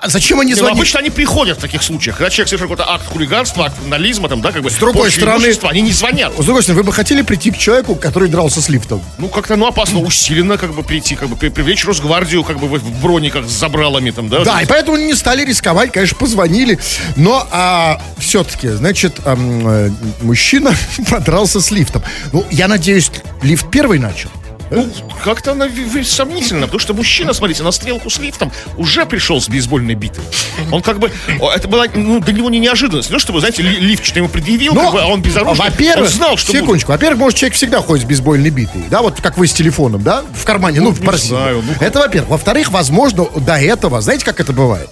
А 0.00 0.08
зачем 0.08 0.40
они 0.40 0.52
ну, 0.52 0.58
звонили? 0.58 0.78
обычно 0.78 1.00
они 1.00 1.10
приходят 1.10 1.58
в 1.58 1.60
таких 1.60 1.82
случаях. 1.82 2.16
Когда 2.18 2.30
человек 2.30 2.48
совершил 2.48 2.68
какой-то 2.68 2.90
акт 2.90 3.06
хулиганства, 3.06 3.66
акт 3.66 3.76
вандализма, 3.80 4.28
там, 4.28 4.40
да, 4.40 4.52
как 4.52 4.62
бы. 4.62 4.70
С 4.70 4.74
другой 4.74 5.10
стороны- 5.10 5.52
они 5.62 5.80
не 5.82 5.92
звонят. 5.92 6.32
С 6.38 6.44
другой 6.44 6.62
стороны, 6.62 6.82
вы 6.82 6.86
бы 6.86 6.92
хотели 6.92 7.22
прийти 7.22 7.50
к 7.50 7.58
человеку, 7.58 7.94
который 7.94 8.28
дрался 8.28 8.60
с 8.60 8.68
лифтом? 8.68 9.02
Ну, 9.18 9.28
как-то, 9.28 9.56
ну, 9.56 9.66
опасно, 9.66 10.00
усиленно, 10.00 10.58
как 10.58 10.74
бы, 10.74 10.82
прийти, 10.82 11.16
как 11.16 11.28
бы, 11.28 11.36
при- 11.36 11.48
привлечь 11.48 11.84
Росгвардию, 11.84 12.44
как 12.44 12.58
бы, 12.58 12.68
в 12.68 13.02
брониках 13.02 13.46
с 13.46 13.50
забралами, 13.50 14.10
там, 14.10 14.28
да. 14.28 14.44
Да, 14.44 14.62
и 14.62 14.66
поэтому 14.66 14.96
не 14.96 15.14
стали 15.14 15.44
рисковать, 15.44 15.92
конечно, 15.92 16.16
позвонили. 16.16 16.78
Но 17.16 17.46
а, 17.50 18.00
все-таки, 18.18 18.68
значит, 18.68 19.16
э, 19.24 19.90
мужчина 20.22 20.74
подрался 21.10 21.60
с 21.60 21.70
лифтом. 21.70 22.02
Ну, 22.32 22.44
я 22.50 22.68
надеюсь, 22.68 23.10
лифт 23.42 23.70
первый 23.70 23.98
начал. 23.98 24.30
Ну, 24.70 24.88
как-то 25.24 25.52
она 25.52 25.66
в- 25.66 25.70
в- 25.72 26.04
сомнительно, 26.04 26.62
потому 26.62 26.80
что 26.80 26.94
мужчина, 26.94 27.32
смотрите, 27.32 27.62
на 27.62 27.70
стрелку 27.70 28.10
с 28.10 28.18
лифтом 28.18 28.52
уже 28.76 29.06
пришел 29.06 29.40
с 29.40 29.48
бейсбольной 29.48 29.94
битой. 29.94 30.22
Он 30.70 30.82
как 30.82 30.98
бы, 30.98 31.10
это 31.54 31.68
была 31.68 31.86
ну, 31.94 32.20
для 32.20 32.34
него 32.34 32.50
не 32.50 32.58
неожиданность. 32.58 33.10
Ну, 33.10 33.18
чтобы, 33.18 33.40
знаете, 33.40 33.62
ли- 33.62 33.76
лифт 33.80 34.04
что-то 34.04 34.20
ему 34.20 34.28
предъявил, 34.28 34.74
Ну, 34.74 34.82
как 34.82 34.92
бы, 34.92 35.02
а 35.02 35.06
он 35.06 35.22
безоружный. 35.22 35.64
Во-первых, 35.64 36.06
он 36.08 36.12
знал, 36.12 36.36
что 36.36 36.52
будет. 36.52 36.62
секундочку, 36.62 36.92
во-первых, 36.92 37.18
может, 37.20 37.38
человек 37.38 37.56
всегда 37.56 37.80
ходит 37.80 38.04
с 38.04 38.08
бейсбольной 38.08 38.50
битой, 38.50 38.82
да, 38.90 39.02
вот 39.02 39.20
как 39.20 39.38
вы 39.38 39.46
с 39.46 39.52
телефоном, 39.52 40.02
да, 40.02 40.24
в 40.34 40.44
кармане, 40.44 40.80
ну, 40.80 40.90
в 40.90 41.00
не 41.00 41.06
корзине. 41.06 41.28
знаю, 41.38 41.62
ну, 41.66 41.72
это 41.80 41.98
во-первых. 42.00 42.30
Во-вторых, 42.30 42.70
возможно, 42.70 43.26
до 43.36 43.54
этого, 43.54 44.00
знаете, 44.00 44.24
как 44.24 44.40
это 44.40 44.52
бывает? 44.52 44.88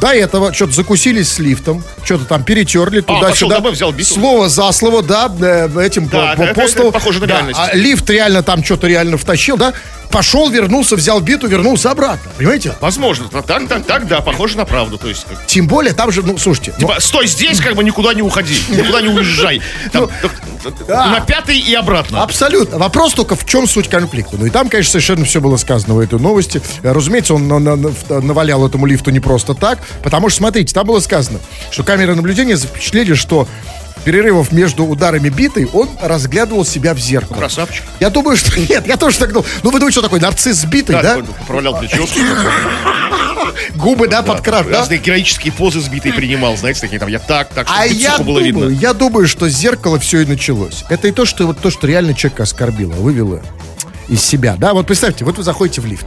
До 0.00 0.08
этого 0.08 0.52
что-то 0.54 0.72
закусились 0.72 1.28
с 1.28 1.38
лифтом, 1.38 1.82
что-то 2.04 2.24
там 2.24 2.42
перетерли 2.42 3.00
пошел 3.00 3.20
туда-сюда. 3.20 3.54
домой, 3.56 3.72
взял 3.72 3.92
биту. 3.92 4.14
Слово 4.14 4.48
за 4.48 4.70
слово, 4.72 5.02
да, 5.02 5.30
э, 5.40 5.68
этим 5.84 6.08
Да, 6.08 6.30
по, 6.32 6.36
по 6.36 6.42
это- 6.46 6.54
посту. 6.60 6.82
это 6.84 6.92
похоже 6.92 7.20
на 7.20 7.26
Да, 7.26 7.34
реальность. 7.34 7.60
а 7.62 7.74
лифт 7.76 8.08
реально 8.10 8.42
там 8.42 8.64
что-то 8.64 8.86
реально 8.94 9.16
втащил, 9.18 9.56
да, 9.56 9.72
пошел, 10.10 10.48
вернулся, 10.48 10.94
взял 10.96 11.20
биту, 11.20 11.48
вернулся 11.48 11.90
обратно, 11.90 12.30
понимаете? 12.38 12.74
Возможно, 12.80 13.28
так, 13.28 13.66
так, 13.68 13.84
так, 13.84 14.06
да, 14.06 14.20
похоже 14.20 14.56
на 14.56 14.64
правду. 14.64 14.96
То 14.98 15.08
есть, 15.08 15.26
как- 15.28 15.44
Тем 15.46 15.66
более, 15.66 15.92
там 15.92 16.12
же, 16.12 16.22
ну, 16.22 16.38
слушайте, 16.38 16.72
ну, 16.78 16.86
типа, 16.86 17.00
стой 17.00 17.26
здесь, 17.26 17.60
как 17.60 17.74
бы 17.74 17.82
никуда 17.82 18.14
не 18.14 18.22
уходи, 18.22 18.54
никуда 18.68 19.00
не 19.00 19.08
уезжай. 19.08 19.60
Там, 19.92 20.08
да. 20.88 21.06
На 21.06 21.20
пятый 21.20 21.58
и 21.58 21.74
обратно. 21.74 22.22
Абсолютно. 22.22 22.78
Вопрос 22.78 23.12
только 23.14 23.34
в 23.36 23.44
чем 23.44 23.66
суть 23.66 23.88
конфликта. 23.88 24.36
Ну 24.38 24.46
и 24.46 24.50
там, 24.50 24.68
конечно, 24.68 24.92
совершенно 24.92 25.24
все 25.24 25.40
было 25.40 25.56
сказано 25.56 25.94
в 25.94 25.98
этой 25.98 26.18
новости. 26.20 26.62
Э, 26.82 26.92
Разумеется, 26.92 27.34
он 27.34 27.48
на- 27.48 27.58
на- 27.58 27.76
на- 27.76 28.20
навалял 28.20 28.64
этому 28.66 28.86
лифту 28.86 29.10
не 29.10 29.20
просто 29.20 29.54
так, 29.54 29.80
потому 30.02 30.28
что, 30.30 30.38
смотрите, 30.38 30.72
там 30.72 30.86
было 30.86 31.00
сказано, 31.00 31.40
что 31.70 31.82
камеры 31.82 32.14
наблюдения 32.14 32.56
запечатлели, 32.56 33.14
что 33.14 33.46
перерывов 34.04 34.52
между 34.52 34.84
ударами 34.84 35.28
битой 35.28 35.66
он 35.72 35.88
разглядывал 36.00 36.64
себя 36.64 36.94
в 36.94 36.98
зеркало. 36.98 37.36
Красавчик. 37.36 37.84
Я 38.00 38.10
думаю, 38.10 38.36
что 38.36 38.58
нет, 38.68 38.86
я 38.86 38.96
тоже 38.96 39.18
так 39.18 39.32
думал. 39.32 39.46
Ну, 39.62 39.70
вы 39.70 39.78
думаете, 39.78 39.94
что 39.94 40.02
такой 40.02 40.20
нарцисс 40.20 40.58
с 40.58 40.64
битой, 40.64 40.96
Да, 40.96 41.02
да? 41.02 41.08
такой 41.16 41.34
поправлял 41.34 41.78
прическу. 41.78 42.18
Губы, 43.76 44.08
да, 44.08 44.22
подкрас, 44.22 44.66
да? 44.66 44.78
Разные 44.80 44.98
героические 44.98 45.52
позы 45.52 45.80
сбитые 45.80 46.12
принимал, 46.14 46.56
знаете, 46.56 46.80
такие 46.80 46.98
там, 46.98 47.08
я 47.08 47.18
так, 47.18 47.48
так, 47.50 47.66
А 47.70 47.84
чтобы 47.84 47.94
я 48.00 48.18
было 48.18 48.40
думаю, 48.40 48.68
видно. 48.70 48.80
я 48.80 48.92
думаю, 48.94 49.28
что 49.28 49.48
с 49.48 49.52
зеркала 49.52 49.98
все 49.98 50.20
и 50.20 50.26
началось. 50.26 50.84
Это 50.88 51.08
и 51.08 51.12
то, 51.12 51.24
что 51.24 51.46
вот 51.46 51.58
то, 51.60 51.70
что 51.70 51.86
реально 51.86 52.14
человека 52.14 52.42
оскорбило, 52.44 52.92
вывело 52.92 53.42
из 54.08 54.22
себя. 54.22 54.56
Да, 54.58 54.74
вот 54.74 54.86
представьте, 54.86 55.24
вот 55.24 55.36
вы 55.38 55.42
заходите 55.44 55.80
в 55.80 55.86
лифт. 55.86 56.06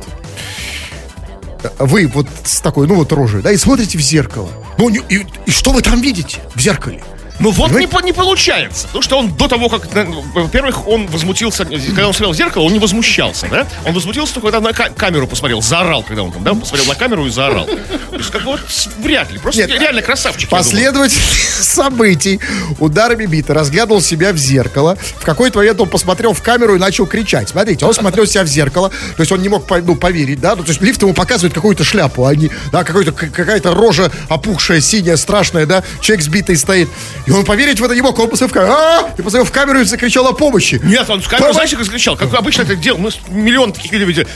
Вы 1.80 2.08
вот 2.08 2.28
с 2.44 2.60
такой, 2.62 2.88
ну 2.88 2.96
вот 2.96 3.12
рожей, 3.12 3.42
да, 3.42 3.52
и 3.52 3.58
смотрите 3.58 3.98
в 3.98 4.02
зеркало. 4.02 4.50
Ну, 4.78 4.90
и, 4.90 5.26
и 5.46 5.52
что 5.52 5.72
вы 5.72 5.82
там 5.82 6.02
видите 6.02 6.40
в 6.54 6.60
зеркале? 6.62 7.02
Ну 7.40 7.52
вот 7.52 7.72
не, 7.72 7.88
не 8.04 8.14
получается. 8.14 8.88
Потому 8.88 9.02
что 9.02 9.20
он 9.20 9.34
до 9.34 9.48
того, 9.48 9.70
как... 9.70 9.94
на- 9.94 10.06
Во-первых, 10.06 10.88
он 10.88 11.08
возмутился... 11.08 11.66
Когда 11.66 12.08
он 12.08 12.14
смотрел 12.14 12.32
в 12.32 12.36
зеркало, 12.36 12.64
он 12.64 12.74
не 12.74 12.80
возмущался, 12.80 13.48
да? 13.48 13.68
Он 13.86 13.94
возмутился 13.94 14.34
только, 14.34 14.52
когда 14.52 14.68
на 14.68 14.74
ка- 14.74 14.90
камеру 14.90 15.28
посмотрел. 15.28 15.62
Заорал, 15.62 16.04
когда 16.04 16.24
он 16.24 16.32
там, 16.32 16.44
да? 16.44 16.54
Посмотрел 16.54 16.88
на 16.88 16.96
камеру 16.96 17.26
и 17.26 17.30
заорал. 17.30 17.66
То 17.66 18.18
есть, 18.18 18.32
как 18.32 18.44
бы 18.44 18.52
вот 18.52 18.62
вряд 19.00 19.32
ли. 19.32 19.40
Просто 19.40 19.62
Нет, 19.62 19.80
реально 19.80 20.02
красавчик. 20.02 20.50
Последовательность 20.50 21.18
событий 21.62 22.40
ударами 22.80 23.26
бита 23.26 23.54
разглядывал 23.54 24.02
себя 24.02 24.34
в 24.34 24.38
зеркало. 24.38 24.98
В 25.20 25.24
какой-то 25.24 25.60
момент 25.60 25.80
он 25.80 25.90
посмотрел 25.90 26.34
в 26.34 26.42
камеру 26.42 26.76
и 26.76 26.80
начал 26.80 27.06
кричать. 27.06 27.50
Смотрите, 27.50 27.86
он 27.86 27.94
смотрел 27.94 28.26
себя 28.26 28.44
в 28.44 28.48
зеркало, 28.48 28.90
то 28.90 29.22
есть 29.22 29.32
он 29.32 29.42
не 29.42 29.50
мог 29.50 29.70
ну, 29.84 29.96
поверить, 29.96 30.40
да, 30.40 30.56
ну, 30.56 30.64
то 30.64 30.70
есть 30.70 30.82
лифт 30.82 31.02
ему 31.02 31.14
показывает 31.14 31.54
какую-то 31.54 31.84
шляпу, 31.84 32.26
а 32.26 32.36
не, 32.36 32.50
да, 32.72 32.84
какая-то 32.84 33.74
рожа 33.74 34.12
опухшая, 34.30 34.82
синяя, 34.82 35.18
страшная, 35.18 35.66
да, 35.66 35.84
человек 36.02 36.24
сбитый 36.24 36.58
стоит. 36.58 36.90
И 37.28 37.32
он 37.32 37.44
поверить 37.44 37.80
в 37.80 37.84
это 37.84 37.94
не 37.94 38.02
мог, 38.02 38.18
он 38.18 38.30
посмотрел 38.30 38.50
в 38.50 38.54
камеру, 38.54 38.74
«А!» 38.74 39.10
и 39.18 39.22
посмотрел 39.22 39.44
в 39.44 39.52
камеру 39.52 39.80
и 39.82 39.84
закричал 39.84 40.28
о 40.28 40.34
помощи. 40.34 40.80
Нет, 40.82 41.10
он 41.10 41.22
в 41.22 41.28
камеру, 41.28 41.54
как 41.54 41.84
закричал? 41.84 42.16
Как 42.16 42.34
обычно 42.34 42.62
это 42.62 42.76
делал. 42.76 43.00
Мы 43.00 43.12
миллион 43.30 43.74
таких 43.74 43.92
видео 43.92 44.08
видели. 44.08 44.28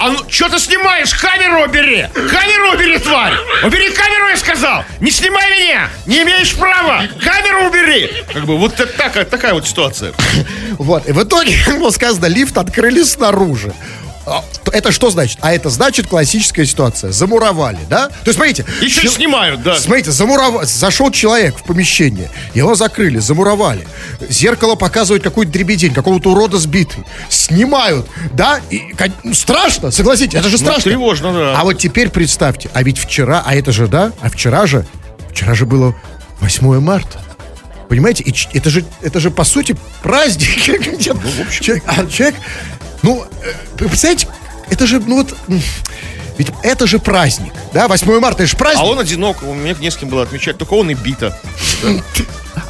А 0.00 0.08
ну, 0.08 0.18
что 0.30 0.48
ты 0.48 0.58
снимаешь? 0.58 1.12
Камеру 1.12 1.62
убери! 1.62 2.06
Камеру 2.14 2.72
убери, 2.74 2.98
тварь! 2.98 3.34
Убери 3.62 3.90
камеру, 3.90 4.28
я 4.28 4.36
сказал! 4.38 4.82
Не 4.98 5.10
снимай 5.10 5.50
меня! 5.50 5.90
Не 6.06 6.22
имеешь 6.22 6.56
права! 6.56 7.02
Камеру 7.22 7.68
убери! 7.68 8.10
Как 8.32 8.46
бы 8.46 8.56
вот 8.56 8.80
это 8.80 8.90
такая, 8.96 9.26
такая 9.26 9.52
вот 9.52 9.68
ситуация. 9.68 10.14
Вот, 10.78 11.06
и 11.06 11.12
в 11.12 11.22
итоге, 11.22 11.54
как 11.66 11.78
было 11.78 11.90
сказано, 11.90 12.24
лифт 12.26 12.56
открыли 12.56 13.02
снаружи. 13.02 13.74
А, 14.30 14.44
то 14.64 14.70
Это 14.70 14.92
что 14.92 15.10
значит? 15.10 15.38
А 15.42 15.52
это 15.52 15.70
значит 15.70 16.06
классическая 16.06 16.64
ситуация. 16.64 17.10
Замуровали, 17.10 17.80
да? 17.88 18.08
То 18.08 18.14
есть, 18.26 18.36
смотрите. 18.36 18.64
Еще 18.80 19.02
чел- 19.02 19.12
снимают, 19.12 19.62
да. 19.62 19.76
Смотрите, 19.76 20.12
замуров... 20.12 20.64
зашел 20.64 21.10
человек 21.10 21.56
в 21.58 21.64
помещение, 21.64 22.30
его 22.54 22.74
закрыли, 22.74 23.18
замуровали. 23.18 23.86
Зеркало 24.28 24.76
показывает 24.76 25.22
какую-то 25.22 25.52
дребедень, 25.52 25.92
какого-то 25.92 26.30
урода 26.30 26.58
сбитый. 26.58 27.04
Снимают, 27.28 28.06
да? 28.32 28.60
И, 28.70 28.94
ну, 29.24 29.34
страшно, 29.34 29.90
согласитесь, 29.90 30.38
это 30.38 30.48
же 30.48 30.58
страшно. 30.58 30.82
тревожно, 30.84 31.32
да. 31.32 31.54
А 31.58 31.64
вот 31.64 31.78
теперь 31.78 32.08
представьте, 32.10 32.70
а 32.72 32.82
ведь 32.82 32.98
вчера, 32.98 33.42
а 33.44 33.54
это 33.54 33.72
же, 33.72 33.88
да? 33.88 34.12
А 34.20 34.30
вчера 34.30 34.66
же, 34.66 34.86
вчера 35.30 35.54
же 35.54 35.66
было 35.66 35.94
8 36.40 36.80
марта. 36.80 37.20
Понимаете, 37.88 38.22
и 38.22 38.32
это 38.56 38.70
же, 38.70 38.84
это 39.02 39.18
же 39.18 39.32
по 39.32 39.42
сути 39.42 39.76
праздник. 40.00 40.62
человек, 41.00 41.82
а 41.88 42.06
человек, 42.06 42.36
ну, 43.02 43.24
э, 43.42 43.52
представляете, 43.76 44.28
это 44.70 44.86
же, 44.86 45.00
ну 45.00 45.18
вот, 45.18 45.34
ведь 46.38 46.52
это 46.62 46.86
же 46.86 46.98
праздник, 46.98 47.52
да, 47.72 47.88
8 47.88 48.20
марта, 48.20 48.42
это 48.42 48.50
же 48.50 48.56
праздник. 48.56 48.82
А 48.82 48.86
он 48.86 48.98
одинок, 48.98 49.42
у 49.42 49.54
меня 49.54 49.74
не 49.78 49.90
с 49.90 49.96
кем 49.96 50.08
было 50.08 50.22
отмечать, 50.22 50.58
только 50.58 50.74
он 50.74 50.90
и 50.90 50.94
бита. 50.94 51.38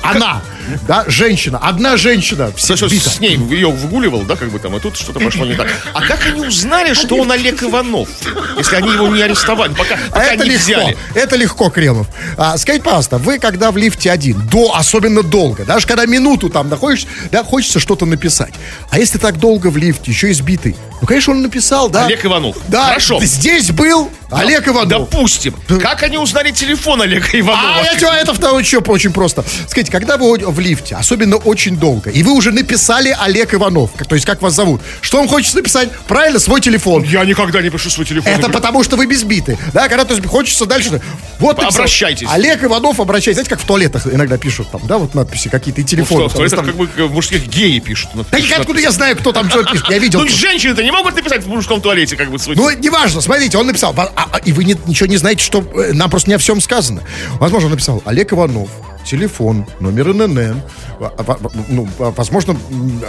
Она, 0.03 0.43
да, 0.87 1.05
женщина, 1.09 1.59
одна 1.59 1.97
женщина, 1.97 2.53
все 2.57 2.75
бита. 2.89 3.11
с 3.11 3.21
ней 3.21 3.37
ее 3.37 3.71
выгуливал, 3.71 4.23
да, 4.23 4.37
как 4.37 4.51
бы 4.51 4.59
там, 4.59 4.77
и 4.77 4.81
тут 4.81 4.97
что-то 4.97 5.21
пошло 5.21 5.45
не 5.45 5.55
так. 5.55 5.69
А 5.93 6.03
как 6.03 6.27
они 6.27 6.47
узнали, 6.47 6.95
что 6.95 7.17
он 7.17 7.31
Олег 7.33 7.63
Иванов, 7.63 8.09
если 8.57 8.77
они 8.77 8.93
его 8.93 9.09
не 9.09 9.23
арестовали, 9.23 9.73
пока, 9.75 9.95
А 10.11 10.13
пока 10.13 10.25
это 10.35 10.45
не 10.45 10.51
легко, 10.51 10.65
взяли? 10.65 10.99
это 11.15 11.37
легко, 11.37 11.71
Кремов. 11.71 12.07
А, 12.37 12.57
скажите, 12.59 12.85
пожалуйста, 12.85 13.19
вы 13.19 13.39
когда 13.39 13.71
в 13.71 13.77
лифте 13.77 14.11
один, 14.11 14.41
до, 14.49 14.75
особенно 14.75 15.23
долго, 15.23 15.65
даже 15.65 15.87
когда 15.87 16.07
минуту 16.07 16.49
там 16.51 16.69
находишься, 16.69 17.07
да, 17.31 17.43
хочется 17.45 17.81
что-то 17.81 18.07
написать. 18.07 18.55
А 18.91 18.99
если 18.99 19.19
так 19.19 19.39
долго 19.39 19.69
в 19.69 19.77
лифте, 19.77 20.11
еще 20.11 20.31
избитый, 20.31 20.77
ну, 21.01 21.07
конечно, 21.07 21.33
он 21.33 21.43
написал, 21.43 21.89
да. 21.89 22.07
Олег 22.07 22.25
Иванов. 22.27 22.57
Да, 22.69 22.89
Хорошо. 22.89 23.21
здесь 23.23 23.71
был 23.71 24.11
Олег 24.31 24.69
Иванов. 24.69 24.89
Допустим. 24.89 25.55
Как 25.81 26.03
они 26.03 26.19
узнали 26.19 26.51
телефон 26.51 27.01
Олега 27.03 27.27
Иванова? 27.33 27.77
А 27.81 27.83
я 27.83 27.95
тебя, 27.97 28.19
это 28.19 28.35
второе 28.35 28.63
что 28.63 28.81
очень 28.81 29.13
просто. 29.13 29.45
Скажите, 29.69 29.91
когда 29.91 30.17
вы 30.19 30.39
в 30.39 30.60
в 30.61 30.63
лифте, 30.63 30.95
особенно 30.95 31.37
очень 31.37 31.77
долго, 31.77 32.11
и 32.11 32.23
вы 32.23 32.33
уже 32.33 32.53
написали 32.53 33.17
Олег 33.19 33.55
Иванов, 33.55 33.91
то 34.07 34.15
есть 34.15 34.27
как 34.27 34.43
вас 34.43 34.55
зовут, 34.55 34.83
что 35.01 35.19
вам 35.19 35.27
хочется 35.29 35.57
написать? 35.57 35.91
Правильно, 36.07 36.39
свой 36.39 36.61
телефон. 36.61 37.03
Я 37.03 37.25
никогда 37.25 37.63
не 37.63 37.71
пишу 37.71 37.89
свой 37.89 38.07
телефон. 38.07 38.31
Это 38.31 38.51
потому, 38.51 38.85
что 38.85 38.97
вы 38.97 39.07
безбиты. 39.07 39.59
Да, 39.73 39.89
когда 39.89 40.05
то 40.05 40.15
есть, 40.15 40.27
хочется 40.27 40.67
дальше. 40.67 41.01
Вот 41.39 41.57
написал, 41.57 41.81
Обращайтесь. 41.81 42.29
Олег 42.31 42.63
Иванов, 42.63 43.01
обращайтесь. 43.01 43.37
Знаете, 43.37 43.51
как 43.51 43.61
в 43.61 43.65
туалетах 43.65 44.07
иногда 44.07 44.37
пишут 44.37 44.71
там, 44.71 44.83
да, 44.87 44.99
вот 44.99 45.15
надписи 45.15 45.49
какие-то 45.49 45.81
и 45.81 45.85
телефоны. 45.85 46.25
Ну, 46.25 46.29
что, 46.29 46.37
там, 46.39 46.47
это 46.47 46.57
там. 46.57 46.67
как 46.67 46.77
бы 46.77 46.89
э, 46.95 47.05
в 47.05 47.13
мужских 47.13 47.47
геи 47.49 47.79
пишут. 47.79 48.11
Да 48.31 48.39
и 48.39 48.53
откуда 48.53 48.81
я 48.81 48.91
знаю, 48.91 49.17
кто 49.17 49.33
там 49.33 49.49
что 49.49 49.65
пишет? 49.65 49.89
Я 49.89 49.99
видел. 49.99 50.21
Ну, 50.21 50.29
женщины-то 50.29 50.83
не 50.83 50.91
могут 50.91 51.17
написать 51.17 51.45
в 51.45 51.49
мужском 51.49 51.81
туалете 51.81 52.17
как 52.17 52.31
бы 52.31 52.39
свой 52.39 52.57
Ну, 52.57 52.71
неважно, 52.71 53.21
смотрите, 53.23 53.57
он 53.57 53.67
написал, 53.67 53.95
а- 53.97 54.11
а- 54.15 54.39
и 54.39 54.53
вы 54.53 54.65
не- 54.65 54.77
ничего 54.87 55.07
не 55.07 55.17
знаете, 55.17 55.43
что 55.43 55.61
э, 55.75 55.93
нам 55.95 56.11
просто 56.11 56.29
не 56.29 56.35
о 56.35 56.39
всем 56.39 56.61
сказано. 56.61 57.03
Возможно, 57.39 57.67
он 57.67 57.73
написал 57.73 58.03
Олег 58.05 58.33
Иванов, 58.33 58.69
телефон, 59.11 59.67
номер 59.81 60.15
ННН, 60.15 60.63
а- 61.01 61.13
а- 61.19 61.25
а- 61.27 61.39
ну, 61.69 61.89
а, 61.99 62.13
возможно, 62.17 62.57
м, 62.71 63.03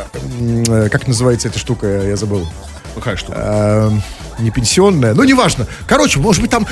э, 0.68 0.90
как 0.90 1.08
называется 1.08 1.48
эта 1.48 1.60
штука, 1.60 1.88
я 1.88 2.16
забыл. 2.16 2.48
Какая 2.96 3.16
штука? 3.16 3.38
Эм, 3.92 4.02
не 4.40 4.52
пенсионная, 4.52 5.14
ну, 5.14 5.24
неважно. 5.24 5.66
Короче, 5.88 6.20
может 6.20 6.42
быть, 6.42 6.52
там 6.52 6.68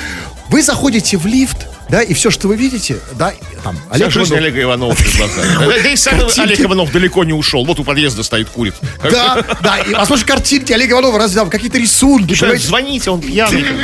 вы 0.50 0.62
заходите 0.62 1.16
в 1.16 1.24
лифт, 1.26 1.66
да, 1.88 2.02
и 2.02 2.12
все, 2.12 2.30
что 2.30 2.48
вы 2.48 2.56
видите, 2.56 2.98
да, 3.12 3.32
там, 3.64 3.76
Вся 3.76 4.04
Олег 4.04 4.10
жизнь 4.10 4.32
Иванов. 4.32 4.44
Олега 4.44 4.62
Иванова 4.62 4.94
перед 4.96 5.16
глазами. 5.16 5.46
Да, 5.60 5.82
Да 5.82 5.88
и 5.90 5.96
сам 5.96 6.18
Картинки. 6.18 6.40
Олег 6.40 6.60
Иванов 6.60 6.92
далеко 6.92 7.24
не 7.24 7.32
ушел. 7.32 7.64
Вот 7.64 7.78
у 7.80 7.84
подъезда 7.84 8.22
стоит, 8.22 8.48
курит. 8.50 8.74
Да, 9.02 9.42
да, 9.62 9.78
и, 9.78 9.94
возможно, 9.94 10.26
картинки 10.26 10.72
Олега 10.72 10.92
Иванова, 10.94 11.18
раз, 11.18 11.32
там, 11.32 11.48
какие-то 11.48 11.78
рисунки? 11.78 12.34
Звоните, 12.58 13.10
он 13.10 13.20
пьяный, 13.20 13.62
как 13.62 13.76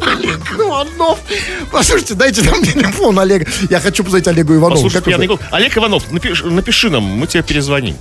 да. 0.00 0.14
Иванов. 0.56 1.18
Послушайте, 1.70 2.14
дайте 2.14 2.42
нам 2.42 2.62
телефон 2.62 3.18
Олега. 3.18 3.46
Я 3.70 3.80
хочу 3.80 4.04
позвонить 4.04 4.28
Олегу 4.28 4.54
Иванову. 4.54 4.82
Послушай, 4.82 5.02
пьяный 5.02 5.26
голос. 5.26 5.42
Олег 5.50 5.76
Иванов, 5.76 6.10
напиши, 6.10 6.46
напиши 6.46 6.90
нам, 6.90 7.04
мы 7.04 7.26
тебе 7.26 7.42
перезвоним. 7.42 7.96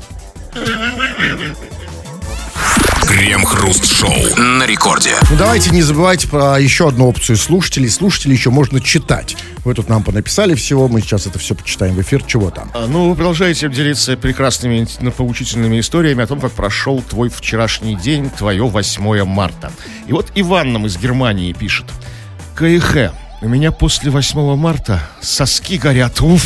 Крем-хруст-шоу 3.24 4.36
на 4.36 4.66
рекорде. 4.66 5.16
Ну, 5.30 5.38
давайте 5.38 5.70
не 5.70 5.82
забывайте 5.82 6.28
про 6.28 6.60
еще 6.60 6.90
одну 6.90 7.08
опцию 7.08 7.38
слушателей. 7.38 7.90
Слушателей 7.90 8.36
еще 8.36 8.50
можно 8.50 8.82
читать. 8.82 9.38
Вы 9.64 9.74
тут 9.76 9.88
нам 9.88 10.04
понаписали 10.04 10.56
всего, 10.56 10.90
мы 10.90 11.00
сейчас 11.00 11.26
это 11.26 11.40
все 11.40 11.56
почитаем 11.56 11.96
в 11.96 12.02
эфир. 12.02 12.22
Чего 12.24 12.50
там? 12.50 12.70
А, 12.74 12.86
Ну, 12.86 13.10
вы 13.10 13.16
продолжаете 13.16 13.70
делиться 13.70 14.18
прекрасными, 14.18 14.86
поучительными 15.10 15.80
историями 15.80 16.22
о 16.22 16.28
том, 16.28 16.42
как 16.42 16.52
прошел 16.52 17.02
твой 17.02 17.30
вчерашний 17.30 17.96
день, 17.96 18.30
твое 18.30 18.68
8 18.68 19.24
марта. 19.24 19.72
И 20.06 20.12
вот 20.12 20.30
Иван 20.36 20.74
нам 20.74 20.86
из 20.86 20.98
Германии 20.98 21.54
пишет. 21.54 21.86
КХ, 22.56 23.14
у 23.42 23.48
меня 23.48 23.72
после 23.72 24.12
8 24.12 24.58
марта 24.58 25.02
соски 25.22 25.78
горят. 25.78 26.20
Уф, 26.20 26.44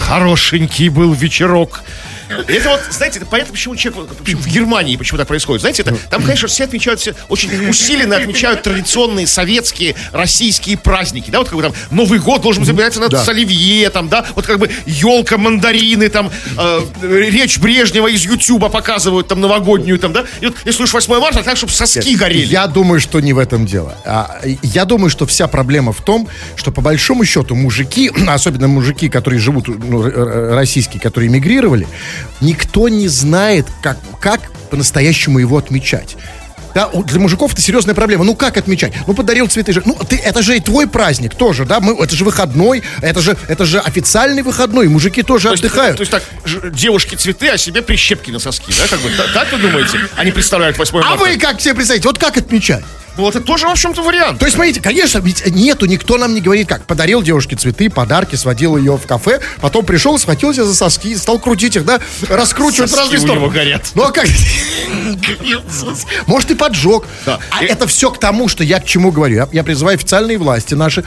хорошенький 0.00 0.88
был 0.88 1.12
вечерок. 1.12 1.84
Это 2.28 2.68
вот, 2.70 2.80
знаете, 2.90 3.18
это 3.18 3.26
понятно, 3.26 3.52
почему 3.52 3.76
человек 3.76 4.10
почему 4.22 4.40
в 4.40 4.46
Германии 4.46 4.96
почему 4.96 5.18
так 5.18 5.28
происходит. 5.28 5.60
Знаете, 5.60 5.82
это, 5.82 5.94
там, 6.10 6.22
конечно, 6.22 6.48
все 6.48 6.64
отмечают, 6.64 7.00
все 7.00 7.14
очень 7.28 7.68
усиленно 7.68 8.16
отмечают 8.16 8.62
традиционные 8.62 9.26
советские, 9.26 9.94
российские 10.12 10.78
праздники. 10.78 11.30
Да, 11.30 11.38
вот 11.38 11.48
как 11.48 11.56
бы 11.56 11.62
там 11.62 11.72
Новый 11.90 12.18
год 12.18 12.42
должен 12.42 12.62
быть 12.62 12.70
обязательно 12.70 13.08
Да. 13.08 13.24
оливье, 13.24 13.90
там, 13.90 14.08
да, 14.08 14.24
вот 14.34 14.46
как 14.46 14.58
бы 14.58 14.70
елка, 14.86 15.38
мандарины, 15.38 16.08
там, 16.08 16.30
э, 16.58 16.80
речь 17.02 17.58
Брежнева 17.58 18.08
из 18.08 18.24
Ютуба 18.24 18.68
показывают, 18.68 19.28
там, 19.28 19.40
новогоднюю, 19.40 19.98
там, 19.98 20.12
да. 20.12 20.24
И 20.40 20.46
вот, 20.46 20.56
если 20.64 20.82
уж 20.82 20.92
8 20.92 21.18
марта, 21.20 21.42
так, 21.42 21.56
чтобы 21.56 21.72
соски 21.72 22.14
горели. 22.16 22.46
Я 22.46 22.66
думаю, 22.66 23.00
что 23.00 23.20
не 23.20 23.32
в 23.32 23.38
этом 23.38 23.66
дело. 23.66 23.96
А, 24.04 24.40
я 24.62 24.84
думаю, 24.84 25.10
что 25.10 25.26
вся 25.26 25.48
проблема 25.48 25.92
в 25.92 26.00
том, 26.00 26.28
что 26.56 26.72
по 26.72 26.80
большому 26.80 27.24
счету 27.24 27.54
мужики, 27.54 28.10
особенно 28.28 28.68
мужики, 28.68 29.08
которые 29.08 29.40
живут, 29.40 29.68
ну, 29.68 30.02
российские, 30.54 31.00
которые 31.00 31.28
эмигрировали, 31.28 31.86
никто 32.40 32.88
не 32.88 33.08
знает, 33.08 33.66
как, 33.82 33.98
как 34.20 34.40
по-настоящему 34.70 35.38
его 35.38 35.56
отмечать. 35.58 36.16
Да, 36.74 36.88
для 36.88 37.20
мужиков 37.20 37.52
это 37.52 37.62
серьезная 37.62 37.94
проблема. 37.94 38.24
Ну 38.24 38.34
как 38.34 38.56
отмечать? 38.56 38.92
Ну 39.06 39.14
подарил 39.14 39.46
цветы 39.46 39.72
же. 39.72 39.82
Ну 39.84 39.94
ты, 40.08 40.16
это 40.16 40.42
же 40.42 40.56
и 40.56 40.60
твой 40.60 40.88
праздник 40.88 41.36
тоже, 41.36 41.64
да? 41.64 41.78
Мы, 41.78 41.94
это 42.02 42.16
же 42.16 42.24
выходной, 42.24 42.82
это 43.00 43.20
же, 43.20 43.36
это 43.46 43.64
же 43.64 43.78
официальный 43.78 44.42
выходной. 44.42 44.88
Мужики 44.88 45.22
тоже 45.22 45.44
То 45.48 45.52
есть, 45.52 45.64
отдыхают. 45.64 45.96
то 45.98 46.00
есть 46.02 46.10
так, 46.10 46.24
девушки 46.74 47.14
цветы, 47.14 47.46
а 47.50 47.58
себе 47.58 47.80
прищепки 47.80 48.32
на 48.32 48.40
соски, 48.40 48.72
да, 48.76 48.88
как 48.88 48.98
бы, 49.00 49.10
та- 49.10 49.28
так 49.32 49.52
вы 49.52 49.58
думаете? 49.58 50.00
Они 50.16 50.32
представляют 50.32 50.76
8 50.76 50.94
марта. 50.94 51.10
а 51.12 51.16
вы 51.16 51.36
как 51.38 51.60
себе 51.60 51.74
представляете? 51.74 52.08
Вот 52.08 52.18
как 52.18 52.36
отмечать? 52.38 52.82
Ну, 53.16 53.28
это 53.28 53.40
тоже, 53.40 53.66
в 53.68 53.70
общем-то, 53.70 54.02
вариант. 54.02 54.38
То 54.40 54.44
есть, 54.46 54.56
смотрите, 54.56 54.80
конечно, 54.80 55.18
ведь 55.20 55.46
нету, 55.46 55.86
никто 55.86 56.16
нам 56.18 56.34
не 56.34 56.40
говорит 56.40 56.68
как. 56.68 56.84
Подарил 56.84 57.22
девушке 57.22 57.54
цветы, 57.56 57.88
подарки, 57.88 58.34
сводил 58.34 58.76
ее 58.76 58.96
в 58.96 59.06
кафе, 59.06 59.40
потом 59.60 59.84
пришел, 59.84 60.18
схватился 60.18 60.64
за 60.64 60.74
соски, 60.74 61.14
стал 61.16 61.38
крутить 61.38 61.76
их, 61.76 61.84
да, 61.84 62.00
раскручивать 62.28 62.90
в 62.90 62.94
Соски 62.94 63.02
разные 63.14 63.18
у 63.18 63.22
стороны. 63.22 63.40
него 63.42 63.50
горят. 63.50 63.82
Ну 63.94 64.02
а 64.02 64.10
как? 64.10 64.26
Может 66.26 66.50
и 66.50 66.54
поджег. 66.54 67.04
Да. 67.26 67.38
А 67.50 67.64
И- 67.64 67.66
это 67.68 67.86
все 67.86 68.10
к 68.10 68.18
тому, 68.18 68.48
что 68.48 68.64
я 68.64 68.80
к 68.80 68.84
чему 68.86 69.12
говорю. 69.12 69.36
Я, 69.36 69.48
я 69.52 69.62
призываю 69.64 69.96
официальные 69.96 70.38
власти 70.38 70.74
наши 70.74 71.04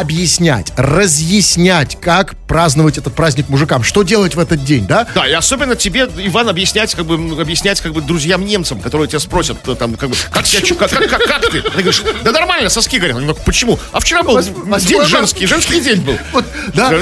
объяснять, 0.00 0.72
разъяснять, 0.76 1.98
как 2.00 2.36
праздновать 2.46 2.98
этот 2.98 3.14
праздник 3.14 3.48
мужикам, 3.48 3.82
что 3.82 4.02
делать 4.02 4.34
в 4.34 4.38
этот 4.38 4.64
день, 4.64 4.86
да? 4.86 5.06
Да, 5.14 5.26
и 5.26 5.32
особенно 5.32 5.76
тебе, 5.76 6.08
Иван, 6.18 6.48
объяснять, 6.48 6.94
как 6.94 7.06
бы, 7.06 7.14
объяснять, 7.40 7.80
как 7.80 7.92
бы, 7.92 8.00
друзьям 8.00 8.44
немцам, 8.44 8.80
которые 8.80 9.08
тебя 9.08 9.20
спросят, 9.20 9.56
э, 9.66 9.74
там, 9.74 9.94
как 9.94 10.10
бы, 10.10 10.16
как 10.30 10.46
себя 10.46 10.62
чу- 10.62 10.74
как, 10.76 10.90
как, 10.90 11.08
как, 11.08 11.24
как 11.24 11.50
ты? 11.50 11.62
Ты 11.62 11.70
говоришь, 11.70 12.02
да 12.24 12.32
нормально, 12.32 12.68
соски 12.68 12.96
горят. 12.96 13.16
Они 13.16 13.26
говорят, 13.26 13.44
почему? 13.44 13.78
А 13.92 14.00
вчера 14.00 14.22
был 14.22 14.40
день 14.42 15.04
женский, 15.04 15.46
женский 15.46 15.80
день 15.80 16.00
был. 16.00 16.18
Вот, 16.32 16.44
да. 16.74 16.92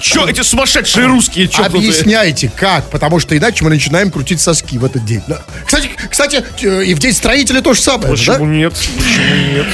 Че, 0.00 0.26
эти 0.28 0.42
сумасшедшие 0.42 1.06
русские, 1.06 1.48
чокнутые? 1.48 1.90
Объясняйте, 1.90 2.50
как, 2.54 2.88
потому 2.90 3.18
что 3.18 3.36
иначе 3.36 3.64
мы 3.64 3.70
начинаем 3.70 4.10
крутить 4.10 4.40
соски 4.40 4.78
в 4.78 4.84
этот 4.84 5.04
день. 5.04 5.22
Кстати, 5.66 5.90
кстати, 6.10 6.44
э, 6.62 6.84
и 6.84 6.94
в 6.94 6.98
день 6.98 7.12
строителя 7.12 7.60
то 7.60 7.74
же 7.74 7.80
самое, 7.80 8.10
да? 8.14 8.32
Почему 8.32 8.46
нет? 8.46 8.72
Почему 8.74 9.34
нет? 9.54 9.66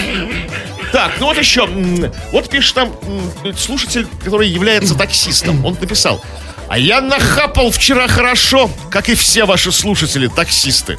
Так, 0.92 1.12
ну 1.20 1.26
вот 1.26 1.38
еще. 1.38 1.66
Вот 2.32 2.48
пишет 2.48 2.74
там 2.74 2.92
слушатель, 3.56 4.06
который 4.24 4.48
является 4.48 4.94
таксистом. 4.94 5.64
Он 5.64 5.76
написал. 5.80 6.22
А 6.68 6.78
я 6.78 7.00
нахапал 7.00 7.70
вчера 7.70 8.08
хорошо, 8.08 8.70
как 8.90 9.08
и 9.08 9.14
все 9.14 9.44
ваши 9.44 9.72
слушатели, 9.72 10.26
таксисты. 10.28 10.98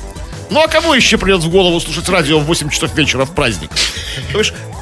Ну 0.50 0.62
а 0.62 0.68
кому 0.68 0.94
еще 0.94 1.18
придет 1.20 1.42
в 1.42 1.50
голову 1.50 1.80
слушать 1.80 2.10
радио 2.10 2.40
в 2.40 2.46
8 2.46 2.70
часов 2.70 2.96
вечера 2.96 3.26
в 3.26 3.36
праздник? 3.36 3.70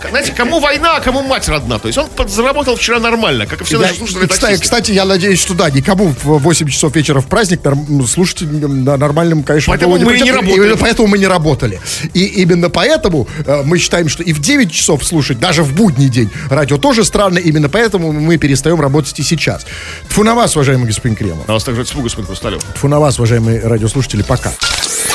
Знаете, 0.09 0.33
кому 0.33 0.59
война, 0.59 0.97
а 0.97 1.01
кому 1.01 1.21
мать 1.21 1.47
родна. 1.47 1.79
То 1.79 1.87
есть 1.87 1.97
он 1.97 2.07
подзаработал 2.07 2.75
вчера 2.75 2.99
нормально, 2.99 3.45
как 3.45 3.61
и 3.61 3.63
все 3.63 3.79
наши 3.79 3.95
слушатели 3.95 4.25
кстати, 4.27 4.41
таксисты. 4.41 4.63
кстати, 4.63 4.91
я 4.91 5.05
надеюсь, 5.05 5.39
что 5.39 5.53
да, 5.53 5.69
никому 5.69 6.13
в 6.23 6.39
8 6.39 6.67
часов 6.69 6.95
вечера 6.95 7.21
в 7.21 7.27
праздник 7.27 7.63
норм- 7.63 8.07
слушать 8.07 8.41
нормальном, 8.41 9.43
конечно, 9.43 9.71
Поэтому 9.71 9.97
мы 9.97 10.19
не. 10.19 10.27
Именно 10.29 10.77
поэтому 10.77 11.07
мы 11.07 11.17
не 11.17 11.27
работали. 11.27 11.79
И 12.13 12.25
именно 12.25 12.69
поэтому 12.69 13.27
э, 13.45 13.63
мы 13.63 13.77
считаем, 13.77 14.09
что 14.09 14.23
и 14.23 14.33
в 14.33 14.39
9 14.39 14.71
часов 14.71 15.03
слушать, 15.05 15.39
даже 15.39 15.63
в 15.63 15.73
будний 15.73 16.09
день, 16.09 16.29
радио 16.49 16.77
тоже 16.77 17.03
странно. 17.03 17.39
Именно 17.39 17.69
поэтому 17.69 18.11
мы 18.11 18.37
перестаем 18.37 18.79
работать 18.81 19.19
и 19.19 19.23
сейчас. 19.23 19.65
Тфу 20.09 20.23
на 20.23 20.35
вас, 20.35 20.55
уважаемый 20.55 20.85
господин 20.87 21.15
Кремов. 21.15 21.47
На 21.47 21.53
вас 21.53 21.63
также 21.63 21.83
тьфу, 21.83 22.01
господин 22.01 22.27
Хрусталев. 22.27 22.61
Тфу 22.75 22.87
на 22.87 22.99
вас, 22.99 23.19
уважаемые 23.19 23.61
радиослушатели, 23.61 24.21
пока. 24.21 24.51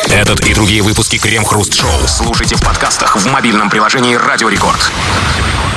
Этот 0.08 0.40
и 0.46 0.54
другие 0.54 0.82
выпуски 0.82 1.16
Крем-хруст-шоу 1.18 2.06
слушайте 2.06 2.56
в 2.56 2.62
подкастах 2.62 3.16
в 3.16 3.26
мобильном 3.30 3.70
приложении 3.70 4.14
«Радио 4.14 4.48
Рекорд». 4.72 5.71